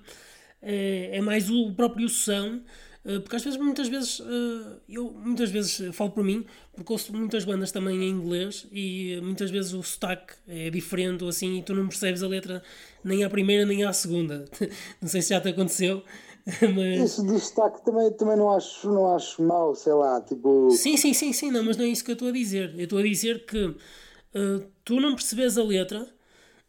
é, 0.62 1.16
é 1.16 1.20
mais 1.20 1.50
o 1.50 1.72
próprio 1.72 2.08
som 2.08 2.60
eh, 3.04 3.18
porque 3.18 3.36
às 3.36 3.42
vezes, 3.42 3.58
muitas 3.58 3.88
vezes, 3.88 4.20
eh, 4.20 4.76
eu 4.88 5.10
muitas 5.10 5.50
vezes 5.50 5.94
falo 5.94 6.10
por 6.10 6.22
mim, 6.22 6.44
porque 6.74 6.92
ouço 6.92 7.14
muitas 7.14 7.44
bandas 7.44 7.72
também 7.72 8.02
em 8.02 8.10
inglês 8.10 8.66
e 8.70 9.18
muitas 9.22 9.50
vezes 9.50 9.72
o 9.72 9.82
sotaque 9.82 10.34
é 10.46 10.68
diferente 10.70 11.24
ou 11.24 11.30
assim 11.30 11.58
e 11.58 11.62
tu 11.62 11.74
não 11.74 11.88
percebes 11.88 12.22
a 12.22 12.28
letra 12.28 12.62
nem 13.02 13.24
à 13.24 13.30
primeira 13.30 13.64
nem 13.64 13.84
à 13.84 13.92
segunda. 13.92 14.44
Não 15.00 15.08
sei 15.08 15.22
se 15.22 15.30
já 15.30 15.40
te 15.40 15.48
aconteceu. 15.48 16.02
Mas... 16.74 17.12
Isso 17.12 17.22
do 17.22 17.38
sotaque 17.38 17.84
também, 17.84 18.10
também 18.12 18.36
não, 18.36 18.50
acho, 18.50 18.90
não 18.90 19.14
acho 19.14 19.42
mal, 19.42 19.74
sei 19.74 19.92
lá, 19.92 20.20
tipo. 20.22 20.70
Sim, 20.70 20.96
sim, 20.96 21.12
sim, 21.12 21.32
sim, 21.34 21.50
não, 21.50 21.62
mas 21.62 21.76
não 21.76 21.84
é 21.84 21.88
isso 21.88 22.02
que 22.02 22.10
eu 22.10 22.14
estou 22.14 22.28
a 22.28 22.32
dizer. 22.32 22.72
Eu 22.76 22.84
estou 22.84 22.98
a 22.98 23.02
dizer 23.02 23.44
que 23.44 23.62
uh, 23.66 23.76
tu 24.82 24.98
não 25.00 25.14
percebes 25.14 25.58
a 25.58 25.62
letra, 25.62 26.08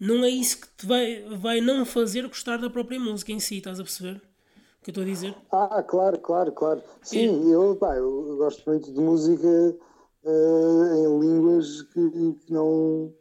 não 0.01 0.25
é 0.25 0.29
isso 0.29 0.59
que 0.59 0.67
te 0.75 0.85
vai, 0.85 1.23
vai 1.29 1.61
não 1.61 1.85
fazer 1.85 2.27
gostar 2.27 2.57
da 2.57 2.69
própria 2.69 2.99
música 2.99 3.31
em 3.31 3.39
si, 3.39 3.57
estás 3.57 3.79
a 3.79 3.83
perceber? 3.83 4.21
que 4.83 4.89
eu 4.89 4.91
estou 4.91 5.03
a 5.03 5.07
dizer? 5.07 5.35
Ah, 5.51 5.83
claro, 5.83 6.19
claro, 6.19 6.51
claro. 6.51 6.83
Sim, 7.03 7.47
e... 7.47 7.51
eu, 7.51 7.75
pá, 7.75 7.95
eu 7.95 8.35
gosto 8.37 8.67
muito 8.67 8.91
de 8.91 8.99
música 8.99 9.47
uh, 10.23 10.95
em 10.95 11.19
línguas 11.19 11.83
que, 11.83 12.09
que, 12.45 12.51
não, 12.51 13.13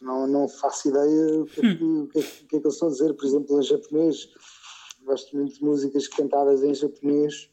não, 0.00 0.26
não 0.26 0.48
faço 0.48 0.88
ideia 0.88 1.40
o 1.40 1.44
que, 1.44 1.60
é 1.60 1.76
que, 1.76 1.84
hum. 1.84 2.08
que, 2.10 2.18
é 2.18 2.22
que, 2.22 2.44
é 2.44 2.48
que 2.48 2.56
eles 2.56 2.74
estão 2.74 2.88
a 2.88 2.90
dizer. 2.90 3.12
Por 3.14 3.26
exemplo, 3.26 3.60
em 3.60 3.62
japonês, 3.62 4.28
gosto 5.04 5.36
muito 5.36 5.54
de 5.58 5.64
músicas 5.64 6.08
cantadas 6.08 6.62
em 6.62 6.74
japonês, 6.74 7.50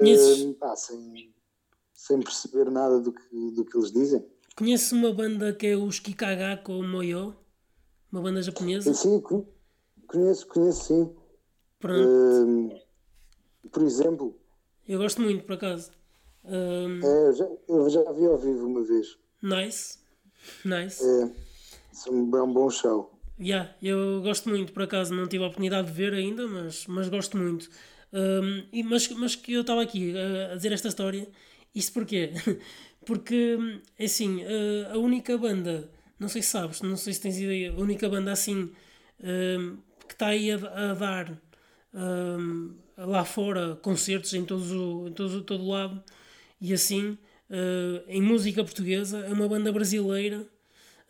uh, 0.00 0.54
pá, 0.54 0.74
sem, 0.74 1.32
sem 1.94 2.20
perceber 2.20 2.70
nada 2.70 2.98
do 2.98 3.12
que, 3.12 3.50
do 3.52 3.64
que 3.64 3.76
eles 3.76 3.92
dizem. 3.92 4.24
Conheces 4.56 4.90
uma 4.90 5.12
banda 5.12 5.52
que 5.52 5.68
é 5.68 5.76
os 5.76 6.00
Kikagako 6.00 6.82
Moyo? 6.82 7.36
Uma 8.12 8.22
banda 8.22 8.42
japonesa? 8.42 8.92
Sim, 8.92 9.22
conheço, 10.06 10.46
conheço 10.48 10.84
sim. 10.84 11.14
Pronto. 11.78 12.08
Uh, 12.08 12.80
por 13.70 13.82
exemplo. 13.82 14.36
Eu 14.86 14.98
gosto 14.98 15.20
muito, 15.22 15.44
por 15.44 15.54
acaso. 15.54 15.90
Um, 16.44 17.00
é, 17.04 17.28
eu, 17.28 17.32
já, 17.32 17.48
eu 17.68 17.90
já 17.90 18.12
vi 18.12 18.26
ao 18.26 18.38
vivo 18.38 18.66
uma 18.66 18.82
vez. 18.82 19.18
Nice. 19.42 19.98
Nice. 20.64 21.02
É, 21.04 21.22
é 22.08 22.10
um 22.10 22.52
bom 22.52 22.70
show. 22.70 23.20
Yeah, 23.40 23.74
eu 23.82 24.20
gosto 24.20 24.50
muito, 24.50 24.70
por 24.72 24.82
acaso 24.82 25.14
não 25.14 25.26
tive 25.26 25.42
a 25.42 25.46
oportunidade 25.46 25.88
de 25.88 25.94
ver 25.94 26.12
ainda, 26.12 26.46
mas, 26.46 26.86
mas 26.86 27.08
gosto 27.08 27.38
muito. 27.38 27.70
Um, 28.12 28.64
e, 28.70 28.82
mas, 28.82 29.08
mas 29.08 29.34
que 29.34 29.54
eu 29.54 29.62
estava 29.62 29.80
aqui 29.82 30.14
a, 30.14 30.52
a, 30.52 30.56
dizer 30.56 30.72
esta 30.72 30.88
história, 30.88 31.26
isto 31.74 31.92
porquê? 31.92 32.32
Porque, 33.06 33.58
é 33.98 34.04
assim, 34.04 34.42
a, 34.44 34.92
a 34.92 34.98
única 34.98 35.38
banda, 35.38 35.90
não 36.20 36.28
sei 36.28 36.42
se 36.42 36.50
sabes, 36.50 36.80
não 36.82 36.96
sei 36.96 37.12
se 37.14 37.20
tens 37.20 37.38
ideia, 37.38 37.72
a 37.72 37.74
única 37.74 38.08
banda 38.08 38.30
assim 38.30 38.70
um, 39.20 39.78
que 40.06 40.14
está 40.14 40.28
aí 40.28 40.52
a, 40.52 40.56
a 40.56 40.94
dar 40.94 41.40
um, 41.92 42.76
lá 42.96 43.24
fora 43.24 43.76
concertos 43.82 44.32
em, 44.34 44.44
todos 44.44 44.70
o, 44.70 45.08
em 45.08 45.12
todo, 45.12 45.42
todo 45.42 45.66
lado 45.66 46.02
e 46.60 46.72
assim, 46.72 47.18
uh, 47.50 48.04
em 48.06 48.22
música 48.22 48.62
portuguesa, 48.62 49.20
é 49.26 49.32
uma 49.32 49.48
banda 49.48 49.72
brasileira 49.72 50.46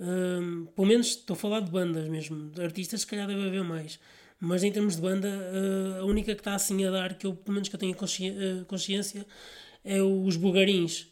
um, 0.00 0.64
pelo 0.74 0.88
menos 0.88 1.08
estou 1.08 1.34
a 1.34 1.36
falar 1.36 1.60
de 1.60 1.70
bandas 1.70 2.08
mesmo, 2.08 2.50
de 2.50 2.62
artistas 2.62 3.02
se 3.02 3.06
calhar 3.06 3.26
deve 3.26 3.46
haver 3.46 3.62
mais. 3.62 4.00
Mas 4.40 4.62
em 4.64 4.72
termos 4.72 4.96
de 4.96 5.02
banda, 5.02 5.28
uh, 5.28 6.00
a 6.00 6.04
única 6.06 6.34
que 6.34 6.40
está 6.40 6.54
assim 6.54 6.84
a 6.86 6.90
dar, 6.90 7.18
que 7.18 7.26
eu, 7.26 7.34
pelo 7.34 7.54
menos 7.54 7.68
que 7.68 7.76
eu 7.76 7.80
tenho 7.80 7.92
uh, 7.92 8.64
consciência, 8.64 9.26
é 9.84 10.02
os 10.02 10.36
Bugarins, 10.36 11.08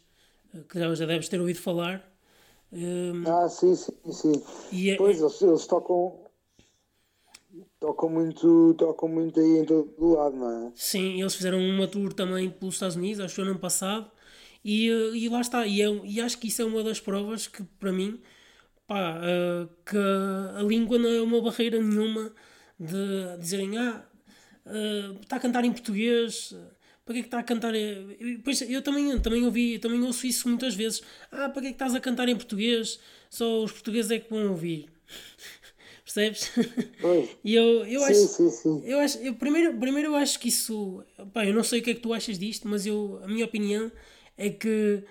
que 0.67 0.79
já, 0.79 0.95
já 0.95 1.05
deves 1.05 1.29
ter 1.29 1.39
ouvido 1.39 1.59
falar. 1.59 2.03
Um, 2.71 3.23
ah, 3.27 3.49
sim, 3.49 3.75
sim, 3.75 3.93
sim. 4.11 4.43
E 4.71 4.91
é, 4.91 4.95
pois, 4.95 5.19
eles, 5.19 5.41
eles 5.41 5.65
tocam, 5.65 6.19
tocam 7.79 8.09
muito, 8.09 8.75
tocam 8.75 9.09
muito 9.09 9.39
aí 9.39 9.59
em 9.59 9.65
todo 9.65 9.91
o 9.97 10.13
lado, 10.13 10.35
não 10.35 10.67
é? 10.67 10.71
Sim, 10.75 11.19
eles 11.19 11.33
fizeram 11.33 11.59
uma 11.59 11.87
tour 11.87 12.13
também 12.13 12.49
pelos 12.49 12.75
Estados 12.75 12.95
Unidos, 12.95 13.19
acho 13.19 13.35
que 13.35 13.41
ano 13.41 13.57
passado, 13.57 14.11
e, 14.63 14.87
e 14.87 15.29
lá 15.29 15.41
está. 15.41 15.65
E, 15.65 15.81
é, 15.81 15.89
e 16.03 16.21
acho 16.21 16.37
que 16.37 16.47
isso 16.47 16.61
é 16.61 16.65
uma 16.65 16.83
das 16.83 16.99
provas 16.99 17.47
que, 17.47 17.63
para 17.63 17.91
mim, 17.91 18.21
pá, 18.85 19.17
uh, 19.17 19.69
que 19.85 19.97
a 19.97 20.61
língua 20.61 20.99
não 20.99 21.09
é 21.09 21.21
uma 21.21 21.41
barreira 21.41 21.81
nenhuma 21.81 22.31
de 22.79 23.37
dizerem 23.39 23.77
ah, 23.77 24.05
uh, 24.65 25.19
está 25.21 25.37
a 25.37 25.39
cantar 25.39 25.65
em 25.65 25.71
português, 25.71 26.55
para 27.09 27.15
que 27.15 27.19
é 27.21 27.23
que 27.23 27.27
está 27.27 27.39
a 27.39 27.43
cantar? 27.43 27.73
Pois 28.43 28.61
eu 28.61 28.83
também, 28.83 29.19
também 29.19 29.43
ouvi, 29.43 29.79
também 29.79 29.99
ouço 30.03 30.27
isso 30.27 30.47
muitas 30.47 30.75
vezes. 30.75 31.01
Ah, 31.31 31.49
para 31.49 31.59
que 31.63 31.67
é 31.69 31.71
que 31.71 31.75
estás 31.75 31.95
a 31.95 31.99
cantar 31.99 32.29
em 32.29 32.35
português? 32.35 32.99
Só 33.31 33.63
os 33.63 33.71
portugueses 33.71 34.11
é 34.11 34.19
que 34.19 34.29
vão 34.29 34.49
ouvir. 34.49 34.89
Percebes? 36.05 36.51
e 37.43 37.55
eu, 37.55 37.83
eu 37.87 38.01
sim, 38.01 38.11
acho, 38.11 38.27
sim, 38.27 38.49
sim. 38.51 38.83
eu 38.85 38.99
acho, 38.99 39.17
eu, 39.17 39.33
primeiro, 39.33 39.75
primeiro 39.79 40.09
eu 40.09 40.15
acho 40.15 40.39
que 40.39 40.49
isso, 40.49 41.03
pá, 41.33 41.47
eu 41.47 41.53
não 41.53 41.63
sei 41.63 41.79
o 41.79 41.83
que 41.83 41.89
é 41.89 41.93
que 41.95 41.99
tu 41.99 42.13
achas 42.13 42.37
disto, 42.37 42.67
mas 42.67 42.85
eu, 42.85 43.19
a 43.23 43.27
minha 43.27 43.45
opinião 43.45 43.91
é 44.37 44.51
que 44.51 45.03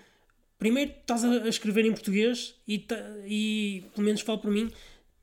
primeiro 0.57 0.93
estás 1.01 1.25
a 1.25 1.49
escrever 1.49 1.85
em 1.85 1.93
português 1.93 2.55
e, 2.67 2.87
e 3.27 3.85
pelo 3.93 4.07
menos 4.07 4.21
falo 4.21 4.39
por 4.39 4.53
mim, 4.53 4.71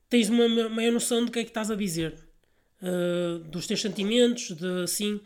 tens 0.10 0.28
uma 0.28 0.70
maior 0.70 0.92
noção 0.92 1.24
do 1.24 1.32
que 1.32 1.40
é 1.40 1.44
que 1.44 1.52
estás 1.52 1.72
a 1.72 1.76
dizer, 1.76 2.16
uh, 2.82 3.40
dos 3.46 3.66
teus 3.66 3.82
sentimentos, 3.82 4.52
de 4.52 4.84
assim. 4.84 5.22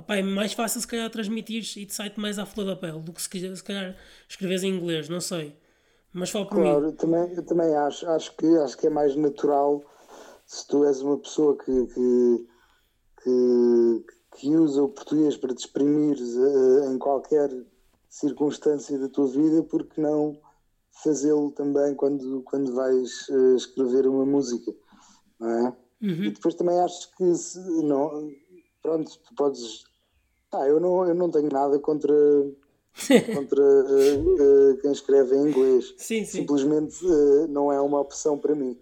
Pá, 0.00 0.16
é 0.16 0.22
mais 0.22 0.52
fácil 0.52 0.80
se 0.80 0.86
calhar 0.86 1.10
transmitir 1.10 1.62
e 1.76 1.84
te 1.84 1.94
sai-te 1.94 2.18
mais 2.18 2.38
à 2.38 2.46
flor 2.46 2.66
da 2.66 2.76
pele 2.76 3.00
do 3.00 3.12
que 3.12 3.20
se, 3.20 3.56
se 3.56 3.62
calhar 3.62 3.96
escreves 4.28 4.62
em 4.62 4.68
inglês, 4.68 5.08
não 5.08 5.20
sei. 5.20 5.54
Mas 6.12 6.30
falo 6.30 6.46
por 6.46 6.56
claro, 6.56 6.80
mim. 6.80 6.86
Eu 6.86 6.92
também, 6.92 7.32
eu 7.34 7.42
também 7.42 7.74
acho, 7.74 8.06
acho, 8.08 8.36
que, 8.36 8.46
acho 8.58 8.76
que 8.76 8.86
é 8.86 8.90
mais 8.90 9.16
natural 9.16 9.82
se 10.46 10.66
tu 10.66 10.84
és 10.84 11.00
uma 11.00 11.18
pessoa 11.18 11.56
que, 11.56 11.86
que, 11.86 12.46
que, 13.22 14.04
que 14.36 14.56
usa 14.56 14.82
o 14.82 14.88
português 14.88 15.36
para 15.36 15.54
te 15.54 15.60
exprimir 15.60 16.16
uh, 16.18 16.92
em 16.92 16.98
qualquer 16.98 17.50
circunstância 18.08 18.98
da 18.98 19.08
tua 19.08 19.26
vida, 19.26 19.62
porque 19.62 20.00
não 20.00 20.38
fazê-lo 21.02 21.50
também 21.52 21.94
quando, 21.94 22.42
quando 22.42 22.74
vais 22.74 23.28
uh, 23.30 23.56
escrever 23.56 24.06
uma 24.06 24.26
música, 24.26 24.72
não 25.40 25.48
é? 25.48 25.76
Uhum. 26.02 26.24
E 26.24 26.30
depois 26.30 26.54
também 26.54 26.78
acho 26.80 27.14
que 27.16 27.34
se, 27.34 27.58
não, 27.82 28.28
pronto, 28.82 29.18
tu 29.18 29.34
podes. 29.34 29.84
Ah, 30.52 30.66
eu 30.66 30.80
não, 30.80 31.06
eu 31.06 31.14
não 31.14 31.30
tenho 31.30 31.48
nada 31.48 31.78
contra, 31.78 32.12
contra 33.34 33.62
uh, 33.62 34.72
uh, 34.72 34.78
quem 34.78 34.92
escreve 34.92 35.36
em 35.36 35.48
inglês. 35.48 35.94
Sim, 35.96 36.24
sim. 36.24 36.40
Simplesmente 36.40 37.04
não 37.48 37.72
é 37.72 37.80
uma 37.80 38.00
opção 38.00 38.38
para 38.38 38.54
mim. 38.54 38.78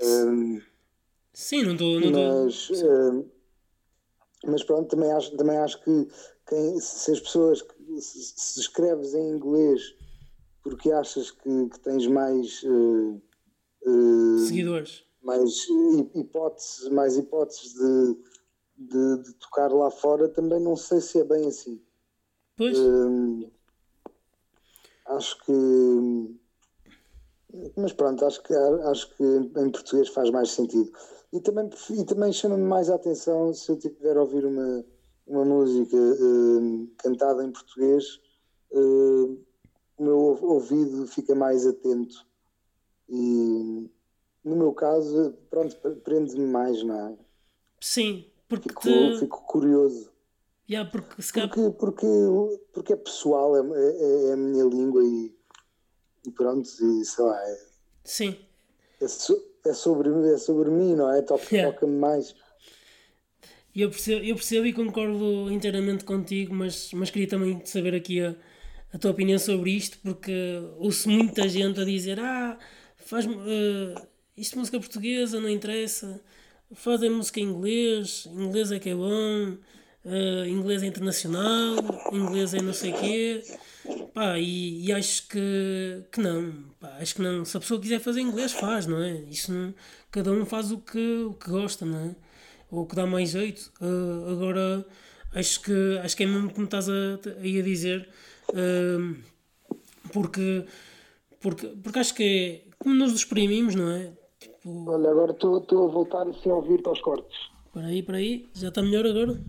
Um, 0.00 0.60
sim, 1.32 1.64
não 1.64 1.72
estou. 1.72 2.00
Mas, 2.12 2.70
mas 4.44 4.62
pronto, 4.62 4.88
também 4.88 5.10
acho, 5.10 5.36
também 5.36 5.56
acho 5.56 5.82
que 5.82 6.08
quem, 6.48 6.78
se 6.78 7.10
as 7.10 7.20
pessoas 7.20 7.66
se, 7.98 8.32
se 8.36 8.60
escreves 8.60 9.14
em 9.14 9.30
inglês 9.30 9.98
porque 10.68 10.92
achas 10.92 11.30
que, 11.30 11.68
que 11.68 11.80
tens 11.80 12.06
mais 12.06 12.62
uh, 12.62 13.22
uh, 13.86 14.38
seguidores, 14.46 15.04
mais 15.22 15.66
hipóteses, 16.14 16.88
mais 16.90 17.16
hipóteses 17.16 17.72
de, 17.72 18.16
de, 18.78 19.22
de, 19.22 19.34
tocar 19.34 19.72
lá 19.72 19.90
fora, 19.90 20.28
também 20.28 20.60
não 20.60 20.76
sei 20.76 21.00
se 21.00 21.20
é 21.20 21.24
bem 21.24 21.46
assim. 21.46 21.80
Pois. 22.56 22.78
Uh, 22.78 23.50
acho 25.06 25.38
que. 25.44 26.38
Mas 27.76 27.92
pronto, 27.92 28.24
acho 28.24 28.42
que, 28.42 28.54
acho 28.54 29.16
que 29.16 29.24
em 29.24 29.70
português 29.70 30.08
faz 30.08 30.30
mais 30.30 30.50
sentido. 30.50 30.90
E 31.32 31.40
também, 31.40 31.68
e 31.90 32.04
também 32.04 32.32
chama-me 32.32 32.64
mais 32.64 32.88
a 32.88 32.94
atenção 32.94 33.52
se 33.52 33.70
eu 33.70 33.78
tiver 33.78 34.16
a 34.16 34.20
ouvir 34.20 34.44
uma 34.44 34.84
uma 35.28 35.44
música 35.44 35.96
uh, 35.96 36.88
cantada 36.96 37.44
em 37.44 37.52
português, 37.52 38.18
uh, 38.72 39.38
o 39.98 40.02
meu 40.02 40.18
ouvido 40.42 41.06
fica 41.06 41.34
mais 41.34 41.66
atento. 41.66 42.26
E 43.08 43.90
no 44.42 44.56
meu 44.56 44.72
caso, 44.72 45.34
pronto, 45.50 45.76
prende-me 46.02 46.46
mais, 46.46 46.82
não 46.82 47.08
é? 47.08 47.18
Sim, 47.80 48.24
porque 48.48 48.68
fico, 48.68 48.80
te... 48.80 49.18
fico 49.20 49.42
curioso. 49.46 50.10
Yeah, 50.70 50.90
porque, 50.90 51.22
se 51.22 51.32
porque, 51.32 51.70
porque, 51.78 52.06
porque 52.72 52.92
é 52.92 52.96
pessoal, 52.96 53.56
é, 53.56 53.60
é, 53.60 54.28
é 54.28 54.32
a 54.32 54.36
minha 54.36 54.64
língua 54.64 55.02
e, 55.02 55.34
e, 56.26 56.30
pronto, 56.30 56.68
e 56.68 57.04
sei 57.04 57.24
lá. 57.24 57.40
É, 57.42 57.58
Sim. 58.04 58.36
É, 59.00 59.08
so, 59.08 59.42
é, 59.64 59.72
sobre, 59.72 60.10
é 60.32 60.36
sobre 60.36 60.70
mim, 60.70 60.94
não 60.94 61.10
é? 61.10 61.22
Toca-me 61.22 61.58
yeah. 61.58 61.86
mais. 61.86 62.34
E 63.74 63.82
eu 63.82 63.90
percebo, 63.90 64.24
eu 64.24 64.34
percebo 64.34 64.66
e 64.66 64.72
concordo 64.72 65.50
inteiramente 65.50 66.04
contigo, 66.04 66.54
mas, 66.54 66.92
mas 66.92 67.10
queria 67.10 67.28
também 67.28 67.64
saber 67.64 67.94
aqui 67.94 68.20
a, 68.20 68.34
a 68.92 68.98
tua 68.98 69.12
opinião 69.12 69.38
sobre 69.38 69.70
isto, 69.70 69.98
porque 70.02 70.32
ouço 70.78 71.08
muita 71.08 71.48
gente 71.48 71.80
a 71.80 71.84
dizer: 71.84 72.18
Ah, 72.20 72.58
faz 72.96 73.24
uh, 73.24 74.08
isto 74.36 74.58
música 74.58 74.78
portuguesa, 74.78 75.40
não 75.40 75.48
interessa, 75.48 76.20
fazem 76.74 77.10
música 77.10 77.40
em 77.40 77.44
inglês, 77.44 78.26
inglês 78.32 78.72
é 78.72 78.78
que 78.78 78.90
é 78.90 78.94
bom, 78.94 79.56
uh, 80.04 80.46
inglês 80.46 80.82
é 80.82 80.86
internacional, 80.86 81.76
inglês 82.12 82.54
é 82.54 82.62
não 82.62 82.72
sei 82.72 82.92
o 82.92 82.98
quê. 82.98 83.42
Pá, 84.12 84.38
e, 84.38 84.86
e, 84.86 84.92
acho 84.92 85.28
que, 85.28 86.04
que 86.12 86.20
não, 86.20 86.52
pá, 86.80 86.96
acho 87.00 87.14
que 87.14 87.22
não. 87.22 87.44
Se 87.44 87.56
a 87.56 87.60
pessoa 87.60 87.80
quiser 87.80 88.00
fazer 88.00 88.20
inglês, 88.20 88.52
faz, 88.52 88.86
não 88.86 89.02
é? 89.02 89.12
Isso 89.30 89.52
não, 89.52 89.74
cada 90.10 90.32
um 90.32 90.44
faz 90.44 90.72
o 90.72 90.78
que, 90.78 91.24
o 91.24 91.34
que 91.34 91.50
gosta, 91.50 91.84
não 91.86 92.10
é? 92.10 92.28
ou 92.70 92.86
que 92.86 92.94
dá 92.94 93.06
mais 93.06 93.30
jeito. 93.30 93.72
Uh, 93.80 94.30
agora 94.30 94.86
acho 95.34 95.60
que 95.62 95.98
acho 96.02 96.16
que 96.16 96.24
é 96.24 96.26
mesmo 96.26 96.50
como 96.52 96.64
estás 96.64 96.88
a, 96.88 96.92
a, 96.92 97.40
a 97.40 97.62
dizer, 97.62 98.08
uh, 98.50 99.16
porque, 100.12 100.64
porque, 101.40 101.66
porque 101.82 101.98
acho 101.98 102.14
que 102.14 102.64
é 102.66 102.68
como 102.78 102.94
nos 102.94 103.12
exprimimos, 103.14 103.74
não 103.74 103.90
é? 103.90 104.12
Olha, 104.86 105.10
agora 105.10 105.32
estou 105.32 105.88
a 105.88 105.90
voltar 105.90 106.26
sem 106.42 106.52
ouvir-te 106.52 106.88
aos 106.88 107.00
cortes. 107.00 107.36
Espera 107.66 107.86
aí, 107.86 107.98
espera 108.00 108.18
aí, 108.18 108.48
já 108.54 108.68
está 108.68 108.82
melhor 108.82 109.06
agora? 109.06 109.40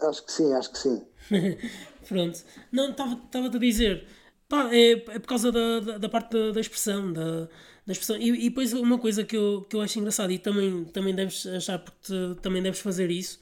Acho 0.00 0.24
que 0.24 0.32
sim, 0.32 0.52
acho 0.54 0.72
que 0.72 0.78
sim. 0.78 1.02
Pronto. 2.08 2.38
Não, 2.72 2.90
estava-te 2.90 3.56
a 3.56 3.60
dizer, 3.60 4.06
pá, 4.48 4.68
é, 4.72 4.92
é 4.92 5.18
por 5.18 5.26
causa 5.26 5.52
da, 5.52 5.80
da, 5.80 5.98
da 5.98 6.08
parte 6.08 6.32
da, 6.32 6.52
da 6.52 6.60
expressão, 6.60 7.12
da, 7.12 7.48
da 7.86 7.92
expressão. 7.92 8.16
E, 8.16 8.46
e 8.46 8.48
depois 8.48 8.72
uma 8.72 8.98
coisa 8.98 9.24
que 9.24 9.36
eu, 9.36 9.66
que 9.68 9.76
eu 9.76 9.80
acho 9.80 9.98
engraçado 9.98 10.30
e 10.32 10.38
também, 10.38 10.84
também 10.86 11.14
deves 11.14 11.46
achar 11.46 11.78
porque 11.78 12.40
também 12.40 12.62
deves 12.62 12.80
fazer 12.80 13.10
isso 13.10 13.38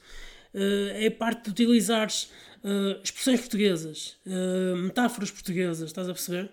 uh, 0.53 0.89
é 0.93 1.07
a 1.07 1.11
parte 1.11 1.45
de 1.45 1.49
utilizares 1.51 2.31
uh, 2.63 3.01
expressões 3.03 3.39
portuguesas, 3.39 4.17
uh, 4.25 4.75
metáforas 4.77 5.31
portuguesas, 5.31 5.89
estás 5.89 6.09
a 6.09 6.13
perceber? 6.13 6.51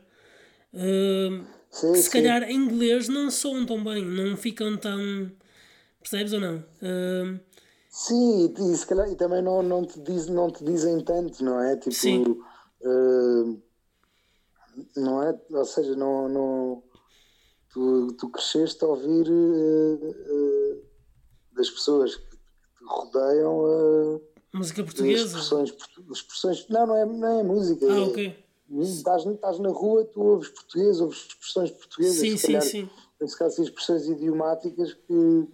Sim, 0.73 1.95
se 1.95 2.03
sim. 2.03 2.11
calhar 2.11 2.43
em 2.45 2.55
inglês 2.55 3.09
não 3.09 3.31
soam 3.31 3.65
tão 3.67 3.83
bem, 3.83 4.05
não 4.05 4.37
ficam 4.37 4.77
tão. 4.77 5.31
Percebes 6.01 6.33
ou 6.33 6.41
não? 6.41 6.65
Sim, 7.89 8.55
e, 8.59 8.77
se 8.77 8.87
calhar, 8.87 9.11
e 9.11 9.17
também 9.17 9.43
não, 9.43 9.63
não, 9.63 9.85
te 9.85 10.01
diz, 10.01 10.27
não 10.27 10.51
te 10.51 10.65
dizem 10.65 11.01
tanto, 11.05 11.45
não 11.45 11.61
é? 11.61 11.77
Tipo, 11.77 11.95
sim. 11.95 12.25
não 14.97 15.23
é? 15.23 15.39
Ou 15.51 15.65
seja, 15.65 15.95
não, 15.97 16.29
não, 16.29 16.83
tu, 17.71 18.13
tu 18.19 18.29
cresceste 18.29 18.85
a 18.85 18.89
ouvir 18.89 19.29
uh, 19.29 20.11
uh, 20.11 20.83
das 21.53 21.71
pessoas 21.71 22.17
que 22.17 22.37
te 22.37 22.85
rodeiam 22.85 23.59
uh, 23.59 24.23
música 24.53 24.83
portuguesa 24.83 25.25
expressões, 25.25 25.73
expressões 26.13 26.69
não, 26.69 26.87
não 26.87 26.97
é, 26.97 27.07
não 27.07 27.41
é 27.41 27.43
música 27.43 27.87
ah, 27.87 27.97
é, 27.97 28.01
ok 28.01 28.45
Estás, 28.79 29.27
estás 29.27 29.59
na 29.59 29.71
rua, 29.71 30.05
tu 30.05 30.23
ouves 30.23 30.49
português, 30.49 31.01
ouves 31.01 31.27
expressões 31.29 31.71
portuguesas. 31.73 32.21
Sim, 32.21 32.37
sim, 32.37 32.47
calhar, 32.47 32.63
sim. 32.63 32.91
Nesse 33.21 33.37
caso, 33.37 33.63
expressões 33.63 34.09
idiomáticas 34.09 34.95
que, 34.95 35.49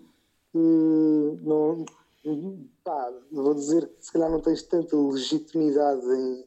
que 0.52 1.38
não. 1.42 1.84
Pá, 2.84 3.12
vou 3.32 3.54
dizer 3.54 3.86
que 3.86 4.04
se 4.04 4.12
calhar 4.12 4.30
não 4.30 4.40
tens 4.40 4.62
tanta 4.64 4.96
legitimidade 4.96 6.04
em, 6.06 6.44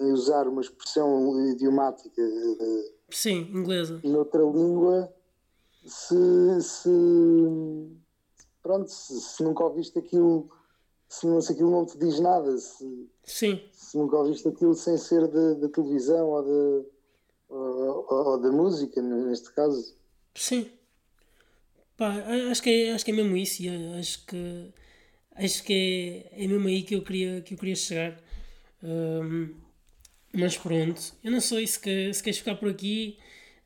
em 0.00 0.12
usar 0.12 0.46
uma 0.46 0.60
expressão 0.60 1.48
idiomática. 1.48 2.20
Eh, 2.20 2.92
sim, 3.10 3.50
inglesa. 3.54 4.00
Noutra 4.04 4.42
língua, 4.42 5.12
se. 5.86 6.60
se 6.60 6.90
pronto, 8.62 8.90
se, 8.90 9.18
se 9.20 9.42
nunca 9.42 9.64
ouviste 9.64 9.98
aquilo 9.98 10.50
se, 11.10 11.26
não, 11.26 11.40
se 11.40 11.52
aquilo 11.52 11.72
não 11.72 11.84
te 11.84 11.98
diz 11.98 12.20
nada, 12.20 12.56
se, 12.56 13.10
Sim. 13.24 13.60
se 13.72 13.98
nunca 13.98 14.16
ouviste 14.16 14.46
aquilo 14.46 14.74
sem 14.74 14.96
ser 14.96 15.26
da 15.26 15.68
televisão 15.68 16.28
ou, 16.28 16.42
de, 16.44 16.86
ou, 17.48 18.06
ou, 18.08 18.40
da 18.40 18.52
música, 18.52 19.02
neste 19.02 19.52
caso. 19.52 19.96
Sim. 20.36 20.70
Pá, 21.96 22.14
acho 22.50 22.62
que 22.62 22.70
é, 22.70 22.92
acho 22.92 23.04
que 23.04 23.10
é 23.10 23.14
mesmo 23.14 23.36
isso, 23.36 23.62
acho 23.98 24.24
que 24.24 24.72
acho 25.34 25.64
que 25.64 26.28
é, 26.32 26.44
é 26.44 26.46
mesmo 26.46 26.68
aí 26.68 26.84
que 26.84 26.94
eu 26.94 27.02
queria, 27.02 27.40
que 27.40 27.54
eu 27.54 27.58
queria 27.58 27.74
chegar. 27.74 28.16
Um, 28.80 29.52
mas 30.32 30.56
pronto, 30.56 31.12
eu 31.24 31.32
não 31.32 31.40
sei 31.40 31.66
se, 31.66 31.80
que, 31.80 32.14
se 32.14 32.22
queres 32.22 32.38
ficar 32.38 32.54
por 32.54 32.70
aqui. 32.70 33.18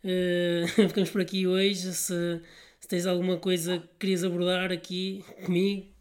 Uh, 0.03 0.67
ficamos 0.89 1.11
por 1.11 1.21
aqui 1.21 1.47
hoje. 1.47 1.93
Se, 1.93 2.41
se 2.81 2.89
tens 2.89 3.05
alguma 3.05 3.37
coisa 3.37 3.79
que 3.79 3.89
querias 3.99 4.25
abordar 4.25 4.73
aqui 4.73 5.23
comigo, 5.45 5.94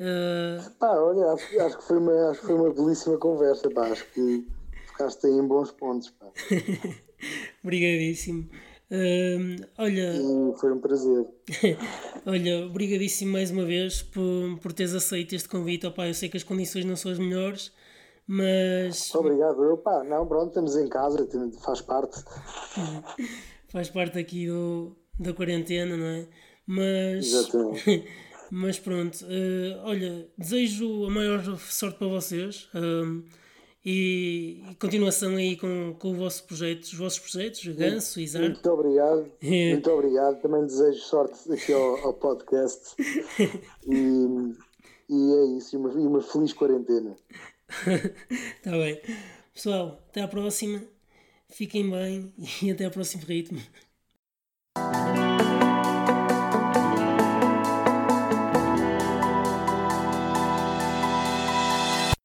Uh... 0.00 0.70
Pá, 0.78 0.92
olha, 0.94 1.32
acho, 1.32 1.60
acho, 1.60 1.76
que 1.76 1.84
foi 1.84 1.98
uma, 1.98 2.30
acho 2.30 2.40
que 2.40 2.46
foi 2.46 2.54
uma 2.54 2.72
belíssima 2.72 3.18
conversa, 3.18 3.70
pá. 3.70 3.86
Acho 3.88 4.06
que 4.12 4.46
ficaste 4.86 5.26
aí 5.26 5.32
em 5.34 5.46
bons 5.46 5.70
pontos, 5.72 6.08
pá. 6.10 6.26
Obrigadíssimo. 7.62 8.48
Uh, 8.90 9.62
olha. 9.78 10.14
foi 10.56 10.72
um 10.72 10.80
prazer. 10.80 11.26
olha, 12.26 12.66
obrigadíssimo 12.66 13.30
mais 13.30 13.50
uma 13.50 13.64
vez 13.64 14.02
por, 14.02 14.58
por 14.60 14.72
teres 14.72 14.94
aceito 14.94 15.34
este 15.34 15.48
convite. 15.48 15.86
Opa, 15.86 16.08
eu 16.08 16.14
sei 16.14 16.30
que 16.30 16.38
as 16.38 16.42
condições 16.42 16.86
não 16.86 16.96
são 16.96 17.12
as 17.12 17.18
melhores, 17.18 17.70
mas. 18.26 19.14
Obrigado, 19.14 19.62
eu, 19.62 19.76
pá, 19.76 20.02
não, 20.02 20.26
pronto, 20.26 20.48
estamos 20.48 20.76
em 20.76 20.88
casa, 20.88 21.28
faz 21.62 21.82
parte. 21.82 22.24
faz 23.68 23.90
parte 23.90 24.18
aqui 24.18 24.46
do, 24.46 24.96
da 25.18 25.34
quarentena, 25.34 25.94
não 25.94 26.06
é? 26.06 26.26
Mas. 26.66 27.26
Exatamente. 27.26 28.29
Mas 28.50 28.78
pronto, 28.78 29.24
uh, 29.24 29.80
olha, 29.84 30.28
desejo 30.36 31.06
a 31.06 31.10
maior 31.10 31.56
sorte 31.58 31.98
para 31.98 32.08
vocês 32.08 32.68
um, 32.74 33.22
e, 33.84 34.62
e, 34.68 34.74
continuação 34.74 35.36
aí 35.36 35.56
com, 35.56 35.94
com 35.98 36.10
o 36.10 36.14
vosso 36.14 36.44
projeto, 36.44 36.82
os 36.82 36.94
vossos 36.94 37.18
projetos, 37.20 37.64
Ganso, 37.68 38.20
Isar. 38.20 38.42
Muito 38.42 38.68
obrigado, 38.68 39.30
muito 39.40 39.90
obrigado. 39.90 40.40
Também 40.42 40.66
desejo 40.66 40.98
sorte 40.98 41.52
aqui 41.52 41.72
ao, 41.72 41.96
ao 42.06 42.14
podcast 42.14 42.96
e, 43.86 44.54
e, 45.08 45.32
é 45.32 45.44
isso, 45.56 45.76
e 45.76 45.78
uma, 45.78 45.92
e 45.92 46.06
uma 46.06 46.20
feliz 46.20 46.52
quarentena. 46.52 47.16
Está 48.56 48.72
bem. 48.76 49.00
Pessoal, 49.54 50.02
até 50.08 50.22
à 50.22 50.28
próxima. 50.28 50.82
Fiquem 51.48 51.90
bem 51.90 52.32
e 52.62 52.70
até 52.70 52.84
ao 52.84 52.90
próximo 52.90 53.24
ritmo. 53.24 53.60